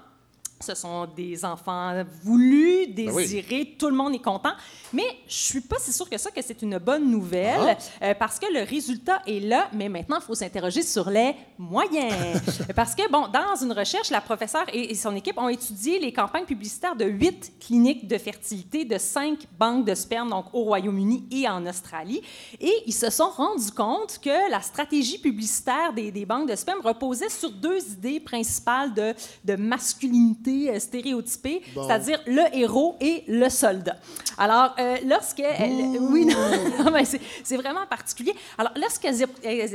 [0.59, 3.23] Ce sont des enfants voulus, Ben oui.
[3.23, 4.53] désirés, tout le monde est content.
[4.91, 8.05] Mais je suis pas si sûre que ça que c'est une bonne nouvelle Ah.
[8.05, 12.41] euh, parce que le résultat est là, mais maintenant il faut s'interroger sur les moyens.
[12.75, 16.11] parce que bon, dans une recherche, la professeure et, et son équipe ont étudié les
[16.11, 21.25] campagnes publicitaires de huit cliniques de fertilité de cinq banques de sperme, donc au Royaume-Uni
[21.31, 22.21] et en Australie,
[22.59, 26.81] et ils se sont rendus compte que la stratégie publicitaire des, des banques de sperme
[26.83, 29.13] reposait sur deux idées principales de,
[29.45, 31.85] de masculinité euh, stéréotypée, Bon.
[31.87, 33.95] c'est-à-dire le héros et le soldat.
[34.37, 35.39] Alors, euh, lorsque...
[35.39, 36.25] elle- oui,
[36.77, 37.03] non, non, mais
[37.43, 38.33] c'est vraiment particulier.
[38.57, 39.21] Alors, lorsqu'elles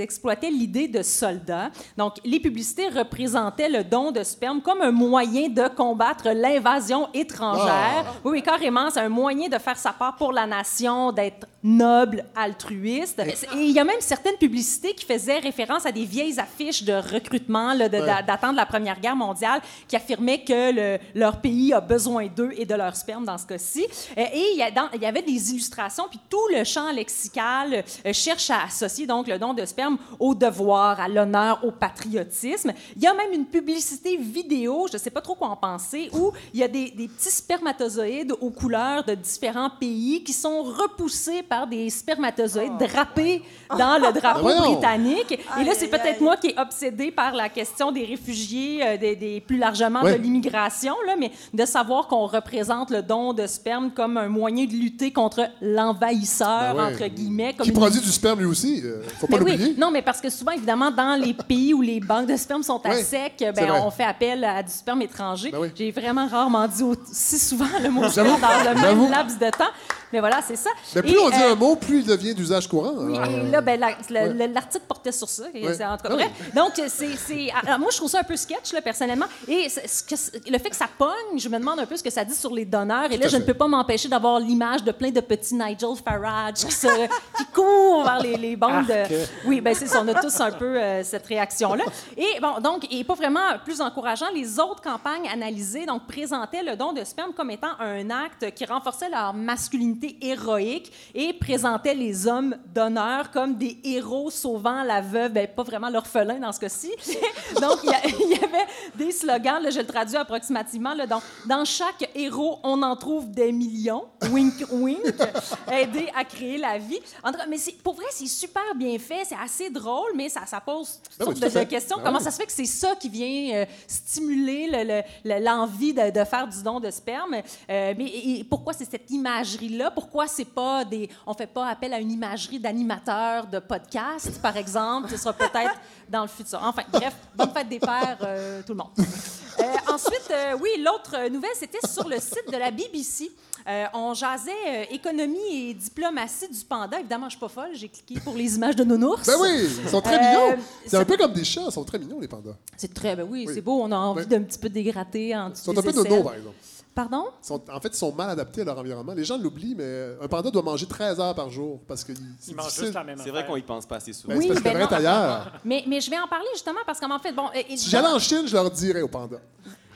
[0.00, 5.48] exploitaient l'idée de soldat, donc les publicités représentaient le don de sperme comme un moyen
[5.48, 8.04] de combattre l'invasion étrangère.
[8.06, 8.14] Ah.
[8.24, 12.24] Oui, oui, carrément, c'est un moyen de faire sa part pour la nation, d'être noble,
[12.34, 13.20] altruiste.
[13.20, 16.92] Et il y a même certaines publicités qui faisaient référence à des vieilles affiches de
[16.94, 18.52] recrutement là, de- Ouais.
[18.56, 22.74] la Première Guerre mondiale qui affirmaient que le- leur pays a besoin d'eux et de
[22.74, 23.86] leur sperme dans ce cas-ci.
[24.18, 26.90] Euh, Et il y, a dans- il y avait des illustrations, puis tout le champ
[26.90, 31.70] lexical euh, cherche à associer donc le don de sperme au devoir, à l'honneur, au
[31.70, 32.72] patriotisme.
[32.96, 36.08] Il y a même une publicité vidéo, je ne sais pas trop quoi en penser,
[36.12, 40.62] où il y a des, des petits spermatozoïdes aux couleurs de différents pays qui sont
[40.62, 43.42] repoussés par des spermatozoïdes drapés
[43.78, 45.38] dans le drapeau britannique.
[45.60, 49.14] Et là, c'est peut-être moi qui est obsédée par la question des réfugiés, euh, des,
[49.16, 50.16] des- plus largement Ouais.
[50.18, 54.64] de l'immigration, là, mais de savoir qu'on représente le don de sperme comme un moyen
[54.64, 56.94] de lutter contre l'envahisseur, Ben ouais.
[56.94, 57.54] entre guillemets.
[57.54, 59.74] Comme Qui une- produit du sperme lui aussi, euh, faut pas oui, l'oublier.
[59.78, 62.80] non, mais parce que souvent, évidemment, dans les pays où les banques de sperme sont
[62.84, 65.50] à Oui, sec, ben, on fait appel à du sperme étranger.
[65.50, 65.68] Ben oui.
[65.74, 69.64] J'ai vraiment rarement dit aussi souvent le mot sperme dans le même laps de temps.
[70.12, 70.70] Mais voilà, c'est ça.
[70.94, 72.92] Mais plus Et, on dit euh, un mot, plus il devient d'usage courant.
[72.96, 73.88] oui, et euh, là, ben, la-
[74.26, 74.48] ouais.
[74.48, 75.44] l'article portait sur ça.
[75.54, 75.74] et Ouais.
[75.74, 76.30] c'est- En tout cas, Ah bref.
[76.54, 79.26] Donc, c'est, moi, je trouve ça un peu sketch, là, personnellement.
[79.48, 82.24] Et que- le fait que ça pogne, je me demande un peu ce que ça
[82.24, 83.10] dit sur les donneurs.
[83.10, 86.54] Et là, je ne peux pas m'empêcher d'avoir l'image de plein de petits Nigel Farage
[86.54, 86.86] qui, se-
[87.38, 89.16] qui courent vers les, les bandes de...
[89.46, 90.00] Oui, ben c'est ça.
[90.02, 91.84] On a tous un peu euh, cette réaction-là.
[92.16, 96.76] Et bon, donc, et pas vraiment plus encourageant, les autres campagnes analysées donc, présentaient le
[96.76, 102.26] don de sperme comme étant un acte qui renforçait leur masculinité héroïque et présentait les
[102.26, 106.90] hommes d'honneur comme des héros sauvant la veuve, ben, pas vraiment l'orphelin dans ce cas-ci.
[107.60, 112.08] donc, il y, avait des slogans, là, je le traduis approximativement, là, donc, dans chaque
[112.14, 115.00] héros, on en trouve des millions, wink wink,
[115.72, 117.00] aider à créer la vie.
[117.48, 121.28] Mais pour vrai, c'est super bien fait, c'est assez drôle, mais ça, ça pose toutes
[121.28, 121.96] oui, sortes de, questions.
[121.96, 125.44] Ben Comment ça se fait que c'est ça qui vient euh, stimuler le- le- le-
[125.44, 127.34] l'envie de, de faire du don de sperme?
[127.34, 129.90] Euh, mais et pourquoi c'est cette imagerie-là?
[129.94, 131.08] Pourquoi c'est pas des...
[131.26, 135.10] On fait pas appel à une imagerie d'animateur de podcast, par exemple?
[135.10, 135.74] Ce sera peut-être
[136.08, 136.60] dans le futur.
[136.62, 138.90] Enfin, bref, bonne fête des pères, euh, tout le monde.
[138.98, 143.30] Euh, ensuite, euh, oui, l'autre nouvelle, c'était sur le site de la BBC.
[143.68, 146.98] Euh, on jasait économie et diplomatie du panda.
[146.98, 149.26] Évidemment, je suis pas folle, j'ai cliqué pour les images de nounours.
[149.26, 150.56] Ben oui, ils sont très mignons.
[150.86, 152.56] C'est un peu comme des chats, ils sont très mignons, les pandas.
[152.76, 153.54] C'est très, ben oui, Oui.
[153.54, 153.80] c'est beau.
[153.82, 154.26] On a envie Oui.
[154.26, 156.56] d'un petit peu dégratter en Ils sont un peu nono, par exemple.
[156.94, 157.24] Pardon?
[157.40, 159.14] Sont- en fait, ils sont mal adaptés à leur environnement.
[159.14, 162.66] Les gens l'oublient, mais un panda doit manger 13 heures par jour parce que mangent
[162.66, 162.84] difficile.
[162.84, 164.34] juste la même C'est vrai qu'on y pense pas assez souvent.
[164.34, 165.52] Ben, c'est parce ben ailleurs.
[165.64, 167.46] Mais, mais je vais en parler justement parce qu'en fait, bon.
[167.56, 169.38] euh, Si j'allais en Chine, je leur dirais aux pandas.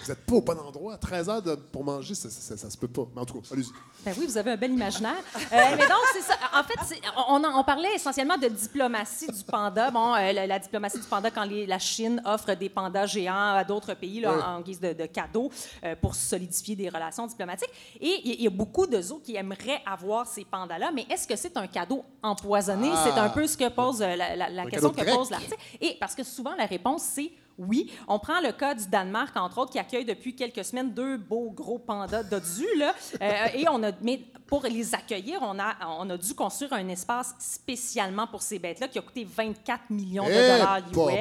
[0.06, 0.96] Vous n'êtes pas au bon endroit.
[0.98, 3.06] 13 heures de- pour manger, ça, ça, ça se peut pas.
[3.14, 3.70] Mais en tout cas, allez-y.
[4.04, 5.16] Ben oui, vous avez un bel imaginaire.
[5.36, 5.40] Euh,
[5.76, 6.34] mais donc, c'est ça.
[6.54, 9.90] En fait, on, on parlait essentiellement de diplomatie du panda.
[9.90, 13.54] Bon, euh, la, la diplomatie du panda quand les- la Chine offre des pandas géants
[13.56, 15.50] à d'autres pays là, en, en guise de, de cadeaux
[15.84, 17.70] euh, pour solidifier des relations diplomatiques.
[18.00, 21.34] Et il y, a beaucoup de zoos qui aimeraient avoir ces pandas-là, mais est-ce que
[21.36, 22.90] c'est un cadeau empoisonné?
[22.92, 23.02] Ah.
[23.04, 25.14] C'est un peu ce que pose la, la- la Un question cadeau que grec.
[25.16, 25.56] pose l'article.
[25.80, 27.90] Et parce que souvent, la réponse, c'est oui.
[28.08, 31.50] On prend le cas du Danemark, entre autres, qui accueille depuis quelques semaines deux beaux
[31.50, 32.66] gros pandas dodus.
[32.76, 32.94] Là.
[33.22, 36.86] Euh, et on a, mais pour les accueillir, on a, on a dû construire un
[36.88, 40.92] espace spécialement pour ces bêtes-là qui a coûté 24 millions de Eh, dollars US.
[40.92, 41.14] boy.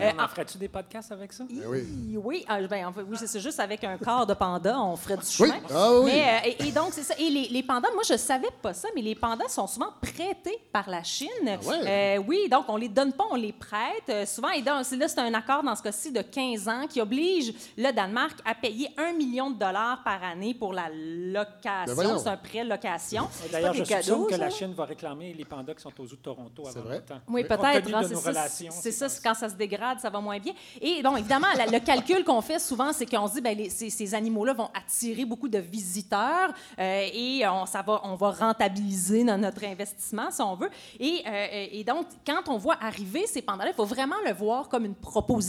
[0.00, 1.44] Euh, On en ferais-tu des podcasts avec ça?
[1.50, 1.84] Ben oui.
[2.16, 5.16] oui, ah, ben, en fait, oui, c'est juste avec un corps de panda, on ferait
[5.18, 5.56] du chemin.
[5.70, 6.12] Ah oui.
[6.14, 7.14] Mais, euh, et, et donc, c'est ça.
[7.18, 10.58] Et les, les pandas, moi, je savais pas ça, mais les pandas sont souvent prêtés
[10.72, 11.28] par la Chine.
[11.44, 11.58] ouais?
[11.86, 14.50] Euh, oui, donc on les donne pas, on les prête euh, souvent.
[14.50, 17.92] Et donc, là, c'est un accord dans ce cas-ci de 15 ans qui oblige le
[17.92, 22.18] Danemark à payer un million de dollars par année pour la location.
[22.18, 23.28] c'est un prêt location.
[23.52, 24.38] D'ailleurs, je cadeaux, que ça?
[24.38, 26.96] la Chine va réclamer les pandas qui sont aux zoo de Toronto avant vrai.
[26.98, 27.20] longtemps.
[27.28, 27.94] Oui, peut-être.
[27.94, 28.72] hein, c'est nos ça, relations.
[28.72, 30.52] c'est ça, c'est quand ça se dégrade, ça va moins bien.
[30.80, 33.70] Et bon, évidemment, la- le calcul qu'on fait souvent, c'est qu'on se dit, ben, les-
[33.70, 38.30] ces, ces animaux-là vont attirer beaucoup de visiteurs euh, et on, ça va, on va
[38.30, 40.70] rentabiliser dans notre investissement, si on veut.
[40.98, 44.68] Et, euh, et donc, quand on voit arriver ces pandas-là, il faut vraiment le voir
[44.68, 45.45] comme une proposition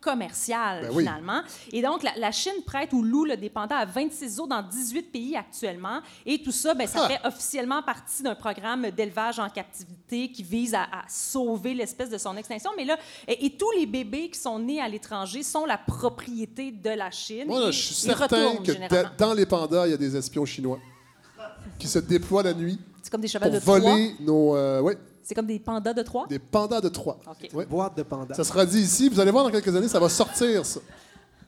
[0.00, 1.02] commerciale, Ben oui.
[1.04, 1.40] finalement.
[1.72, 4.62] Et donc, la, la Chine prête ou loue là, des pandas à 26 zoos dans
[4.62, 6.00] 18 pays actuellement.
[6.24, 7.08] Et tout ça, ben, ça Ah!
[7.08, 12.18] fait officiellement partie d'un programme d'élevage en captivité qui vise à, à sauver l'espèce de
[12.18, 12.70] son extinction.
[12.76, 12.96] Mais là,
[13.26, 17.10] et, et tous les bébés qui sont nés à l'étranger sont la propriété de la
[17.10, 17.46] Chine.
[17.46, 20.78] Moi, Et je suis certain que dans les pandas, il y a des espions chinois
[21.78, 23.78] qui se déploient la nuit C'est comme des chevals pour de Troie.
[23.80, 24.56] voler nos.
[24.56, 24.96] euh, ouais,
[25.28, 26.24] C'est comme des pandas de Troie.
[26.26, 27.18] des pandas de Troie.
[27.30, 27.50] OK.
[27.52, 27.66] Ouais.
[27.66, 28.34] Boîte de panda.
[28.34, 29.10] Ça sera dit ici.
[29.10, 30.80] Vous allez voir dans quelques années, ça va sortir, ça.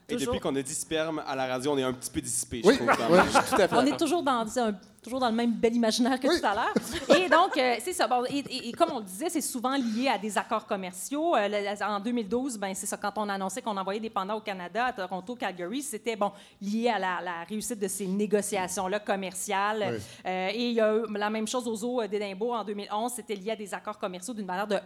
[0.07, 0.33] Et Toujours.
[0.35, 2.77] depuis qu'on a dit sperme à la radio, on est un petit peu dissipé, Oui,
[2.79, 3.11] je trouve.
[3.15, 3.25] même.
[3.49, 3.75] Tout à fait.
[3.75, 6.39] On est toujours dans, un- toujours dans le même bel imaginaire que Oui.
[6.39, 6.73] tout à l'heure.
[7.17, 8.07] Et donc, euh, c'est ça.
[8.07, 11.35] Bon, et, et- et comme on le disait, c'est souvent lié à des accords commerciaux.
[11.35, 14.41] Euh, le- en 2012, ben, c'est ça, quand on annonçait qu'on envoyait des pandas au
[14.41, 19.93] Canada, à Toronto, Calgary, c'était bon, lié à la, la réussite de ces négociations-là commerciales.
[19.97, 20.03] Oui.
[20.25, 23.51] Euh, et il y a la même chose aux eaux d'Édimbourg en 2011, c'était lié
[23.51, 24.77] à des accords commerciaux d'une valeur de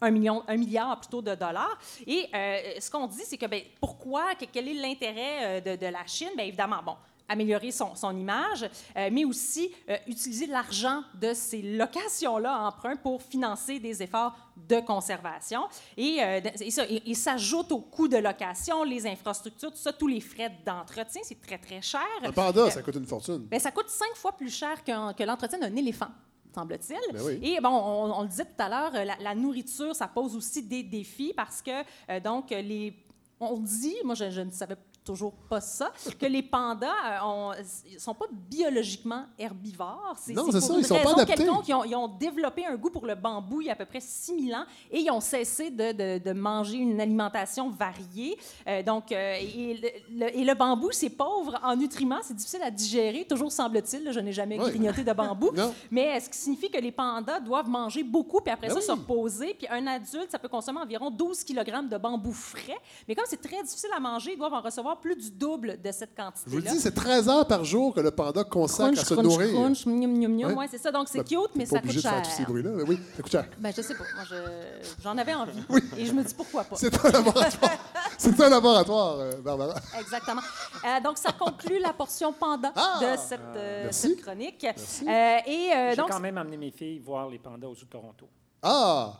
[0.00, 1.76] 1, million, un milliard plutôt de dollars.
[2.06, 5.86] Et euh, ce qu'on dit, c'est que ben, pourquoi, que- quel est l'intérêt de, de
[5.86, 6.30] la Chine?
[6.36, 6.94] Bien évidemment, bon,
[7.28, 13.22] améliorer son, son image, euh, mais aussi euh, utiliser l'argent de ces locations-là emprunt pour
[13.22, 15.62] financer des efforts de conservation.
[15.96, 19.92] Et, euh, et ça, et- et s'ajoute au coût de location, les infrastructures, tout ça,
[19.92, 22.00] tous les frais d'entretien, c'est très, très cher.
[22.22, 23.38] Un panda, ça coûte une fortune.
[23.50, 26.08] Ben, ça coûte cinq fois plus cher qu'un- que l'entretien d'un éléphant
[26.54, 27.12] semble-t-il.
[27.12, 27.38] Ben oui.
[27.42, 30.62] Et bon, on, on le disait tout à l'heure, la, la nourriture, ça pose aussi
[30.62, 31.70] des défis parce que,
[32.10, 32.94] euh, donc, les,
[33.38, 34.74] on dit, moi je, je ne savais
[35.08, 36.86] toujours pas ça, que les pandas
[37.22, 37.52] euh,
[37.90, 40.16] ils sont pas biologiquement herbivores.
[40.28, 41.44] Non, pour c'est ça, une ils sont pas adaptés.
[41.66, 43.84] Ils ont, ils ont développé un goût pour le bambou il y a à peu
[43.86, 48.36] près 6000 ans et ils ont cessé de, de- de manger une alimentation variée.
[48.66, 49.74] Euh, donc, euh, et,
[50.10, 54.04] le, le- et le bambou, c'est pauvre en nutriments, c'est difficile à digérer, toujours semble-t-il.
[54.04, 54.70] là, Je n'ai jamais Oui.
[54.70, 55.50] grignoté de bambou.
[55.58, 55.74] Non.
[55.90, 58.92] Mais ce qui signifie que les pandas doivent manger beaucoup, puis après Ben ça, se
[58.92, 58.98] oui.
[58.98, 59.54] reposer?
[59.54, 62.76] Puis un adulte, ça peut consommer environ 12 kg de bambou frais.
[63.08, 65.92] Mais comme c'est très difficile à manger, ils doivent en recevoir plus du double de
[65.92, 66.10] cette
[66.44, 69.04] Je vous le dis, c'est 13 heures par jour que le panda consacre Crunch, à
[69.04, 69.52] se crunch, nourrir.
[69.54, 70.50] crunch, miam, miam, miam.
[70.50, 70.54] Ouais.
[70.56, 70.90] Ouais, c'est ça.
[70.90, 72.36] Donc, c'est Ben, cute, mais pas ça coûte obligé de faire tous cher.
[72.36, 72.70] ces bruits-là.
[72.74, 73.46] mais Oui, ça coûte cher.
[73.58, 74.04] Ben, je sais pas.
[74.14, 75.58] Moi, je- j'en avais envie.
[75.98, 76.76] Et je me dis pourquoi pas?
[76.76, 77.70] C'est un laboratoire.
[78.18, 79.74] C'est un laboratoire, euh, Barbara.
[80.00, 80.40] Exactement.
[80.84, 82.98] Euh, donc, ça conclut la portion panda Ah!
[83.00, 84.08] de cette, euh, Merci.
[84.08, 84.64] cette chronique.
[84.64, 87.90] Euh, et euh, J'ai quand même amené mes filles voir les pandas au zoo de
[87.90, 88.28] Toronto.
[88.62, 89.12] Ah!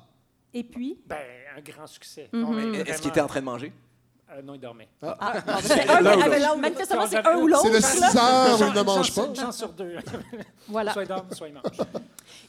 [0.52, 1.18] et puis, Ben,
[1.56, 2.28] un grand succès.
[2.32, 2.40] Mhm.
[2.40, 3.72] Est Est-ce vraiment- qu'il était en train de manger?
[4.30, 4.88] Euh, non, il dormait.
[5.02, 5.32] ah,
[5.62, 6.56] c'est un, ou mais- l'autre.
[6.58, 7.62] manifestement, c'est C'est un ou l'autre.
[7.62, 7.80] C'est le là.
[8.10, 9.34] 6 heures où il ne mange pas.
[9.34, 9.96] Chance sur deux.
[10.68, 10.92] Voilà.
[10.92, 11.62] Soit il dort, soit il mange.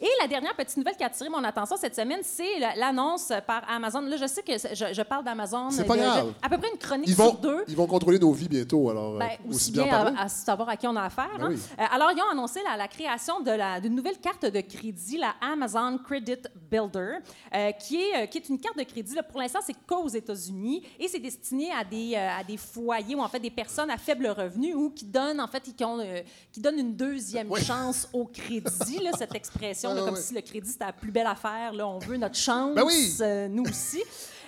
[0.02, 3.32] Et la dernière petite nouvelle qui a attiré mon attention cette semaine, c'est la- l'annonce
[3.48, 4.02] par Amazon.
[4.02, 5.70] Là, je sais que c'est- je, je parle d'Amazon.
[5.72, 6.34] C'est pas de- grave.
[6.42, 7.64] à peu près une chronique Ils vont, sur deux.
[7.68, 10.16] ils vont contrôler nos vies bientôt, alors euh, Ben, aussi bien parler.
[10.18, 11.30] à, à savoir à qui on a affaire.
[11.38, 11.50] Ben hein.
[11.52, 11.60] oui.
[11.80, 15.18] Euh, alors, ils ont annoncé la, la création de la- d'une nouvelle carte de crédit,
[15.18, 16.40] la Amazon Credit
[16.70, 17.16] Builder,
[17.56, 19.16] euh, qui, est, euh, qui est une carte de crédit.
[19.16, 23.16] là, pour l'instant, c'est qu'aux États-Unis et c'est destiné à des, euh, à des foyers
[23.16, 26.00] ou en fait des personnes à faible revenu ou qui donnent en fait qui, ont,
[26.00, 26.22] euh,
[26.52, 27.62] qui donnent une deuxième Oui.
[27.64, 29.00] chance au crédit.
[29.02, 31.74] là, cette expression, là, comme si le crédit c'était la plus belle affaire.
[31.74, 33.16] Là, on veut notre chance, Ben oui.
[33.22, 34.02] euh, nous aussi.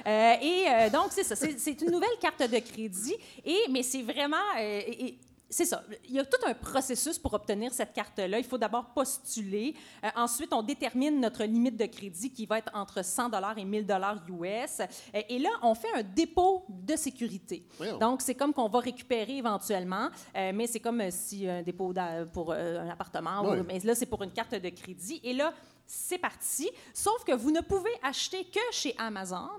[0.08, 1.36] Euh, et euh, donc, c'est ça.
[1.36, 3.16] C'est une nouvelle carte de crédit.
[3.46, 4.36] Et, mais c'est vraiment.
[4.60, 5.16] euh, et
[5.52, 5.84] c'est ça.
[6.08, 8.40] Il y a tout un processus pour obtenir cette carte-là.
[8.40, 9.76] Il faut d'abord postuler.
[10.04, 13.86] Euh, ensuite, on détermine notre limite de crédit qui va être entre 100 et 1000
[14.30, 14.80] US.
[15.14, 17.68] Euh, et là, on fait un dépôt de sécurité.
[18.00, 21.94] Donc, c'est comme qu'on va récupérer éventuellement, euh, mais c'est comme si un dépôt
[22.34, 23.60] pour un appartement, Oui.
[23.60, 25.20] ou- mais là, c'est pour une carte de crédit.
[25.24, 25.54] Et là,
[25.94, 26.70] c'est parti.
[26.94, 29.50] Sauf que vous ne pouvez acheter que chez Amazon.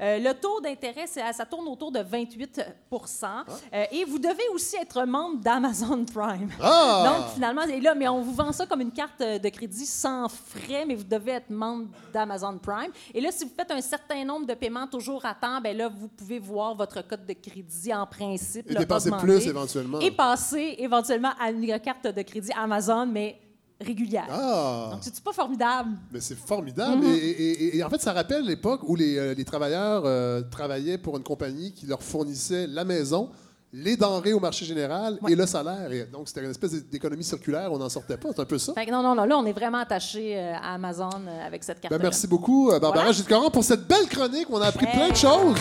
[0.00, 3.44] Euh, le taux d'intérêt, ça tourne autour de 28%
[3.74, 6.48] Euh, Et vous devez aussi être membre d'Amazon Prime.
[6.62, 7.04] Ah!
[7.04, 10.28] Donc, finalement, et là, mais on vous vend ça comme une carte de crédit sans
[10.30, 12.90] frais, mais vous devez être membre d'Amazon Prime.
[13.12, 15.88] Et là, si vous faites un certain nombre de paiements toujours à temps, ben là,
[15.88, 18.70] vous pouvez voir votre code de crédit en principe.
[18.70, 20.00] Et là, dépenser plus éventuellement.
[20.00, 23.41] Et passer éventuellement à une carte de crédit Amazon, mais
[23.82, 24.26] régulière.
[24.30, 24.88] Ah!
[24.92, 25.90] Donc, c'est pas formidable?
[26.12, 27.04] Mais c'est formidable.
[27.04, 27.12] Mhm.
[27.14, 30.42] et, et- et- et en fait, ça rappelle l'époque où les, euh, les travailleurs euh,
[30.50, 33.30] travaillaient pour une compagnie qui leur fournissait la maison,
[33.74, 35.90] les denrées au marché général et le salaire.
[35.92, 37.72] Et donc, c'était une espèce d'économie circulaire.
[37.72, 38.28] On n'en sortait pas.
[38.34, 38.74] C'est un peu ça.
[38.74, 41.08] Fait que non, non, non, là, on est vraiment attaché euh, à Amazon
[41.46, 43.50] avec cette carte Ben, merci beaucoup, Barbara Voilà.
[43.50, 44.48] Pour cette belle chronique.
[44.50, 44.92] où On a appris Hey.
[44.92, 45.58] plein de choses.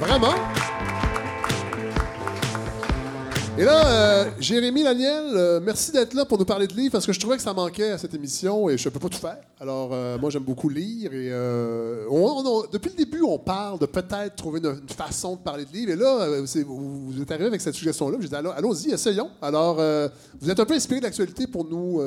[0.00, 0.34] Vraiment.
[3.60, 7.04] Et là, euh, Jérémy Laniel, euh, merci d'être là pour nous parler de livres parce
[7.04, 9.18] que je trouvais que ça manquait à cette émission et je ne peux pas tout
[9.18, 9.36] faire.
[9.60, 11.28] Alors, euh, moi, j'aime beaucoup lire et
[12.72, 15.92] depuis le début, on parle de peut-être trouver une, façon de parler de livres.
[15.92, 18.16] Et là, vous, êtes arrivé avec cette suggestion-là.
[18.22, 19.28] J'ai dit, allons- allons-y, essayons.
[19.42, 19.74] Alors,
[20.40, 22.00] vous êtes un peu inspiré de l'actualité pour nous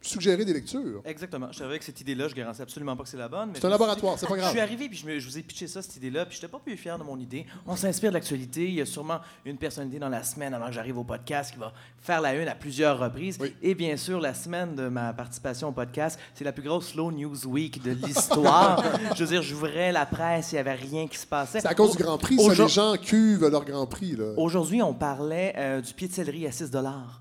[0.00, 1.02] suggérer des lectures.
[1.04, 1.48] Exactement.
[1.48, 2.28] Je suis arrivé avec cette idée-là.
[2.28, 3.50] Je garantis absolument pas que c'est la bonne.
[3.54, 4.50] C'est je un laboratoire, c'est pas Je grave.
[4.50, 6.50] suis arrivé puis je, me- je vous ai pitché ça, cette idée-là, puis je n'étais
[6.52, 7.46] pas plus fier de mon idée.
[7.66, 8.66] On s'inspire de l'actualité.
[8.68, 11.58] Il y a sûrement une personnalité dans la semaine avant que j'arrive au podcast qui
[11.58, 13.36] va faire la une à plusieurs reprises.
[13.40, 13.54] Oui.
[13.62, 17.12] Et bien sûr, la semaine de ma participation au podcast, c'est la plus grosse slow
[17.12, 18.82] news week de l'histoire.
[19.14, 21.60] je veux dire, j'ouvrais la presse, il n'y avait rien qui se passait.
[21.60, 24.16] C'est à cause Au- du Grand Prix, ça, les gens cuvent leur Grand Prix.
[24.36, 26.70] Aujourd'hui, on parlait euh, du pied de céleri à 6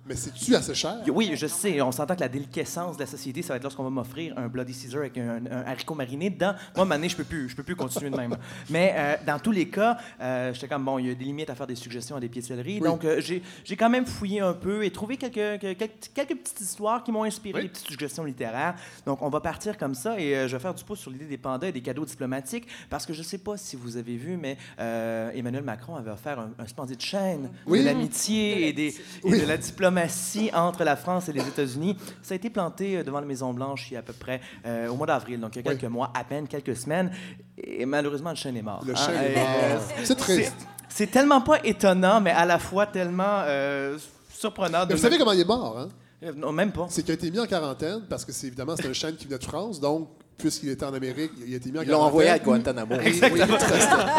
[0.05, 0.95] Mais c'est-tu assez cher?
[1.11, 1.81] oui, je sais.
[1.81, 4.47] On s'entend que la déliquescence de la société, ça va être lorsqu'on va m'offrir un
[4.47, 6.53] Bloody Caesar avec un, un haricot mariné dedans.
[6.75, 8.37] Moi, maintenant, je peux plus, je peux plus continuer de même.
[8.69, 11.49] Mais euh, dans tous les cas, euh, j'étais comme bon, il y a des limites
[11.49, 12.79] à faire des suggestions à des pieds de céleri.
[12.81, 12.87] Oui.
[12.87, 17.03] Donc, euh, j'ai quand même fouillé un peu et trouvé quelques, quelques, quelques petites histoires
[17.03, 17.64] qui m'ont inspiré, Oui.
[17.64, 18.76] des petites suggestions littéraires.
[19.06, 21.26] Donc, on va partir comme ça et euh, je vais faire du pouce sur l'idée
[21.26, 24.38] des pandas et des cadeaux diplomatiques parce que je sais pas si vous avez vu,
[24.38, 27.80] mais euh, Emmanuel Macron avait offert un, un splendide chaîne Oui.
[27.80, 29.39] de l'amitié et, des, et Oui.
[29.41, 31.95] de la diplomatie entre la France et les États-Unis.
[32.22, 34.88] Ça a été planté euh, devant la Maison-Blanche il y a à peu près euh,
[34.89, 35.77] au mois d'avril, donc il y a Oui.
[35.77, 37.11] quelques mois, à peine quelques semaines.
[37.57, 38.84] Et malheureusement, le chêne est mort.
[38.85, 38.95] Le hein.
[38.95, 39.81] chêne est mort.
[40.03, 40.56] C'est triste.
[40.89, 43.98] C'est tellement pas étonnant, mais à la fois tellement euh,
[44.38, 44.85] surprenant.
[44.85, 45.89] de vous savez comment il est mort, hein?
[46.23, 46.88] Euh, Non, même pas.
[46.89, 49.26] C'est qu'il a été mis en quarantaine parce que c'est évidemment c'est un chêne qui
[49.26, 52.01] venait de France, donc puisqu'il était en Amérique, il a été mis en Ils l'ont
[52.01, 52.95] envoyé à Guantanamo.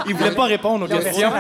[0.07, 1.31] Il voulait pas répondre aux questions.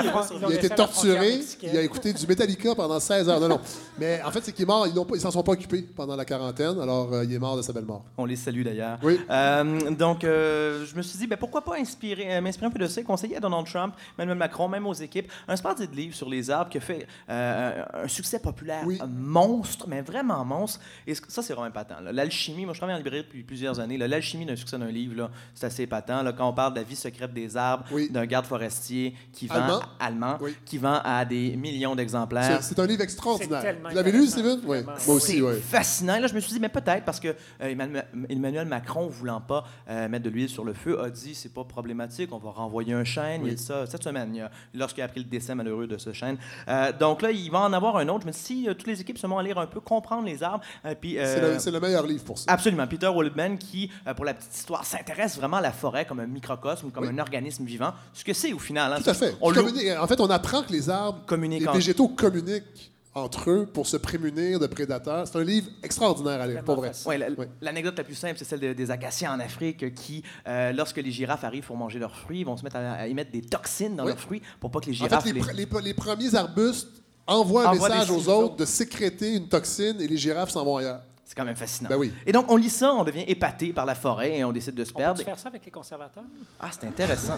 [0.48, 3.40] Il a été torturé, il a écouté du Metallica pendant 16 heures.
[3.40, 3.60] Non, non.
[3.98, 5.82] Mais en fait, c'est qu'il est mort, ils l'ont pas- ils s'en sont pas occupés
[5.96, 8.04] pendant la quarantaine, alors euh, il est mort de sa belle mort.
[8.16, 8.98] On les salue d'ailleurs.
[9.02, 9.18] Oui.
[9.30, 12.78] Euh, donc, euh, je me suis dit, ben, pourquoi pas inspirer, euh, m'inspirer un peu
[12.78, 16.28] de ça, conseiller à Donald Trump, Emmanuel Macron, même aux équipes, un splendide livre sur
[16.28, 18.98] les arbres qui a fait euh, un succès populaire Oui.
[19.00, 20.80] un monstre, mais vraiment monstre.
[21.06, 22.00] Et ça, c'est vraiment épatant.
[22.02, 22.12] là.
[22.12, 23.96] L'alchimie, moi, je travaille en librairie depuis plusieurs années.
[23.98, 26.22] L'alchimie d'un succès d'un livre, là, c'est assez épatant.
[26.22, 28.10] Là, quand on parle de la vie secrète des arbres, Oui.
[28.10, 29.80] d'un garde forestier qui vend, Allemand.
[30.00, 30.54] allemand, Oui.
[30.64, 32.62] qui vend à des millions d'exemplaires.
[32.62, 33.76] C'est un livre extraordinaire.
[33.88, 34.26] Vous l'avez lu.
[34.26, 34.60] Steven?
[34.66, 34.78] Oui.
[34.84, 35.60] Moi aussi, C'est oui.
[35.60, 36.18] fascinant.
[36.18, 37.28] Là, je me suis dit, mais peut-être parce que
[37.62, 41.52] euh, Emmanuel, Macron, voulant pas euh, mettre de l'huile sur le feu, a dit c'est
[41.54, 43.42] pas problématique, on va renvoyer un chêne.
[43.44, 46.36] Il a dit ça cette semaine, lorsqu'il a appris le décès malheureux de ce chêne.
[46.68, 48.22] Euh, donc là, il va en avoir un autre.
[48.22, 49.80] Je me suis dit, si euh, toutes les équipes se mettent à lire un peu,
[49.80, 51.16] comprendre les arbres, euh, puis.
[51.58, 52.50] C'est le, meilleur livre pour ça.
[52.50, 52.86] Absolument.
[52.86, 56.26] Peter Wildman, qui, euh, pour la petite histoire, s'intéresse vraiment à la forêt comme un
[56.26, 57.10] microcosme, comme Oui.
[57.14, 57.92] un organisme vivant.
[58.12, 58.92] Ce que c'est au final.
[58.92, 59.00] hein.
[59.02, 59.36] Tout à fait.
[59.40, 63.86] On en fait, on apprend que les arbres, Communiquent les végétaux communiquent entre eux pour
[63.86, 65.26] se prémunir de prédateurs.
[65.26, 66.92] C'est un livre extraordinaire à lire, pour vrai.
[67.06, 67.46] Ouais, la- Oui.
[67.60, 71.10] L'anecdote la plus simple, c'est celle de- des acacias en Afrique qui, euh, lorsque les
[71.10, 73.96] girafes arrivent pour manger leurs fruits, vont se mettre à, à y mettre des toxines
[73.96, 74.10] dans Oui.
[74.10, 76.34] leurs fruits pour pas que les En girafes fait, les, les- pr- les- les premiers
[76.34, 76.88] arbustes
[77.26, 78.44] envoient un message aux signaux.
[78.44, 81.00] autres de sécréter une toxine et les girafes s'en vont ailleurs.
[81.30, 81.90] C'est quand même fascinant.
[81.90, 82.10] Ben oui.
[82.24, 84.82] Et donc, on lit ça, on devient épaté par la forêt et on décide de
[84.82, 85.18] se On perdre.
[85.18, 86.24] peut faire ça avec les conservateurs?
[86.58, 87.34] Ah, c'est intéressant.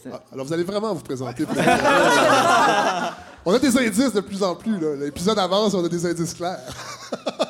[0.00, 1.44] C'est- Ah, alors, vous allez vraiment vous présenter.
[1.44, 1.56] pour-
[3.44, 4.78] on a des indices de plus en plus.
[4.78, 4.94] là.
[4.94, 6.60] L'épisode avance, on a des indices clairs.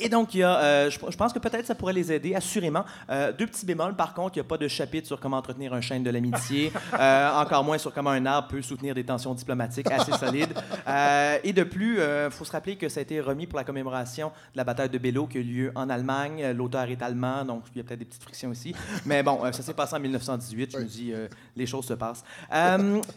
[0.00, 2.34] Et donc, il y a, euh, je, je pense que peut-être ça pourrait les aider,
[2.34, 2.84] assurément.
[3.10, 5.74] Euh, deux petits bémols, par contre, il n'y a pas de chapitre sur comment entretenir
[5.74, 9.34] un chêne de l'amitié, euh, encore moins sur comment un arbre peut soutenir des tensions
[9.34, 10.54] diplomatiques assez solides.
[11.44, 14.28] Et de plus, il faut se rappeler que ça a été remis pour la commémoration
[14.52, 16.52] de la bataille de Bello qui a eu lieu en Allemagne.
[16.52, 18.74] L'auteur est allemand, donc il y a peut-être des petites frictions ici.
[19.06, 20.72] Mais bon, ça s'est passé en 1918.
[20.72, 21.12] Je me dis,
[21.56, 22.24] les choses se passent.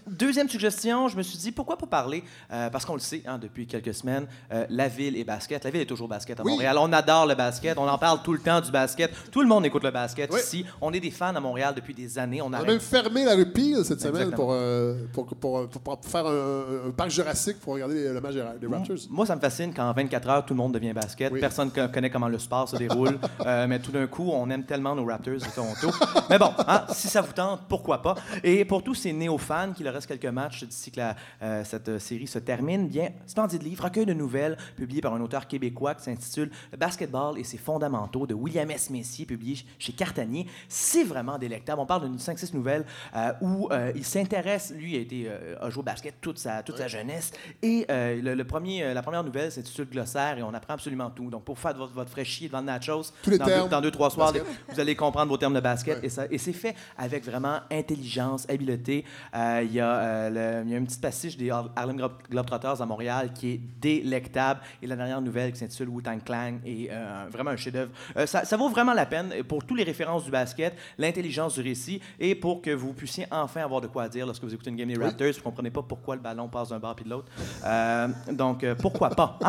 [0.08, 3.68] Deuxième suggestion, je me suis dit, pourquoi pas parler, parce qu'on le sait hein, depuis
[3.68, 4.28] quelques semaines,
[4.70, 5.64] la ville est basket.
[5.64, 6.58] La ville est toujours basket à Oui.
[6.73, 6.89] Montréal.
[6.89, 7.77] On adore le basket.
[7.77, 9.11] On en parle tout le temps du basket.
[9.31, 10.39] Tout le monde écoute le basket Oui.
[10.39, 10.65] ici.
[10.81, 12.41] On est des fans à Montréal depuis des années.
[12.41, 15.99] On On a même fermé la rue Peel cette semaine pour, euh, pour, pour, pour-
[16.03, 18.95] faire un, un parc jurassique pour regarder les- le match des Raptors.
[19.10, 21.31] Moi, ça me fascine quand en 24 heures, tout le monde devient basket.
[21.31, 21.39] Oui.
[21.39, 23.18] Personne ne connaît comment le sport se déroule.
[23.45, 25.89] Euh, mais tout d'un coup, on aime tellement nos Raptors de Toronto.
[26.30, 28.15] mais bon, hein, si ça vous tente, pourquoi pas?
[28.43, 31.89] Et pour tous ces néo-fans qui leur reste quelques matchs d'ici que la- euh, cette
[31.89, 35.95] euh, série se termine, bien, splendide livre, recueil de nouvelles, publié par un auteur québécois
[35.95, 38.89] qui s'intitule Le basketball et ses fondamentaux de William S.
[38.89, 40.47] Messier, publié chez Cartanier.
[40.67, 41.81] C'est vraiment délectable.
[41.81, 42.85] On parle d'une 5-6 nouvelles
[43.15, 46.63] euh, où euh, il s'intéresse, lui a, été, euh, a joué au basket toute sa,
[46.63, 47.31] toute sa jeunesse.
[47.61, 51.29] Et euh, le, le premier, la première nouvelle s'intitule Glossaire et on apprend absolument tout.
[51.29, 53.63] Donc pour faire votre, votre fraîchis devant le nachos, Tous les dans, termes.
[53.63, 54.47] deux, dans deux, trois soirs, Basket.
[54.69, 55.99] vous allez comprendre vos termes de basket.
[55.99, 56.05] Ouais.
[56.05, 59.03] Et, ça- et c'est fait avec vraiment intelligence, habileté.
[59.33, 62.81] Il y, a, le- il y a une petite passage des Har- Harlem Globe- Globetrotters
[62.81, 64.61] à Montréal qui est délectable.
[64.81, 67.91] Et la dernière nouvelle qui s'intitule Wu-Tang Clan est euh, vraiment un chef-d'œuvre.
[68.18, 71.61] Euh, ça, ça vaut vraiment la peine pour toutes les références du basket, l'intelligence du
[71.61, 74.76] récit et pour que vous puissiez enfin avoir de quoi dire lorsque vous écoutez une
[74.76, 75.28] game des Raptors.
[75.32, 77.28] Vous ne comprenez pas pourquoi le ballon passe d'un bord puis de l'autre.
[77.65, 79.40] Euh, donc, pourquoi pas?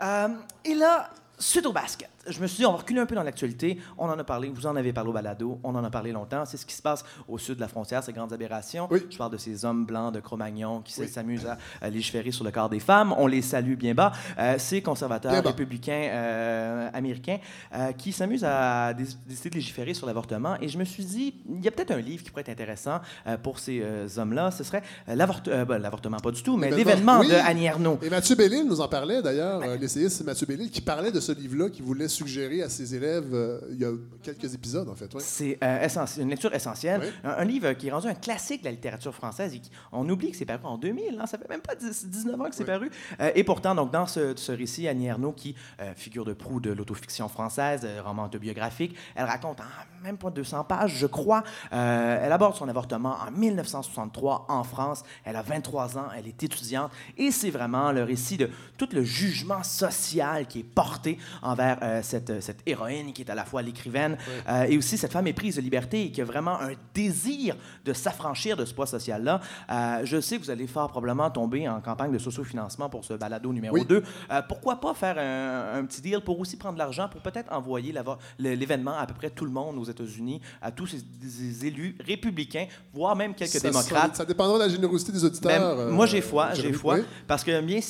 [0.00, 0.36] hein?
[0.64, 3.22] Et là, suite au basket, je me suis dit, on va reculer un peu dans
[3.22, 3.78] l'actualité.
[3.98, 6.44] On en a parlé, vous en avez parlé au balado, on en a parlé longtemps.
[6.44, 8.88] C'est ce qui se passe au sud de la frontière, ces grandes aberrations.
[8.90, 9.04] Oui.
[9.10, 11.08] Je parle de ces hommes blancs de Cro-Magnon qui Oui.
[11.08, 13.14] s'amusent à, à légiférer sur le corps des femmes.
[13.18, 14.12] On les salue bien bas.
[14.38, 17.38] Euh, ces conservateurs républicains euh, américains
[17.74, 20.56] euh, qui s'amusent à dé- décider de légiférer sur l'avortement.
[20.60, 23.00] Et je me suis dit, il y a peut-être un livre qui pourrait être intéressant
[23.42, 23.82] pour ces
[24.18, 24.50] hommes-là.
[24.50, 27.28] Ce serait ben, l'avortement, pas du tout, mais L'événement, oui.
[27.28, 27.98] de Annie Ernaux.
[28.02, 31.70] Et Mathieu Bellil nous en parlait d'ailleurs, l'essayiste Mathieu Bellil, qui parlait de ce livre-là
[31.70, 33.90] qu'il voulait suggérer à ses élèves euh, il y a
[34.22, 35.10] quelques épisodes, en fait.
[35.18, 35.88] C'est euh,
[36.18, 37.00] une lecture essentielle.
[37.04, 37.08] Oui.
[37.24, 39.54] Un, un livre qui est rendu un classique de la littérature française.
[39.54, 41.18] Et qui- on oublie que c'est paru en 2000.
[41.20, 42.66] hein, ça fait même pas 10 19 ans que c'est Oui.
[42.66, 42.90] paru.
[43.20, 45.54] Euh, et pourtant, donc, dans ce, ce récit, Annie Ernaux, qui
[45.96, 50.94] figure de proue de l'autofiction française, roman autobiographique, elle raconte en même pas 200 pages,
[50.96, 51.42] je crois.
[51.70, 55.02] elle aborde son avortement en 1963 en France.
[55.24, 56.90] Elle a 23 ans, elle est étudiante.
[57.16, 62.02] Et c'est vraiment le récit de tout le jugement social qui est porté envers euh,
[62.06, 64.16] cette, cette héroïne qui est à la fois l'écrivaine
[64.48, 67.92] euh, et aussi cette femme éprise de liberté et qui a vraiment un désir de
[67.92, 69.40] s'affranchir de ce poids social-là.
[69.70, 73.14] Euh, je sais que vous allez fort probablement tomber en campagne de sociofinancement pour ce
[73.14, 73.84] balado numéro Oui.
[73.84, 74.02] 2.
[74.30, 77.52] Euh, pourquoi pas faire un, un petit deal pour aussi prendre de l'argent pour peut-être
[77.52, 77.94] envoyer
[78.38, 82.66] l'événement à peu près tout le monde aux États-Unis, à tous ces, ces élus républicains,
[82.92, 84.12] voire même quelques Ça, démocrates.
[84.12, 85.50] Ça, ça dépendra de la générosité des auditeurs.
[85.76, 86.96] Ben, euh, moi, j'ai foi, j'ai foi.
[86.96, 87.00] Oui.
[87.26, 87.80] Parce que bien,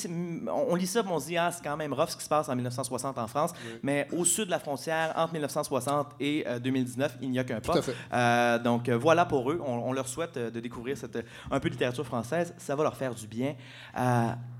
[0.69, 2.49] on lit ça, on se dit, ah, c'est quand même rough ce qui se passe
[2.49, 3.51] en 1960 en France.
[3.83, 7.59] Mais au sud de la frontière, entre 1960 et euh, 2019, il n'y a qu'un
[7.59, 7.77] pas.
[7.77, 7.95] à fait.
[8.13, 9.61] Euh, donc, euh, voilà pour eux.
[9.65, 11.21] On, on leur souhaite euh, de découvrir cette, euh,
[11.51, 12.53] un peu de littérature française.
[12.57, 13.55] Ça va leur faire du bien.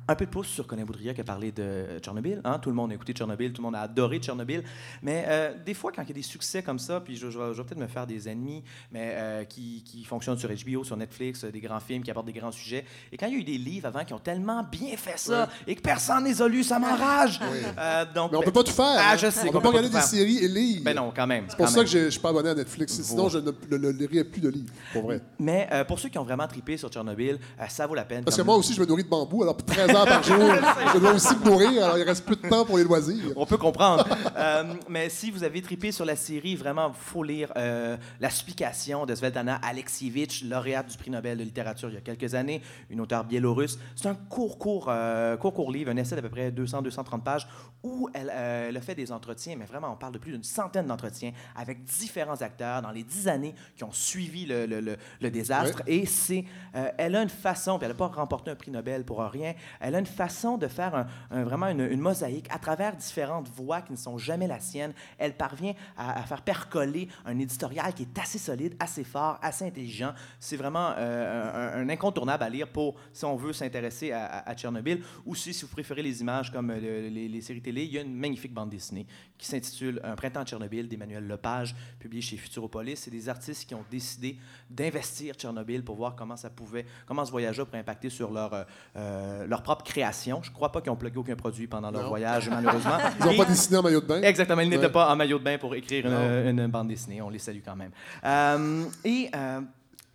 [0.09, 2.39] Un peu de pouce sur Colin Boudria qui a parlé de Tchernobyl.
[2.45, 2.59] Hein?
[2.59, 4.63] Tout le monde a écouté Tchernobyl, tout le monde a adoré Tchernobyl.
[5.01, 7.37] Mais euh, des fois, quand il y a des succès comme ça, puis je, je
[7.37, 10.85] vais, je vais peut-être me faire des ennemis, mais euh, qui, qui fonctionnent sur HBO,
[10.85, 12.85] sur Netflix, euh, des grands films qui abordent des grands sujets.
[13.11, 15.49] Et quand il y a eu des livres avant qui ont tellement bien fait ça
[15.67, 17.39] et que personne ne les a lus, ça m'enrage.
[17.77, 18.85] Euh, donc, Mais on ben, peut pas tout faire.
[18.97, 19.17] Ah, hein.
[19.17, 20.81] je sais On qu'on peut pas regarder des séries et lire.
[20.83, 21.45] Ben non, quand même.
[21.49, 21.85] C'est pour quand ça même.
[21.85, 23.01] que je je suis pas abonné à Netflix.
[23.01, 25.21] Sinon, je ne le, plus de livres, pour vrai.
[25.37, 28.23] Mais pour ceux qui ont vraiment trippé sur Tchernobyl, ça vaut la peine.
[28.23, 29.43] Parce que moi aussi, je me nourris de bambou.
[29.43, 30.37] Alors, pour 13 heures par jour,
[30.93, 31.83] je dois aussi me nourrir.
[31.85, 33.33] Alors, il reste plus de temps pour les loisirs.
[33.35, 34.05] On peut comprendre.
[34.37, 38.29] Euh, mais si vous avez tripé sur la série, vraiment, il faut lire euh, La
[38.29, 42.61] supplication de Svetlana Alexievitch, lauréate du prix Nobel de littérature il y a quelques années,
[42.89, 43.79] une auteure biélorusse.
[43.95, 47.47] C'est un court, court, euh, court, court livre, un essai d'à peu près 200-230 pages,
[47.83, 50.43] où elle, euh, elle a fait des entretiens, mais vraiment, on parle de plus d'une
[50.43, 54.97] centaine d'entretiens avec différents acteurs dans les dix années qui ont suivi le, le- le-
[55.21, 55.81] le désastre.
[55.87, 56.45] Et c'est,
[56.97, 59.86] elle a une façon, puis elle n'a pas remporté un prix Nobel pour rien, elle
[59.95, 63.97] a une façon de faire un- vraiment une, mosaïque à travers différentes voix qui ne
[63.97, 64.93] sont jamais la sienne.
[65.17, 70.13] Elle parvient à, faire percoler un éditorial qui est assez solide, assez fort, assez intelligent.
[70.39, 75.35] C'est vraiment euh, un, incontournable à lire pour, si on veut s'intéresser à, Tchernobyl, ou
[75.35, 78.01] si, si vous préférez les images comme euh, le- les, séries télé, il y a
[78.01, 79.05] une magnifique bande dessinée
[79.37, 82.97] qui s'intitule Un printemps de Tchernobyl d'Emmanuel Lepage, publié chez Futuropolis.
[82.99, 84.37] C'est des artistes qui ont décidé
[84.69, 88.63] d'investir Tchernobyl pour voir comment ça pouvait, comment ce voyage-là pourrait impacter sur leur, euh,
[88.95, 90.41] euh, leur propre propre création.
[90.43, 92.09] Je crois pas qu'ils ont plugué aucun produit pendant leur Non.
[92.09, 92.97] voyage, malheureusement.
[93.19, 94.21] Ils n'ont pas dessiné en maillot de bain.
[94.21, 94.91] Exactement, ils n'étaient Ouais.
[94.91, 97.21] pas en maillot de bain pour écrire une, une bande dessinée.
[97.21, 97.91] On les salue quand même.
[98.25, 99.61] Euh, et euh,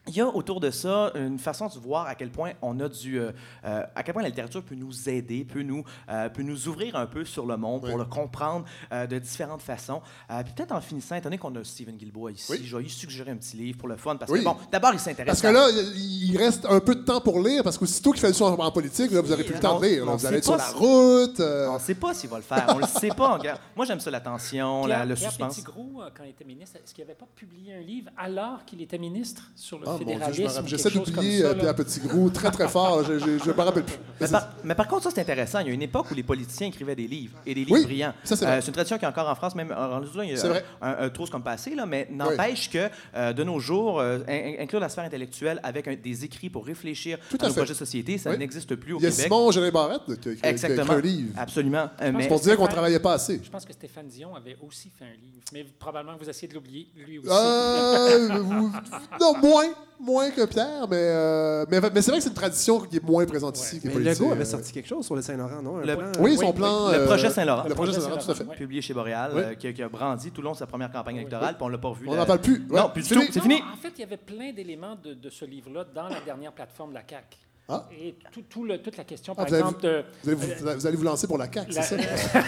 [0.08, 2.88] il y a autour de ça une façon de voir à quel point on a
[2.88, 3.30] du, euh,
[3.64, 6.96] euh, à quel point la littérature peut nous aider, peut nous, euh, peut nous ouvrir
[6.96, 7.98] un peu sur le monde pour Oui.
[7.98, 10.02] le comprendre euh, de différentes façons.
[10.30, 12.60] Euh, puis peut-être en finissant, étant donné qu'on a Stephen Guilbeault ici, Oui.
[12.64, 14.40] je vais lui suggérer un petit livre pour le fun parce Oui.
[14.40, 15.40] que bon, d'abord il s'intéresse.
[15.40, 18.28] Parce que là, il reste un peu de temps pour lire, parce qu'aussitôt qu'il fait
[18.28, 20.04] le son en politique, là, vous n'aurez plus le temps de lire.
[20.04, 20.12] là.
[20.12, 21.40] on Vous allez être sait sur pas la route.
[21.40, 22.66] euh, On ne sait pas s'il va le faire.
[22.74, 23.36] On le sait pas.
[23.38, 25.52] Regarde, Moi, j'aime ça, la tension, la- Pierre, le Pierre suspense.
[25.54, 28.82] Petitgrou, euh, quand il était ministre, est-ce qu'il n'avait pas publié un livre alors qu'il
[28.82, 30.62] était ministre sur le Ah, fédéralisme?
[30.66, 31.54] J'essaie d'oublier euh?
[31.54, 33.04] Pierre Petitgrou très, très fort.
[33.04, 33.96] Je ne me rappelle plus.
[34.20, 35.60] Mais par, mais par contre, ça, c'est intéressant.
[35.60, 37.84] Il y a une époque où les politiciens écrivaient des livres, et des livres Oui,
[37.84, 38.14] brillants.
[38.24, 38.46] ça, c'est.
[38.46, 40.64] Euh, c'est une tradition qui est encore en France, même en il y a vrai.
[40.80, 44.18] un, un, un trop comme passé, là, mais n'empêche que euh, de nos jours, euh,
[44.28, 47.54] in- inclure la sphère intellectuelle avec un- des écrits pour réfléchir Tout à, à nos
[47.54, 48.38] projets de société, ça Oui.
[48.38, 49.24] n'existe plus au Il y a Québec.
[49.24, 51.32] Simon Gérin Barrette qui a, écrit un livre.
[51.36, 51.88] Absolument.
[52.12, 53.40] Mais Pour dire qu'on Stéphane- travaillait pas assez.
[53.42, 56.48] Je pense que Stéphane Dion avait aussi fait un livre, mais probablement que vous essayez
[56.48, 57.28] de l'oublier, lui aussi.
[57.30, 58.72] Euh, vous-
[59.20, 59.66] non, moins.
[60.00, 63.02] Moins que Pierre, mais, euh, mais, mais c'est vrai que c'est une tradition qui est
[63.04, 63.80] moins présente ici.
[63.84, 65.76] Mais Legault euh, avait sorti quelque chose sur le Saint-Laurent, non?
[65.78, 66.88] Un Le- plan, Oui, euh, son plan.
[66.88, 67.64] Le euh, projet Saint-Laurent.
[67.68, 68.44] Le projet Saint-Laurent, tout à fait.
[68.44, 69.42] Publié chez Boréal, Oui.
[69.44, 71.62] euh, qui, a, qui a brandi tout le long de sa première campagne électorale, puis
[71.64, 72.06] on l'a pas revu.
[72.08, 72.66] On la- n'en parle plus.
[72.68, 72.80] Ouais.
[72.80, 73.22] Non, plus du tout.
[73.30, 73.62] C'est fini.
[73.72, 76.90] En fait, il y avait plein d'éléments de, de ce livre-là dans la dernière plateforme
[76.90, 77.36] de la CAQ.
[77.68, 77.86] Ah.
[77.96, 80.74] Et tout, tout le- toute la question, Ah, par vous exemple, de Vous allez vous,
[80.80, 82.38] vous allez vous lancer pour la CAQ, la- c'est ça?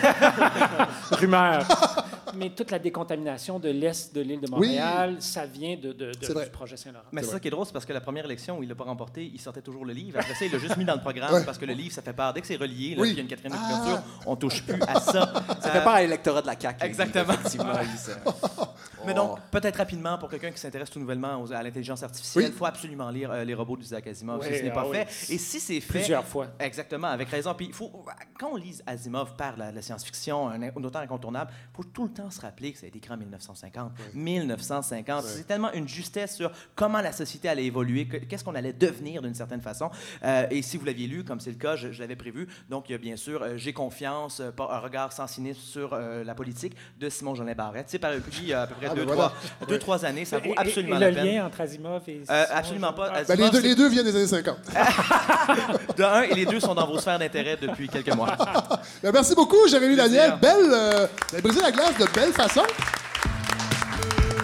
[1.12, 1.66] rumeur.
[2.36, 6.12] Mais toute la décontamination de l'Est de l'île de Montréal, ça vient de, de- de-
[6.20, 6.44] C'est vrai.
[6.44, 7.04] du projet Saint-Laurent.
[7.12, 8.74] Mais C'est ça qui est drôle, c'est parce que la première élection où il l'a
[8.74, 10.18] pas remporté, il sortait toujours le livre.
[10.18, 11.44] Après ça, il l'a juste mis dans le programme Ouais.
[11.44, 12.32] parce que le livre, ça fait peur.
[12.32, 13.10] Dès que c'est relié, là, Oui.
[13.10, 13.66] il y a une quatrième Ah.
[13.68, 15.32] couverture, on touche plus à ça.
[15.60, 16.84] Ça fait peur à l'électorat de la CAQ.
[16.84, 17.34] Exactement.
[19.06, 22.50] Mais donc, peut-être rapidement, pour quelqu'un qui s'intéresse tout nouvellement aux- à l'intelligence artificielle, il
[22.50, 22.54] Oui.
[22.56, 24.96] faut absolument lire euh, Les robots d'Isaac Asimov si Oui, ce n'est ah pas oui.
[24.96, 25.34] fait.
[25.34, 25.98] Et si c'est fait.
[25.98, 26.46] Plusieurs fois.
[26.58, 27.52] Exactement, avec raison.
[27.54, 27.90] Puis il faut,
[28.38, 32.04] quand on lise Asimov par la, la science-fiction, un, un auteur incontournable, il faut tout
[32.04, 33.92] le temps se rappeler que ça a été écrit en 1950.
[34.14, 35.24] 1950.
[35.24, 39.22] C'est tellement une justesse sur comment la société allait évoluer, que- qu'est-ce qu'on allait devenir
[39.22, 39.90] d'une certaine façon.
[40.24, 42.48] Euh, et si vous l'aviez lu, comme c'est le cas, je, je l'avais prévu.
[42.70, 45.60] Donc, il y a bien sûr euh, J'ai confiance, euh, pas un regard sans cynisme
[45.60, 47.86] sur euh, la politique de Simon Jolin Barrette.
[47.88, 49.66] C'est paru il y a à peu près Ah, deux, ben trois, voilà.
[49.68, 50.24] deux, trois années.
[50.24, 51.26] Ça vaut et- absolument et la le peine.
[51.26, 52.22] lien entre Asimov et...
[52.30, 53.12] Euh, Simon absolument pas.
[53.14, 54.56] Ah, Ben, les, deux, c'est- les deux viennent des années 50.
[55.96, 58.36] De un, et les deux sont dans vos sphères d'intérêt depuis quelques mois.
[59.02, 59.96] Ben, merci beaucoup, Jérémy.
[59.96, 60.34] Daniel.
[60.40, 62.62] Belle, euh, vous avez brisé la glace de belle façon.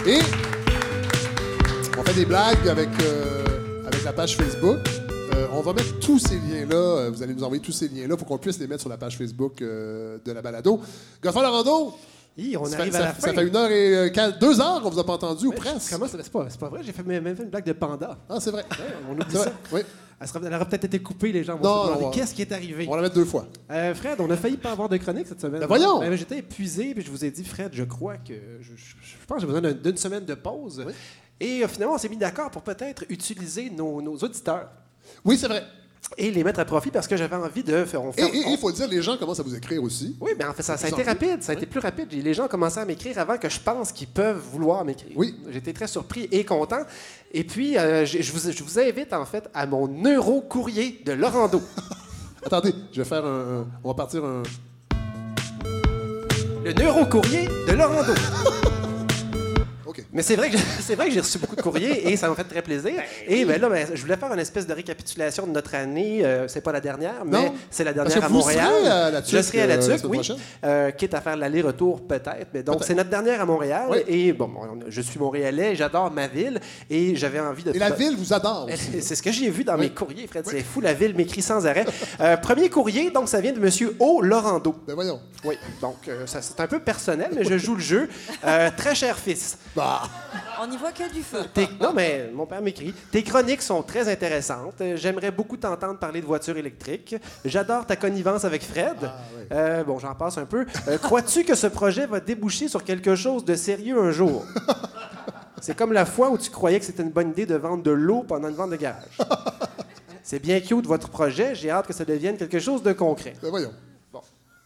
[0.07, 0.19] Et
[1.99, 4.79] on fait des blagues avec, euh, avec la page Facebook.
[5.35, 6.75] Euh, on va mettre tous ces liens-là.
[6.77, 8.97] euh, Vous allez nous envoyer tous ces liens-là pour qu'on puisse les mettre sur la
[8.97, 10.81] page Facebook de la balado.
[11.23, 11.43] Godfrey
[12.39, 13.21] Hi, on ça, arrive fait, à ça- la fin.
[13.29, 15.91] ça fait une heure et euh, deux heures qu'on vous a pas entendu, ou presque.
[15.93, 16.19] Comment ça?
[16.23, 18.17] C'est pas, c'est pas vrai, j'ai fait, même fait une blague de panda.
[18.29, 18.65] Ah, c'est vrai.
[19.09, 19.45] On oublie vrai.
[19.45, 19.53] ça.
[19.73, 19.81] Oui.
[20.23, 22.43] Elle, sera- elle aura peut-être été coupée, les gens vont Non, se demander qu'est-ce qui
[22.43, 22.87] est arrivé?
[22.87, 23.47] On va la mettre deux fois.
[23.71, 25.61] Euh, Fred, on a failli pas avoir de chronique cette semaine.
[25.61, 25.99] Ben voyons!
[26.01, 28.35] Ben, J'étais épuisé, puis je vous ai dit, Fred, je crois que.
[28.61, 30.83] Je, je- je pense que j'ai besoin d'un- d'une semaine de pause.
[30.87, 30.93] Oui.
[31.41, 34.69] Et euh, finalement, on s'est mis d'accord pour peut-être utiliser nos, nos auditeurs
[35.25, 35.65] Oui, c'est vrai.
[36.19, 38.03] Et les mettre à profit parce que j'avais envie de faire.
[38.05, 40.17] On Et fait il faut dire, les gens commencent à vous écrire aussi.
[40.21, 41.43] Oui, mais en fait, ça, ça a été rapide.
[41.43, 42.13] Ça a été plus rapide.
[42.13, 45.13] Et Les gens commencé à m'écrire avant que je pense qu'ils peuvent vouloir m'écrire.
[45.17, 45.37] Oui.
[45.51, 46.83] J'étais très surpris et content.
[47.33, 51.63] Et puis, euh, je, vous, je vous invite en fait à mon neuro-courrier de Lorando.
[52.45, 53.61] Attendez, je vais faire un.
[53.61, 54.43] un- on va partir un.
[56.65, 58.13] Le neuro-courrier de Lorando.
[60.13, 62.35] Mais c'est vrai que c'est vrai que j'ai reçu beaucoup de courriers et ça m'a
[62.35, 62.95] fait très plaisir.
[63.27, 66.25] Et ben là, ben, je voulais faire une espèce de récapitulation de notre année.
[66.25, 68.71] Euh, c'est pas la dernière, mais c'est la dernière à Montréal.
[68.83, 70.33] serez à la je TUC, serai à la euh, TUC, semaine oui.
[70.65, 72.49] Euh, quitte à faire l'aller-retour peut-être.
[72.53, 73.87] Mais donc c'est notre dernière à Montréal.
[73.91, 73.99] Oui.
[74.09, 74.51] Et bon,
[74.89, 77.75] je suis montréalais, j'adore ma ville et j'avais envie de.
[77.75, 78.69] Et la ville vous adore.
[79.01, 79.81] C'est ce que j'ai vu dans Oui.
[79.83, 80.45] mes courriers, Fred.
[80.47, 81.87] C'est fou, la ville m'écrit sans arrêt.
[82.21, 84.21] Euh, premier courrier, donc ça vient de Monsieur O.
[84.23, 84.75] Lorando.
[84.87, 85.21] Ben voyons.
[85.45, 88.09] Oui, donc euh, ça, c'est un peu personnel, mais je joue le jeu.
[88.45, 89.57] Euh, très cher fils.
[89.75, 90.00] Bah,
[90.63, 91.43] On n'y voit que du feu.
[91.55, 92.93] Tes- Non, mais mon père m'écrit.
[93.11, 94.81] Tes chroniques sont très intéressantes.
[94.81, 97.17] Euh, J'aimerais beaucoup t'entendre parler de voitures électriques.
[97.45, 98.97] J'adore ta connivence avec Fred.
[99.03, 99.43] Ah, oui.
[99.53, 100.67] Euh, bon, j'en passe un peu.
[100.89, 104.45] Euh, Crois-tu que ce projet va déboucher sur quelque chose de sérieux un jour?
[105.63, 107.91] C'est comme la fois où tu croyais que c'était une bonne idée de vendre de
[107.91, 109.19] l'eau pendant une vente de garage.
[110.23, 111.55] C'est bien cute votre projet.
[111.55, 113.35] J'ai hâte que ça devienne quelque chose de concret.
[113.43, 113.73] ben voyons.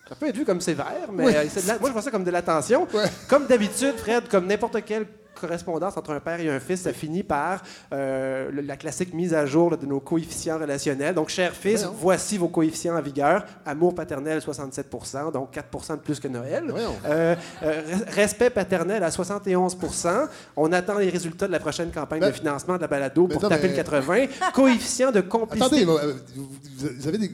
[0.09, 1.33] Ça peut être vu comme sévère, mais Oui.
[1.35, 2.87] euh, c'est de la- moi, je vois ça comme de l'attention.
[2.93, 3.05] Ouais.
[3.27, 5.07] Comme d'habitude, Fred, comme n'importe quelle
[5.47, 7.63] correspondance entre un père et un fils, ça finit par
[7.93, 11.15] euh, la classique mise à jour là, de nos coefficients relationnels.
[11.15, 11.97] Donc, cher fils, Voyons.
[11.99, 13.45] voici vos coefficients en vigueur.
[13.67, 14.87] Amour paternel, 67
[15.33, 16.65] donc 4 de plus que Noël.
[17.07, 22.21] Euh, euh, res- respect paternel à 71% On attend les résultats de la prochaine campagne
[22.21, 24.27] Ben, de financement de la balado pour non, taper mais- le 80.
[24.55, 25.83] Coefficient de complicité.
[25.83, 25.85] Attendez,
[26.77, 27.31] vous avez des.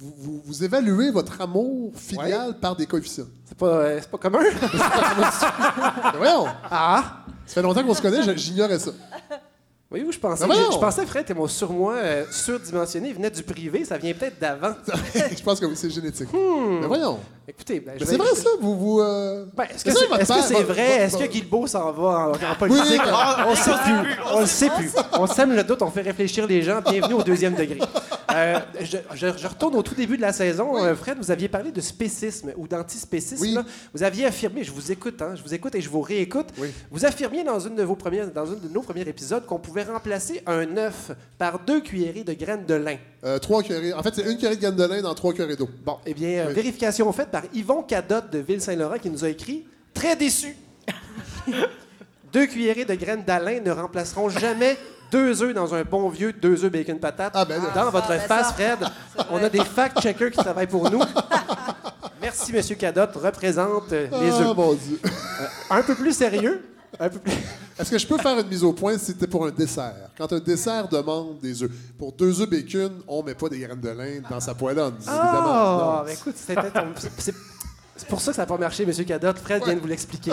[0.00, 3.26] Vous, vous, vous- vous évaluez votre amour filial par des coefficients.
[3.44, 4.38] C'est pas, euh, c'est pas commun?
[4.42, 7.24] Mais voyons, ah!
[7.46, 8.92] ça fait longtemps qu'on se connaît, j'ignorais ça.
[9.90, 10.44] Oui, oui, je pensais.
[10.46, 13.84] Je pensais, Fred, que mon surmoi euh, surdimensionné il venait du privé.
[13.84, 14.74] Ça vient peut-être d'avant.
[15.14, 16.28] je pense que oui, c'est génétique.
[16.32, 17.18] Mais voyons.
[17.50, 19.00] Écoutez, ben, c'est vrai ça, vous vous.
[19.00, 20.82] euh, Ben, est-ce que c'est vrai?
[21.02, 23.00] Est-ce que Guilbeault s'en va en, en politique?
[23.04, 23.10] Oui.
[23.46, 24.16] on ne sait plus.
[24.32, 24.90] On ne sait plus.
[25.18, 26.80] On sème le doute, on fait réfléchir les gens.
[26.88, 27.78] Bienvenue au deuxième degré.
[28.32, 30.76] Euh, je, je- je retourne au tout début de la saison.
[30.84, 33.42] Euh, Fred, vous aviez parlé de spécisme ou d'antispécisme.
[33.42, 33.58] Oui.
[33.92, 36.46] Vous aviez affirmé, je vous écoute, hein, je vous écoute et je vous réécoute.
[36.58, 36.68] Oui.
[36.92, 39.82] Vous affirmiez dans une de vos premières, dans un de nos premiers épisodes qu'on pouvait
[39.82, 42.96] remplacer un œuf par deux cuillerées de graines de lin.
[43.24, 43.92] euh, trois cuillerées.
[43.94, 45.68] En fait, c'est une cuillerée de gamme de lin dans trois cuillerées d'eau.
[45.84, 50.16] Bon, eh bien, vérification faite par Yvon Cadotte de Ville-Saint-Laurent qui nous a écrit Très
[50.16, 50.56] déçu.
[52.32, 54.78] deux cuillerées de graines d'Alain ne remplaceront jamais
[55.10, 57.32] deux œufs dans un bon vieux deux œufs bacon patate.
[57.34, 58.52] Ah, ben dans votre ben face, ça.
[58.52, 58.78] Fred,
[59.30, 61.02] on a des fact-checkers qui travaillent pour nous.
[62.22, 64.78] Merci, Monsieur Cadotte, représente euh, les Ah, œufs.
[64.78, 65.00] Dieu.
[65.70, 66.62] Un peu plus sérieux.
[66.98, 67.32] Un peu plus...
[67.80, 70.10] Est-ce que je peux faire une mise au point si c'était pour un dessert?
[70.18, 71.70] Quand un dessert demande des œufs.
[71.98, 75.16] Pour deux œufs bacon, on met pas des graines de lin dans sa poêlonne, évidemment.
[75.18, 76.12] Ah, Non.
[76.12, 76.92] écoute, c'était ton-
[78.00, 78.92] c'est- pour ça que ça n'a pas marché, M.
[79.04, 79.38] Cadotte.
[79.38, 80.32] Fred vient de vous l'expliquer.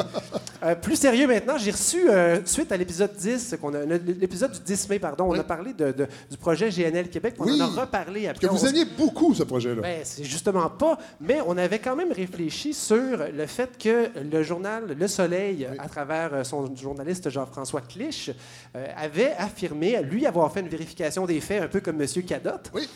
[0.63, 4.59] Euh, plus sérieux maintenant, j'ai reçu, euh, suite à l'épisode 10, qu'on a- l'épisode du
[4.59, 7.59] 10 mai, pardon, on a parlé de- de- du projet GNL Québec, puis Oui.
[7.61, 8.47] on en a reparlé après.
[8.47, 9.81] Que vous On- aimiez beaucoup, ce projet-là.
[9.81, 10.97] ben, c'est justement pas.
[11.21, 15.77] Mais on avait quand même réfléchi sur le fait que le journal Le Soleil, Oui.
[15.79, 18.31] à travers euh, son journaliste Jean-François Clich,
[18.75, 22.07] euh, avait affirmé, lui, avoir fait une vérification des faits, un peu comme M.
[22.27, 22.71] Cadotte.
[22.73, 22.87] Oui.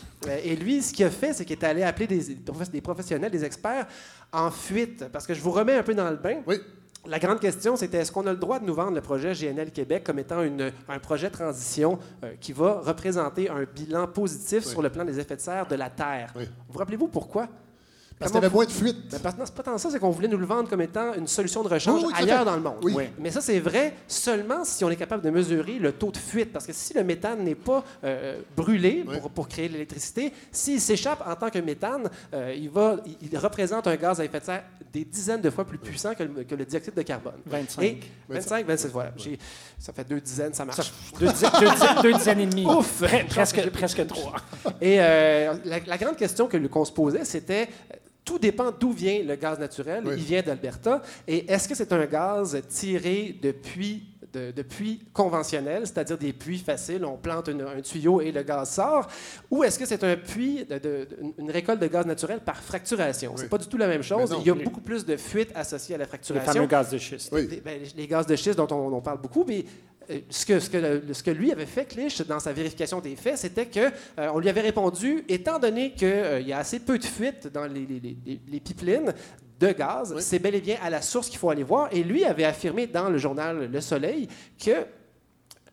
[0.44, 2.34] Et lui, ce qu'il a fait, c'est qu'il est allé appeler des,
[2.72, 3.86] des professionnels, des experts
[4.32, 5.06] en fuite.
[5.12, 6.40] Parce que je vous remets un peu dans le bain.
[6.46, 6.56] Oui.
[7.04, 9.72] La grande question, c'était est-ce qu'on a le droit de nous vendre le projet GNL
[9.72, 14.64] Québec comme étant une- un projet de transition euh, qui va représenter un bilan positif
[14.66, 14.70] Oui.
[14.70, 16.32] sur le plan des effets de serre de la Terre?
[16.36, 16.44] Oui.
[16.68, 17.48] Vous rappelez-vous pourquoi?
[18.22, 18.96] Parce qu'il y avait moins de fuite.
[19.10, 21.14] Ben, parce- non, c'est pas tant ça, c'est qu'on voulait nous le vendre comme étant
[21.14, 22.44] une solution de rechange Oui, oui, ailleurs fait.
[22.44, 22.76] dans le monde.
[22.82, 22.94] Oui.
[23.18, 26.52] Mais ça, c'est vrai seulement si on est capable de mesurer le taux de fuite.
[26.52, 29.18] Parce que si le méthane n'est pas euh, brûlé Oui.
[29.20, 33.16] pour, pour créer de l'électricité, s'il s'échappe en tant que méthane, euh, il, va, il,
[33.30, 36.22] il représente un gaz à effet de serre des dizaines de fois plus puissant que
[36.22, 37.32] le, que le dioxyde de carbone.
[37.46, 37.82] 25.
[37.82, 39.12] Et 25, 26, voilà.
[39.78, 40.78] Ça fait deux dizaines, ça marche.
[40.82, 42.66] Ça- deux, dizaines, deux dizaines- deux dizaines et demie.
[42.66, 43.02] Ouf!
[43.02, 44.34] Pre- presque, presque trois.
[44.80, 47.68] Et euh, la, la grande question que- qu'on se posait, c'était
[48.24, 50.02] tout dépend d'où vient le gaz naturel.
[50.06, 50.14] Oui.
[50.16, 51.02] Il vient d'Alberta.
[51.26, 56.32] Et est-ce que c'est un gaz tiré de puits, de, de puits conventionnels, c'est-à-dire des
[56.32, 59.08] puits faciles, on plante une- un tuyau et le gaz sort,
[59.50, 61.08] ou est-ce que c'est un puits, de, de- de-
[61.38, 63.32] une récolte de gaz naturel par fracturation?
[63.36, 63.48] C'est Oui.
[63.48, 64.30] pas du tout la même chose.
[64.30, 64.38] Non.
[64.40, 66.52] Il y a beaucoup plus de fuites associées à la Les fracturation.
[66.52, 67.28] fameux gaz de schiste.
[67.32, 67.46] Oui.
[67.50, 69.64] Les, ben, les gaz de schiste dont on, on parle beaucoup, mais
[70.30, 73.38] ce, que, ce, que, ce que lui avait fait, Clich, dans sa vérification des faits,
[73.38, 77.04] c'était que euh, on lui avait répondu, étant donné qu'il y a assez peu de
[77.04, 79.12] fuites dans les, les- les- les- les pipelines
[79.60, 81.88] de gaz, c'est bel et bien à la source qu'il faut aller voir.
[81.92, 84.26] Et lui avait affirmé dans le journal Le Soleil
[84.62, 84.72] que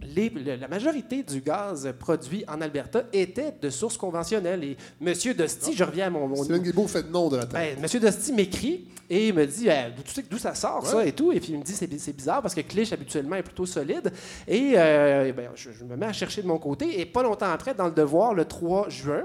[0.02, 4.64] les- la majorité du gaz produit en Alberta était de sources conventionnelles.
[4.64, 5.14] Et M.
[5.36, 7.76] Dosti, je reviens à mon, mon, Steven Guilbeault fait le nom de la Terre.
[7.76, 11.12] ben, Monsieur Dosti m'écrit et me dit Eh, tu sais d'où ça sort ça et
[11.12, 13.44] tout et puis il me dit c'est bi- c'est bizarre parce que Clich habituellement est
[13.44, 14.12] plutôt solide
[14.48, 17.50] et euh, ben, je, je me mets à chercher de mon côté et pas longtemps
[17.52, 19.24] après dans le Devoir le 3 juin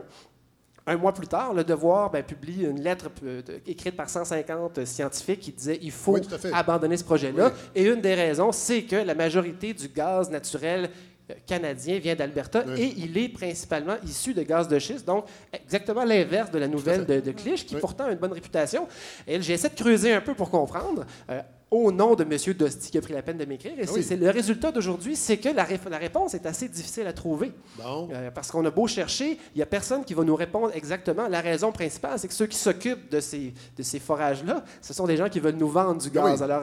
[0.87, 5.41] un mois plus tard, le Devoir ben, publie une lettre euh, écrite par 150 scientifiques
[5.41, 6.21] qui disait il faut Oui,
[6.53, 7.47] abandonner ce projet-là.
[7.55, 7.61] Oui.
[7.75, 10.91] Et une des raisons, c'est que la majorité du gaz naturel
[11.31, 12.83] euh, canadien vient d'Alberta Oui.
[12.83, 15.07] et il est principalement issu de gaz de schiste.
[15.07, 15.25] Donc,
[15.55, 17.81] exactement l'inverse de la nouvelle de, de Clich, qui Oui.
[17.81, 18.87] pourtant a une bonne réputation.
[19.27, 21.07] Et j'essaie de creuser un peu pour comprendre.
[21.31, 21.41] euh,
[21.83, 22.55] au nom de M.
[22.57, 23.73] Dosti qui a pris la peine de m'écrire.
[23.79, 24.03] Et c'est- oui.
[24.03, 27.53] c'est le résultat d'aujourd'hui, c'est que la, ré- la réponse est assez difficile à trouver.
[27.77, 28.09] Bon.
[28.13, 31.29] Euh, parce qu'on a beau chercher, il n'y a personne qui va nous répondre exactement.
[31.29, 35.07] La raison principale, c'est que ceux qui s'occupent de ces, de ces forages-là, ce sont
[35.07, 36.39] des gens qui veulent nous vendre du gaz.
[36.41, 36.45] Oui.
[36.45, 36.63] Alors,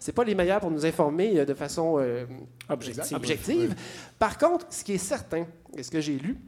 [0.00, 2.24] c'est pas les meilleurs pour nous informer euh, de façon euh,
[2.68, 3.74] objective.
[4.18, 5.46] Par contre, ce qui est certain,
[5.76, 6.38] et ce que j'ai lu,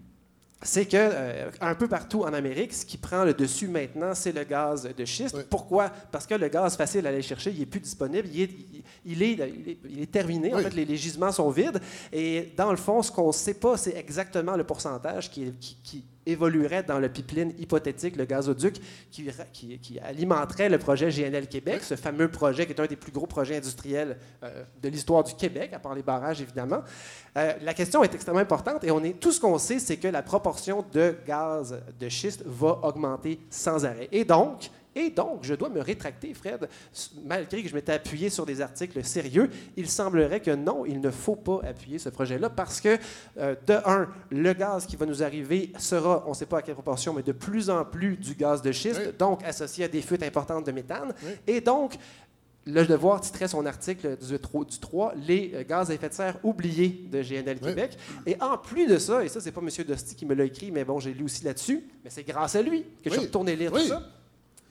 [0.62, 4.32] c'est que euh, un peu partout en Amérique, ce qui prend le dessus maintenant, c'est
[4.32, 5.36] le gaz de schiste.
[5.39, 5.43] Oui.
[5.48, 5.90] Pourquoi?
[6.10, 8.82] Parce que le gaz facile à aller chercher, il est plus disponible, il est, il-
[9.05, 9.39] il est, il
[9.70, 10.52] est- il est terminé.
[10.52, 11.80] En fait, les, les gisements sont vides.
[12.12, 15.76] Et dans le fond, ce qu'on ne sait pas, c'est exactement le pourcentage qui, qui-
[15.85, 18.77] qui évoluerait dans le pipeline hypothétique, le gazoduc,
[19.11, 22.87] qui, ra- qui- qui alimenterait le projet GNL Québec, ce fameux projet qui est un
[22.87, 26.83] des plus gros projets industriels euh, de l'histoire du Québec, à part les barrages évidemment.
[27.37, 30.09] Euh, la question est extrêmement importante et on est, tout ce qu'on sait, c'est que
[30.09, 34.09] la proportion de gaz de schiste va augmenter sans arrêt.
[34.13, 36.69] Et donc, Et donc, je dois me rétracter, Fred,
[37.25, 41.11] malgré que je m'étais appuyé sur des articles sérieux, il semblerait que non, il ne
[41.12, 42.99] faut pas appuyer ce projet-là parce que,
[43.39, 46.62] euh, de un, le gaz qui va nous arriver sera, on ne sait pas à
[46.62, 49.12] quelle proportion, mais de plus en plus du gaz de schiste, Oui.
[49.16, 51.15] donc associé à des fuites importantes de méthane.
[51.25, 51.31] Oui.
[51.47, 51.95] Et donc,
[52.66, 56.39] le Devoir titrait son article du 3, du 3, Les gaz à effet de serre
[56.43, 57.69] oubliés de GNL Oui.
[57.69, 57.97] Québec.
[58.27, 59.70] Et en plus de ça, et ça, c'est pas M.
[59.87, 62.62] Dosti qui me l'a écrit, mais bon, j'ai lu aussi là-dessus, mais c'est grâce à
[62.62, 63.83] lui que je suis retourné lire Oui.
[63.83, 64.03] tout ça.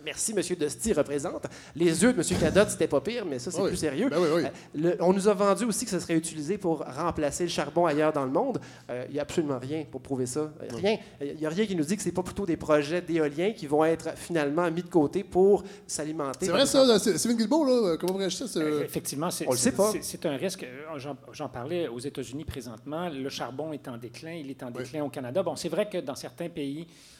[0.08, 0.42] Merci, M.
[0.58, 1.44] Dosti représente.
[1.76, 2.40] Les yeux de M.
[2.40, 3.68] Cadotte, c'était pas pire, mais ça, c'est Oui.
[3.68, 4.08] plus sérieux.
[4.10, 4.44] Ben oui, oui.
[4.46, 7.86] Euh, le- on nous a vendu aussi que ce serait utilisé pour remplacer le charbon
[7.86, 8.60] ailleurs dans le monde.
[8.90, 10.40] Euh, Il n'y a absolument rien pour prouver ça.
[10.40, 10.98] Euh, Rien.
[11.20, 13.52] Il n'y a rien qui nous dit que ce n'est pas plutôt des projets d'éoliens
[13.52, 16.46] qui vont être finalement mis de côté pour s'alimenter.
[16.46, 18.86] C'est vrai ça, c'est- Steven Guilbeault, là, comment vous réagissez à Euh, ce...
[18.86, 19.92] Effectivement, c'est on le sait c'est- pas.
[19.92, 20.64] c'est- C'est un risque.
[20.64, 23.10] Euh, J'en j'en parlais aux États-Unis présentement.
[23.10, 24.32] Le charbon est en déclin.
[24.34, 24.84] Il est en Oui.
[24.84, 25.44] déclin au Canada.
[25.44, 27.17] Bon, c'est vrai que dans certains pays, euh,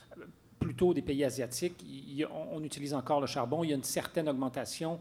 [0.60, 3.64] plutôt des pays asiatiques, il on, on utilise encore le charbon.
[3.64, 5.00] Il y a une certaine augmentation.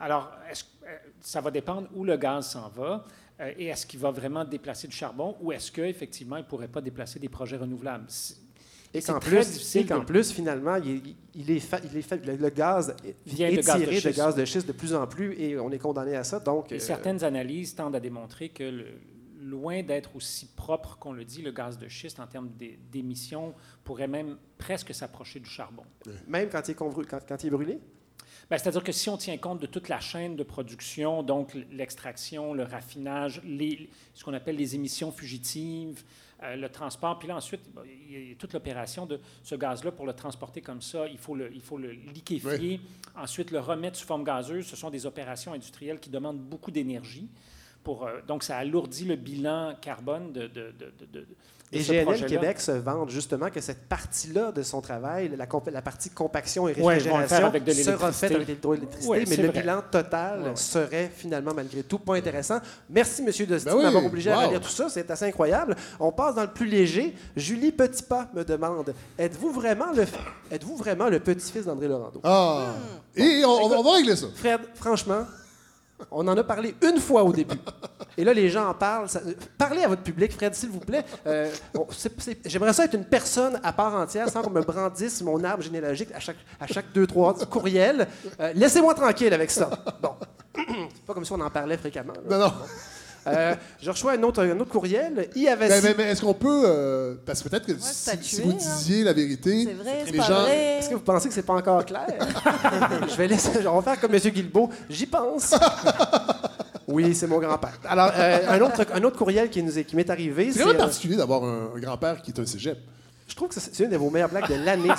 [0.00, 0.88] Alors, euh,
[1.20, 3.04] ça va dépendre où le gaz s'en va.
[3.40, 6.68] euh, et est-ce qu'il va vraiment déplacer du charbon ou est-ce qu'effectivement, il ne pourrait
[6.68, 8.04] pas déplacer des projets renouvelables?
[8.08, 8.36] C'est-
[8.94, 11.02] Et qu'en plus, de- plus, finalement, il est,
[11.34, 13.94] il est fa- il est fa- le, le gaz Vient est de gaz de tiré
[13.96, 14.16] de schiste.
[14.16, 16.40] gaz de schiste de plus en plus et on est condamné à ça.
[16.40, 18.86] Donc, Et euh, certaines analyses tendent à démontrer que, le-
[19.42, 23.54] loin d'être aussi propre qu'on le dit, le gaz de schiste, en termes d'é- d'émissions,
[23.84, 25.84] pourrait même presque s'approcher du charbon.
[26.28, 27.78] même quand il est, convru- quand, quand il est brûlé,
[28.50, 32.54] Ben, C'est-à-dire que si on tient compte de toute la chaîne de production, donc l'extraction,
[32.54, 36.02] le raffinage, les, ce qu'on appelle les émissions fugitives,
[36.42, 37.60] euh, le transport, puis là ensuite,
[38.08, 41.34] il y a toute l'opération de ce gaz-là pour le transporter comme ça, il faut
[41.36, 42.80] le, il faut le liquéfier,
[43.16, 44.66] ensuite le remettre sous forme gazeuse.
[44.66, 47.28] Ce sont des opérations industrielles qui demandent beaucoup d'énergie.
[47.84, 51.26] Pour, euh, donc, ça alourdit le bilan carbone de, de, de, de- de- de
[51.72, 52.26] Et ce GNL.
[52.26, 57.46] Québec se vante justement que cette partie-là de son travail, la, partie compaction et réfrigération,
[57.46, 58.26] avec de sera l'électricité.
[58.28, 59.60] faite avec de l'hydroélectricité, Ouais, mais le vrai.
[59.62, 60.56] bilan total Ouais, ouais.
[60.56, 62.60] serait finalement malgré tout pas intéressant.
[62.90, 63.46] Merci, M.
[63.48, 64.88] Dosti, Ben oui, m'avoir obligé à relire tout ça.
[64.90, 65.74] C'est assez incroyable.
[65.98, 67.16] On passe dans le plus léger.
[67.36, 70.04] Julie Petitpas me demande Êtes-vous vraiment le,
[70.50, 72.74] êtes-vous vraiment le petit-fils d'André Laurando Ah!
[73.16, 74.26] Et on, on va régler ça.
[74.36, 75.24] Fred, franchement,
[76.10, 77.58] on en a parlé une fois au début.
[78.18, 79.08] Et là, les gens en parlent.
[79.08, 79.20] Ça-
[79.56, 81.04] parlez à votre public, Fred, s'il vous plaît.
[81.26, 81.86] Euh, on-
[82.44, 86.10] J'aimerais ça être une personne à part entière sans qu'on me brandisse mon arbre généalogique
[86.14, 88.06] à chaque, à chaque deux, trois courriels.
[88.40, 89.70] Euh, Laissez-moi tranquille avec ça.
[90.02, 90.14] Bon.
[90.56, 92.12] C'est pas comme si on en parlait fréquemment.
[92.28, 92.38] là.
[92.38, 92.52] Non, non.
[93.26, 95.28] Euh, je reçois un autre, un autre courriel.
[95.36, 96.62] I avait Mais, mais- mais est-ce qu'on peut...
[96.66, 98.54] euh, parce que peut-être que si, statuer, si vous hein.
[98.58, 99.64] disiez la vérité...
[99.66, 100.78] C'est vrai, c'est les pas gens- vrai.
[100.78, 102.06] Est-ce que vous pensez que c'est pas encore clair?
[103.08, 103.66] je vais laisser.
[103.66, 104.20] On va faire comme M.
[104.20, 104.70] Guilbeault.
[104.90, 105.54] J'y pense.
[106.88, 107.78] Oui, c'est mon grand-père.
[107.88, 110.74] Alors, euh, un, autre, un autre courriel qui nous est- qui m'est arrivé, C'est euh,
[110.74, 112.76] particulier d'avoir un, un grand-père qui est un cégep.
[113.28, 114.90] je trouve que c'est une de vos meilleures blagues de l'année.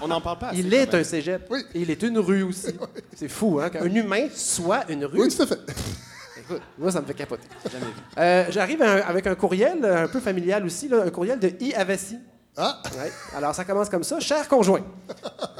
[0.00, 0.60] On n'en parle pas assez.
[0.60, 1.48] Il est un cégep.
[1.50, 1.64] Oui.
[1.74, 2.68] Et il est une rue aussi.
[3.16, 3.68] C'est fou, hein?
[3.68, 5.20] Qu'un humain soit une rue.
[5.22, 5.58] Oui, tout à fait.
[6.42, 7.46] Écoute, moi, ça me fait capoter.
[8.18, 11.72] Euh, J'arrive avec un courriel, un peu familial aussi, là, un courriel de I.
[11.74, 12.18] Avassi.
[12.56, 12.82] Ah!
[12.98, 13.10] Ouais.
[13.34, 14.20] Alors, ça commence comme ça.
[14.20, 14.82] Cher conjoint,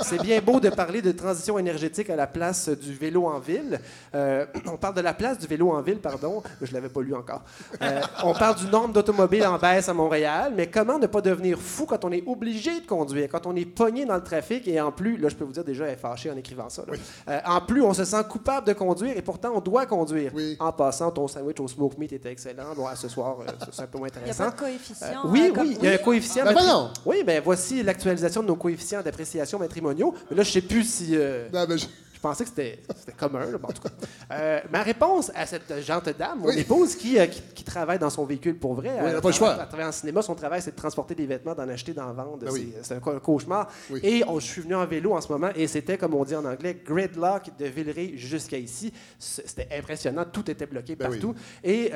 [0.02, 3.81] c'est bien beau de parler de transition énergétique à la place du vélo en ville.
[4.14, 6.43] Euh, on parle de la place du vélo en ville, pardon.
[6.60, 7.40] Je l'avais pas lu encore.
[7.81, 11.59] Euh, on parle du nombre d'automobiles en baisse à Montréal, mais comment ne pas devenir
[11.59, 14.78] fou quand on est obligé de conduire, quand on est pogné dans le trafic et
[14.78, 16.82] en plus, là, je peux vous dire déjà, elle est fâchée en écrivant ça.
[16.86, 16.93] là.
[17.31, 20.31] Euh, en plus, on se sent coupable de conduire et pourtant, on doit conduire.
[20.35, 20.59] Oui.
[20.60, 22.74] En passant, ton sandwich au smoke meat était excellent.
[22.77, 24.44] Bon, à ce soir, euh, c'est un peu moins Il n'y a intéressant.
[24.44, 25.06] pas de coefficient.
[25.24, 26.44] Euh, oui, hein, comme- oui, il y a un coefficient.
[26.44, 30.14] Ben matri- Oui, ben voici l'actualisation de nos coefficients d'appréciation matrimoniaux.
[30.30, 31.10] Mais là, je sais plus si.
[31.16, 32.78] euh, Non, ben, je- je pensais que c'était
[33.18, 33.88] commun, là, bon, en tout cas.
[34.32, 36.59] Euh, ma réponse à cette gente dame, mon Oui.
[36.60, 39.28] épouse, qui, euh, qui, qui travaille dans son véhicule pour vrai, elle elle n'a pas
[39.30, 39.56] le choix.
[39.60, 42.38] Elle travaille en cinéma, son travail, c'est de transporter des vêtements, d'en acheter, d'en vendre.
[42.38, 42.72] Ben oui.
[42.82, 43.68] C'est- un, ca- un cauchemar.
[43.90, 43.98] Oui.
[44.04, 46.36] Et on- je suis venu en vélo en ce moment, et c'était, comme on dit
[46.36, 48.92] en anglais, gridlock de Villeray jusqu'à ici.
[49.18, 51.18] C'était impressionnant, tout était bloqué Ben oui.
[51.18, 51.34] partout.
[51.64, 51.90] Et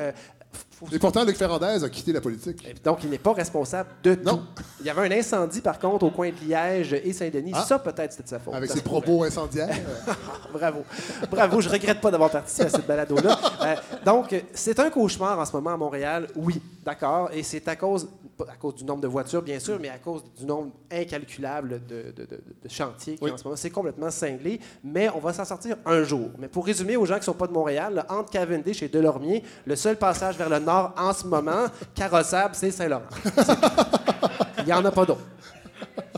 [0.91, 2.63] Et pourtant, Luc Ferrandez a quitté la politique.
[2.67, 4.37] et donc, il n'est pas responsable de Non.
[4.37, 4.63] tout.
[4.79, 7.51] Il y avait un incendie, par contre, au coin de Liège et Saint-Denis.
[7.55, 7.63] Ah.
[7.67, 8.53] Ça, peut-être, c'était de sa faute.
[8.53, 9.75] Avec ses propos incendiaires.
[10.53, 10.83] Bravo.
[11.31, 11.61] Bravo.
[11.61, 13.39] Je regrette pas d'avoir participé à cette balado-là.
[13.63, 13.75] Euh,
[14.05, 16.27] donc, c'est un cauchemar en ce moment à Montréal.
[16.35, 17.29] Oui, d'accord.
[17.33, 18.07] Et c'est à cause,
[18.47, 22.11] à cause du nombre de voitures, bien sûr, mais à cause du nombre incalculable de,
[22.15, 23.31] de- de- de chantiers qui, Oui.
[23.31, 23.55] en ce moment.
[23.55, 26.29] C'est complètement cinglé, mais on va s'en sortir un jour.
[26.37, 28.89] Mais pour résumer aux gens qui ne sont pas de Montréal, là, entre Cavendish et
[28.89, 31.65] Delormier, le seul passage vers le en ce moment,
[31.95, 33.03] carrossable, c'est Saint-Laurent.
[34.59, 35.21] Il n'y en a pas d'autre.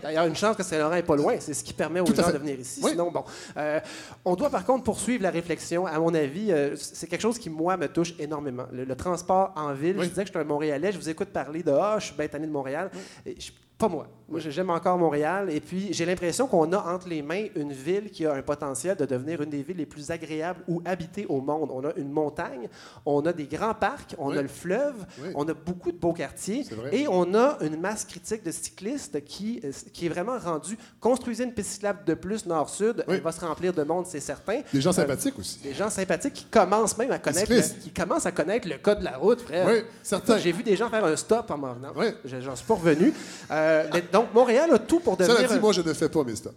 [0.01, 1.35] D'ailleurs, une chance que Saint-Laurent n'est pas loin.
[1.39, 2.79] C'est ce qui permet aux Tout gens de venir ici.
[2.83, 2.91] Oui.
[2.91, 3.23] Sinon, bon.
[3.57, 3.79] Euh,
[4.23, 5.85] on doit par contre poursuivre la réflexion.
[5.85, 8.63] À mon avis, euh, c'est quelque chose qui, moi, me touche énormément.
[8.71, 10.05] Le, le transport en ville, Oui.
[10.05, 10.91] je disais que je suis un Montréalais.
[10.93, 12.89] Je vous écoute parler de Ah, je suis bien tanné de Montréal.
[13.25, 14.07] Et je- Pas moi.
[14.27, 15.49] Moi, j'aime encore Montréal.
[15.49, 18.95] Et puis, j'ai l'impression qu'on a entre les mains une ville qui a un potentiel
[18.95, 21.71] de devenir une des villes les plus agréables où habiter au monde.
[21.73, 22.67] On a une montagne,
[23.07, 24.37] on a des grands parcs, on Oui.
[24.37, 24.93] a le fleuve,
[25.23, 25.29] Oui.
[25.33, 26.63] on a beaucoup de beaux quartiers.
[26.91, 30.77] Et on a une masse critique de cyclistes qui, euh, qui est vraiment rendue.
[30.99, 33.15] Construisez une piste cyclable de plus nord-sud, Oui.
[33.15, 34.61] elle va se remplir de monde, c'est certain.
[34.71, 35.57] Des gens Euh, sympathiques aussi.
[35.63, 38.99] des gens sympathiques qui commencent même à connaître, le, qui commencent à connaître le code
[38.99, 39.65] de la route, frère.
[39.67, 40.37] Oui, certains.
[40.37, 41.93] J'ai vu des gens faire un stop en m'en venant.
[42.25, 43.11] J'en suis pas revenu.
[43.49, 45.49] Euh, mais donc, Montréal a tout pour Cela devenir.
[45.49, 46.55] dit, un- moi, je ne fais pas mes stops.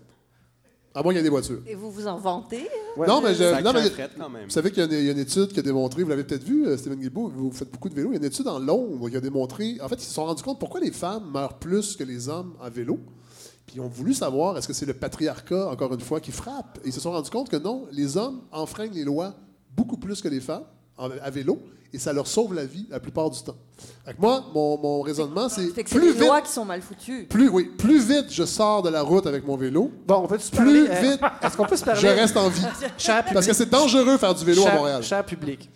[0.94, 1.60] À moins qu'il y ait des voitures.
[1.66, 2.68] Et vous vous en vantez.
[2.98, 3.06] Ouais.
[3.06, 3.80] Non, mais, je, Ça non, mais
[4.16, 4.44] quand même.
[4.44, 6.10] vous savez qu'il y, a une- il y a une étude qui a démontré, vous
[6.10, 8.26] l'avez peut-être vu, euh, Stephen Guilbeault, vous faites beaucoup de vélo, il y a une
[8.26, 10.90] étude en Londres qui a démontré, en fait, ils se sont rendus compte pourquoi les
[10.92, 12.98] femmes meurent plus que les hommes à vélo.
[13.66, 16.78] Puis ils ont voulu savoir, est-ce que c'est le patriarcat, encore une fois, qui frappe?
[16.84, 19.34] Et ils se sont rendus compte que non, les hommes enfreignent les lois
[19.74, 20.64] beaucoup plus que les femmes
[20.98, 21.58] à vélo,
[21.94, 23.56] et ça leur sauve la vie la plupart du temps.
[24.04, 26.50] Fait que moi, mon, mon raisonnement, c'est Fait que c'est plus les vite, lois qui
[26.52, 27.26] sont mal foutues.
[27.28, 30.38] plus, oui, plus vite je sors de la route avec mon vélo, Bon, on peut
[30.38, 30.86] se plus parler.
[30.88, 32.00] euh, vite Est-ce qu'on peut se parler?
[32.00, 32.62] je reste en vie.
[32.96, 33.34] Cher public.
[33.34, 35.02] Parce que c'est dangereux faire du vélo cher, à Montréal.
[35.02, 35.68] cher public.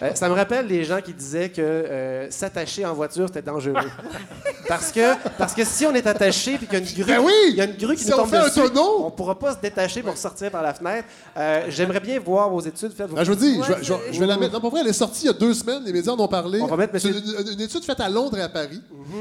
[0.00, 3.74] Euh, ça me rappelle les gens qui disaient que euh, s'attacher en voiture, c'était dangereux.
[4.68, 7.20] parce, que, parce que si on est attaché puis qu'il y a une grue, Ben
[7.20, 7.32] oui!
[7.50, 9.04] il y a une grue qui Si nous on tombe fait un tonneau!
[9.06, 11.08] on pourra pas se détacher pour sortir par la fenêtre.
[11.36, 13.10] Euh, J'aimerais bien voir vos études faites.
[13.10, 14.52] Ben, je vous dis, Ouais, je, vais, je vais- c'est- je vais la mettre.
[14.54, 15.82] Non, pour vrai, elle est sortie il y a deux semaines.
[15.84, 16.60] Les médias en ont parlé.
[16.60, 17.40] On va mettre C'est monsieur- Mhm.
[17.40, 18.80] une, une- une étude faite à Londres et à Paris.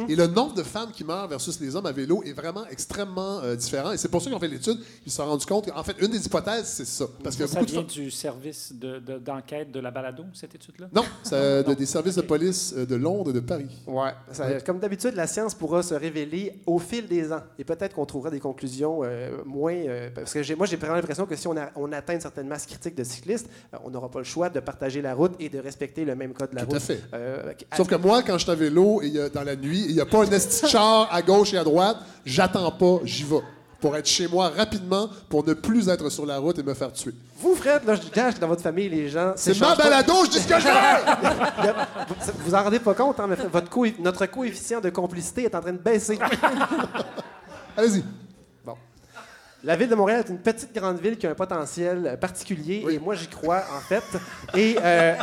[0.09, 3.39] Et le nombre de femmes qui meurent versus les hommes à vélo est vraiment extrêmement
[3.41, 3.93] euh, différent.
[3.93, 4.77] Et c'est pour ça qu'ils ont fait l'étude.
[5.05, 7.05] Ils se sont rendus compte qu'en fait, une des hypothèses, c'est ça.
[7.23, 10.88] Parce Ça beaucoup de vient du service de- de- d'enquête de, la balado, cette étude-là?
[10.94, 13.69] Non, ça- de- des services de police euh, de Londres et de Paris.
[13.88, 14.11] Ouais.
[14.32, 17.41] Ça- Comme d'habitude, la science pourra se révéler au fil des ans.
[17.57, 19.74] Et peut-être qu'on trouvera des conclusions euh, moins.
[19.74, 22.48] euh, parce que moi, j'ai vraiment l'impression que si on, a- on atteint une certaine
[22.48, 25.49] masse critique de cyclistes, euh, on n'aura pas le choix de partager la route et
[25.49, 26.82] de respecter le même code de la Tout à route.
[26.84, 27.02] fait.
[27.14, 29.56] Euh, Sauf que moi, quand je suis à vélo et il y a- dans la
[29.56, 32.99] nuit, il n'y a pas un esti char à gauche et à droite, j'attends pas,
[33.03, 33.41] j'y vais.
[33.80, 36.91] Pour être chez moi rapidement, pour ne plus être sur la route et me faire
[36.91, 37.14] tuer.
[37.40, 39.34] Vous, Fred, là, je gâche dans votre famille, les gens.
[39.36, 42.34] C'est ma pas- balado, je dis ce que je veux!
[42.45, 45.62] Vous, en rendez pas compte, hein, mais votre coef- notre coefficient de complicité est en
[45.62, 46.18] train de baisser.
[47.78, 48.04] Allez-y.
[49.64, 52.99] La ville de Montréal est une petite grande ville qui a un potentiel particulier et
[52.99, 54.04] moi j'y crois en fait.
[54.56, 55.16] Et euh,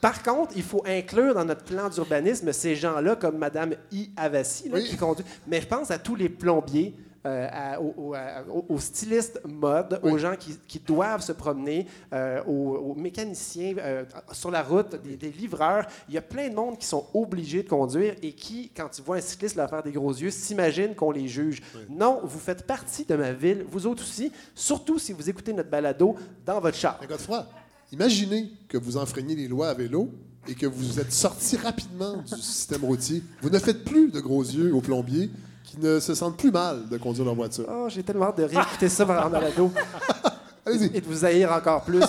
[0.00, 4.10] par contre, il faut inclure dans notre plan d'urbanisme ces gens-là comme Madame I.
[4.16, 4.84] Avassi là, Oui.
[4.88, 5.24] qui conduit.
[5.46, 6.94] Mais je pense à tous les plombiers.
[7.26, 8.44] Euh, à- aux, à-
[8.80, 14.50] stylistes mode, aux gens qui, qui doivent se promener, euh, aux, aux mécaniciens euh, sur
[14.50, 15.84] la route, des, des livreurs.
[16.08, 19.04] Il y a plein de monde qui sont obligés de conduire et qui, quand ils
[19.04, 21.60] voient un cycliste leur faire des gros yeux, s'imaginent qu'on les juge.
[21.88, 25.70] Non, vous faites partie de ma ville, vous autres aussi, surtout si vous écoutez notre
[25.70, 26.16] balado
[26.46, 26.96] dans votre char.
[27.00, 27.46] Mais Godefroy,
[27.92, 30.10] imaginez que vous enfreigniez les lois à vélo
[30.48, 33.22] et que vous êtes sorti rapidement du système routier.
[33.42, 35.30] Vous ne faites plus de gros yeux aux plombiers
[35.70, 37.64] qui ne se sentent plus mal de conduire leur voiture.
[37.70, 39.70] Oh, j'ai tellement hâte de réécouter ça en balado
[40.66, 42.00] Allez-y, et de vous haïr encore plus.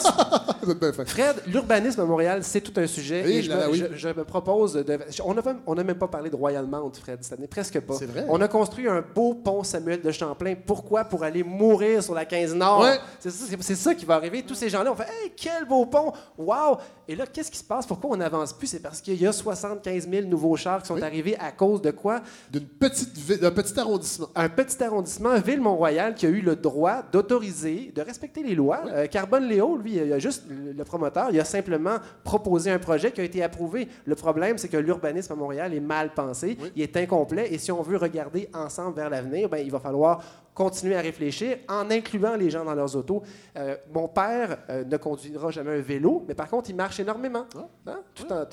[1.05, 3.23] Fred, l'urbanisme à Montréal, c'est tout un sujet.
[3.25, 3.83] Oui, et je, là, là, me, oui.
[3.91, 4.99] je- je me propose de.
[5.23, 7.95] On n'a on même pas parlé de Royal Mount, Fred, cette année, presque pas.
[7.95, 8.25] C'est vrai.
[8.29, 10.55] On a construit un beau pont Samuel de Champlain.
[10.65, 11.03] Pourquoi?
[11.05, 12.81] Pour aller mourir sur la 15 Nord.
[12.81, 12.97] Ouais.
[13.19, 14.43] C'est ça, c'est- c'est ça qui va arriver.
[14.43, 16.77] Tous ces gens-là, on fait Hey, quel beau pont Wow
[17.07, 17.85] Et là, qu'est-ce qui se passe?
[17.85, 18.67] Pourquoi on n'avance plus?
[18.67, 21.01] C'est parce qu'il y a 75 000 nouveaux chars qui sont Oui.
[21.03, 22.21] arrivés à cause de quoi?
[22.49, 24.29] D'une petite vi- d'un petit arrondissement.
[24.35, 28.81] un petit arrondissement, Ville-Mont-Royal, qui a eu le droit d'autoriser, de respecter les lois.
[28.87, 33.11] Euh, Carbone Léo, lui, il a juste le promoteur, il a simplement proposé un projet
[33.11, 33.87] qui a été approuvé.
[34.05, 37.71] Le problème, c'est que l'urbanisme à Montréal est mal pensé, il est incomplet, et si
[37.71, 40.21] on veut regarder ensemble vers l'avenir, ben, il va falloir
[40.53, 43.23] continuer à réfléchir en incluant les gens dans leurs autos.
[43.57, 47.45] Euh, mon père euh, ne conduira jamais un vélo, mais par contre, il marche énormément.
[47.87, 47.99] Hein?
[48.13, 48.45] Tout en-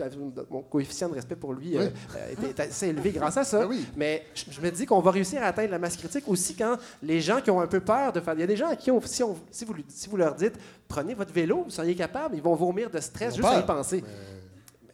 [0.51, 1.91] mon coefficient de respect pour lui euh, Oui.
[2.17, 3.61] euh, est, est assez élevé grâce à ça.
[3.65, 3.85] Ah oui.
[3.97, 6.77] Mais je, je me dis qu'on va réussir à atteindre la masse critique aussi quand
[7.03, 8.35] les gens qui ont un peu peur de faire.
[8.35, 10.17] Il y a des gens à qui, on- si, on- si, vous, lui- si vous
[10.17, 10.55] leur dites
[10.87, 14.03] prenez votre vélo, vous seriez capable, ils vont vomir de stress juste à y penser.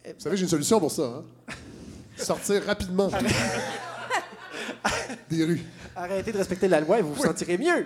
[0.05, 1.03] Vous savez, j'ai une solution pour ça.
[1.03, 1.23] hein?
[2.17, 3.09] Sortir rapidement
[5.29, 5.61] des rues.
[5.95, 7.85] Arrêtez de respecter la loi et vous vous sentirez mieux.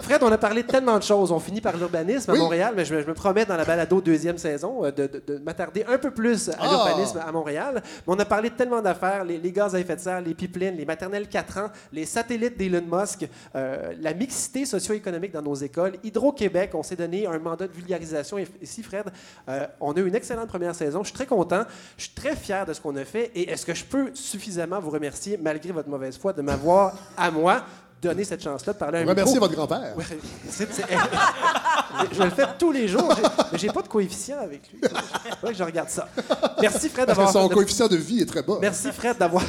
[0.00, 1.32] Fred, on a parlé de tellement de choses.
[1.32, 2.38] On finit par l'urbanisme à Oui.
[2.40, 5.22] Montréal, mais je, me- je me promets dans la balado deuxième saison euh, de, de-
[5.26, 6.68] de m'attarder un peu plus à Ah!
[6.68, 7.82] l'urbanisme à Montréal.
[7.84, 10.34] Mais on a parlé de tellement d'affaires, les, les gaz à effet de serre, les
[10.34, 13.26] pipelines, les maternelles 4 ans, les satellites d'Elon Musk,
[13.56, 15.94] euh, la mixité socio-économique dans nos écoles.
[16.04, 19.06] Hydro-Québec, on s'est donné un mandat de vulgarisation Et ici, Fred.
[19.48, 21.00] Euh, on a eu une excellente première saison.
[21.02, 21.62] Je suis très content.
[21.96, 23.32] Je suis très fier de ce qu'on a fait.
[23.34, 27.30] Et est-ce que je peux suffisamment vous remercier, malgré votre mauvaise foi, de m'avoir, à
[27.38, 27.62] moi,
[28.00, 29.48] donné cette chance-là de parler à un Remerciez micro?
[29.48, 29.96] votre grand-père.
[29.96, 30.04] Ouais,
[30.48, 30.84] c'est- c'est-
[32.12, 33.12] je le fais tous les jours,
[33.52, 34.80] mais j'ai pas de coefficient avec lui.
[34.80, 36.08] Que je regarde ça.
[36.60, 37.32] Merci Fred Parce que d'avoir.
[37.32, 38.58] son de- coefficient de vie est très bas.
[38.60, 39.42] Merci Fred d'avoir.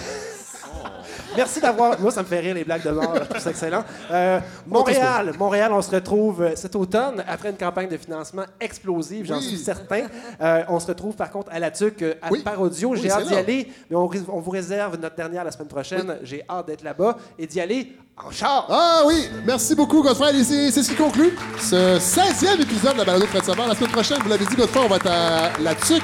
[1.40, 1.98] Merci d'avoir.
[2.02, 3.14] Moi, ça me fait rire les blagues de mort.
[3.16, 3.86] Je trouve ça excellent.
[4.11, 9.26] Euh, Montréal, Montréal, on se retrouve euh, cet automne après une campagne de financement explosive,
[9.26, 9.44] j'en Oui.
[9.44, 10.03] suis certain.
[10.41, 12.41] Euh, on se retrouve par contre à la TUC à Oui.
[12.44, 12.90] par audio.
[12.90, 16.18] Oui, J'ai hâte d'y aller, mais on, on vous réserve notre dernière la semaine prochaine.
[16.24, 17.94] J'ai hâte d'être là-bas et d'y aller
[18.26, 18.66] en char.
[18.70, 20.36] Ah oui, merci beaucoup, Godfrey.
[20.36, 23.68] Et c'est ce qui conclut ce 16e épisode de la balado de Fred Savard.
[23.68, 26.04] La semaine prochaine, vous l'avez dit, Godfrey, on va être à la TUC,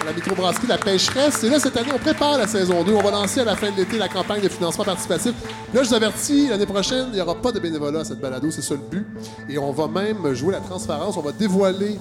[0.00, 1.44] à la microbrasserie La Pêcheresse.
[1.44, 2.94] Et là, cette année, on prépare la saison 2.
[2.94, 5.32] On va lancer à la fin de l'été la campagne de financement participatif.
[5.72, 8.50] Là, je vous avertis, l'année prochaine, il n'y aura pas de bénévolat à cette balado.
[8.50, 9.06] C'est ça le but.
[9.48, 11.16] Et on va même jouer la transparence.
[11.16, 11.98] On va dévoiler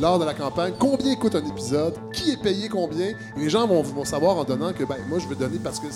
[0.00, 3.08] lors de la campagne, combien coûte un épisode, qui est payé combien.
[3.08, 5.80] Et les gens vont, vont savoir en donnant que ben, moi, je veux donner parce
[5.80, 5.86] que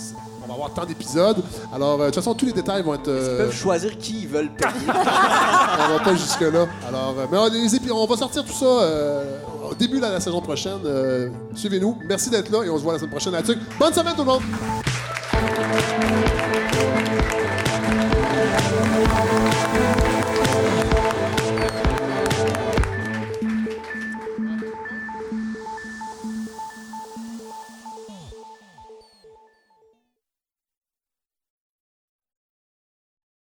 [0.45, 1.43] on va avoir tant d'épisodes.
[1.75, 3.07] Alors, euh, de toute façon, tous les détails vont être.
[3.07, 4.73] Ils euh, peuvent choisir qui ils veulent payer.
[4.89, 6.67] on va pas jusque-là.
[6.89, 8.67] Alors, euh, mais on, les on va sortir tout ça
[9.71, 10.79] au début de la saison prochaine.
[11.55, 11.99] Suivez-nous.
[12.09, 13.59] Merci d'être là et on se voit la semaine prochaine là-dessus.
[13.79, 14.43] Bonne semaine tout le monde!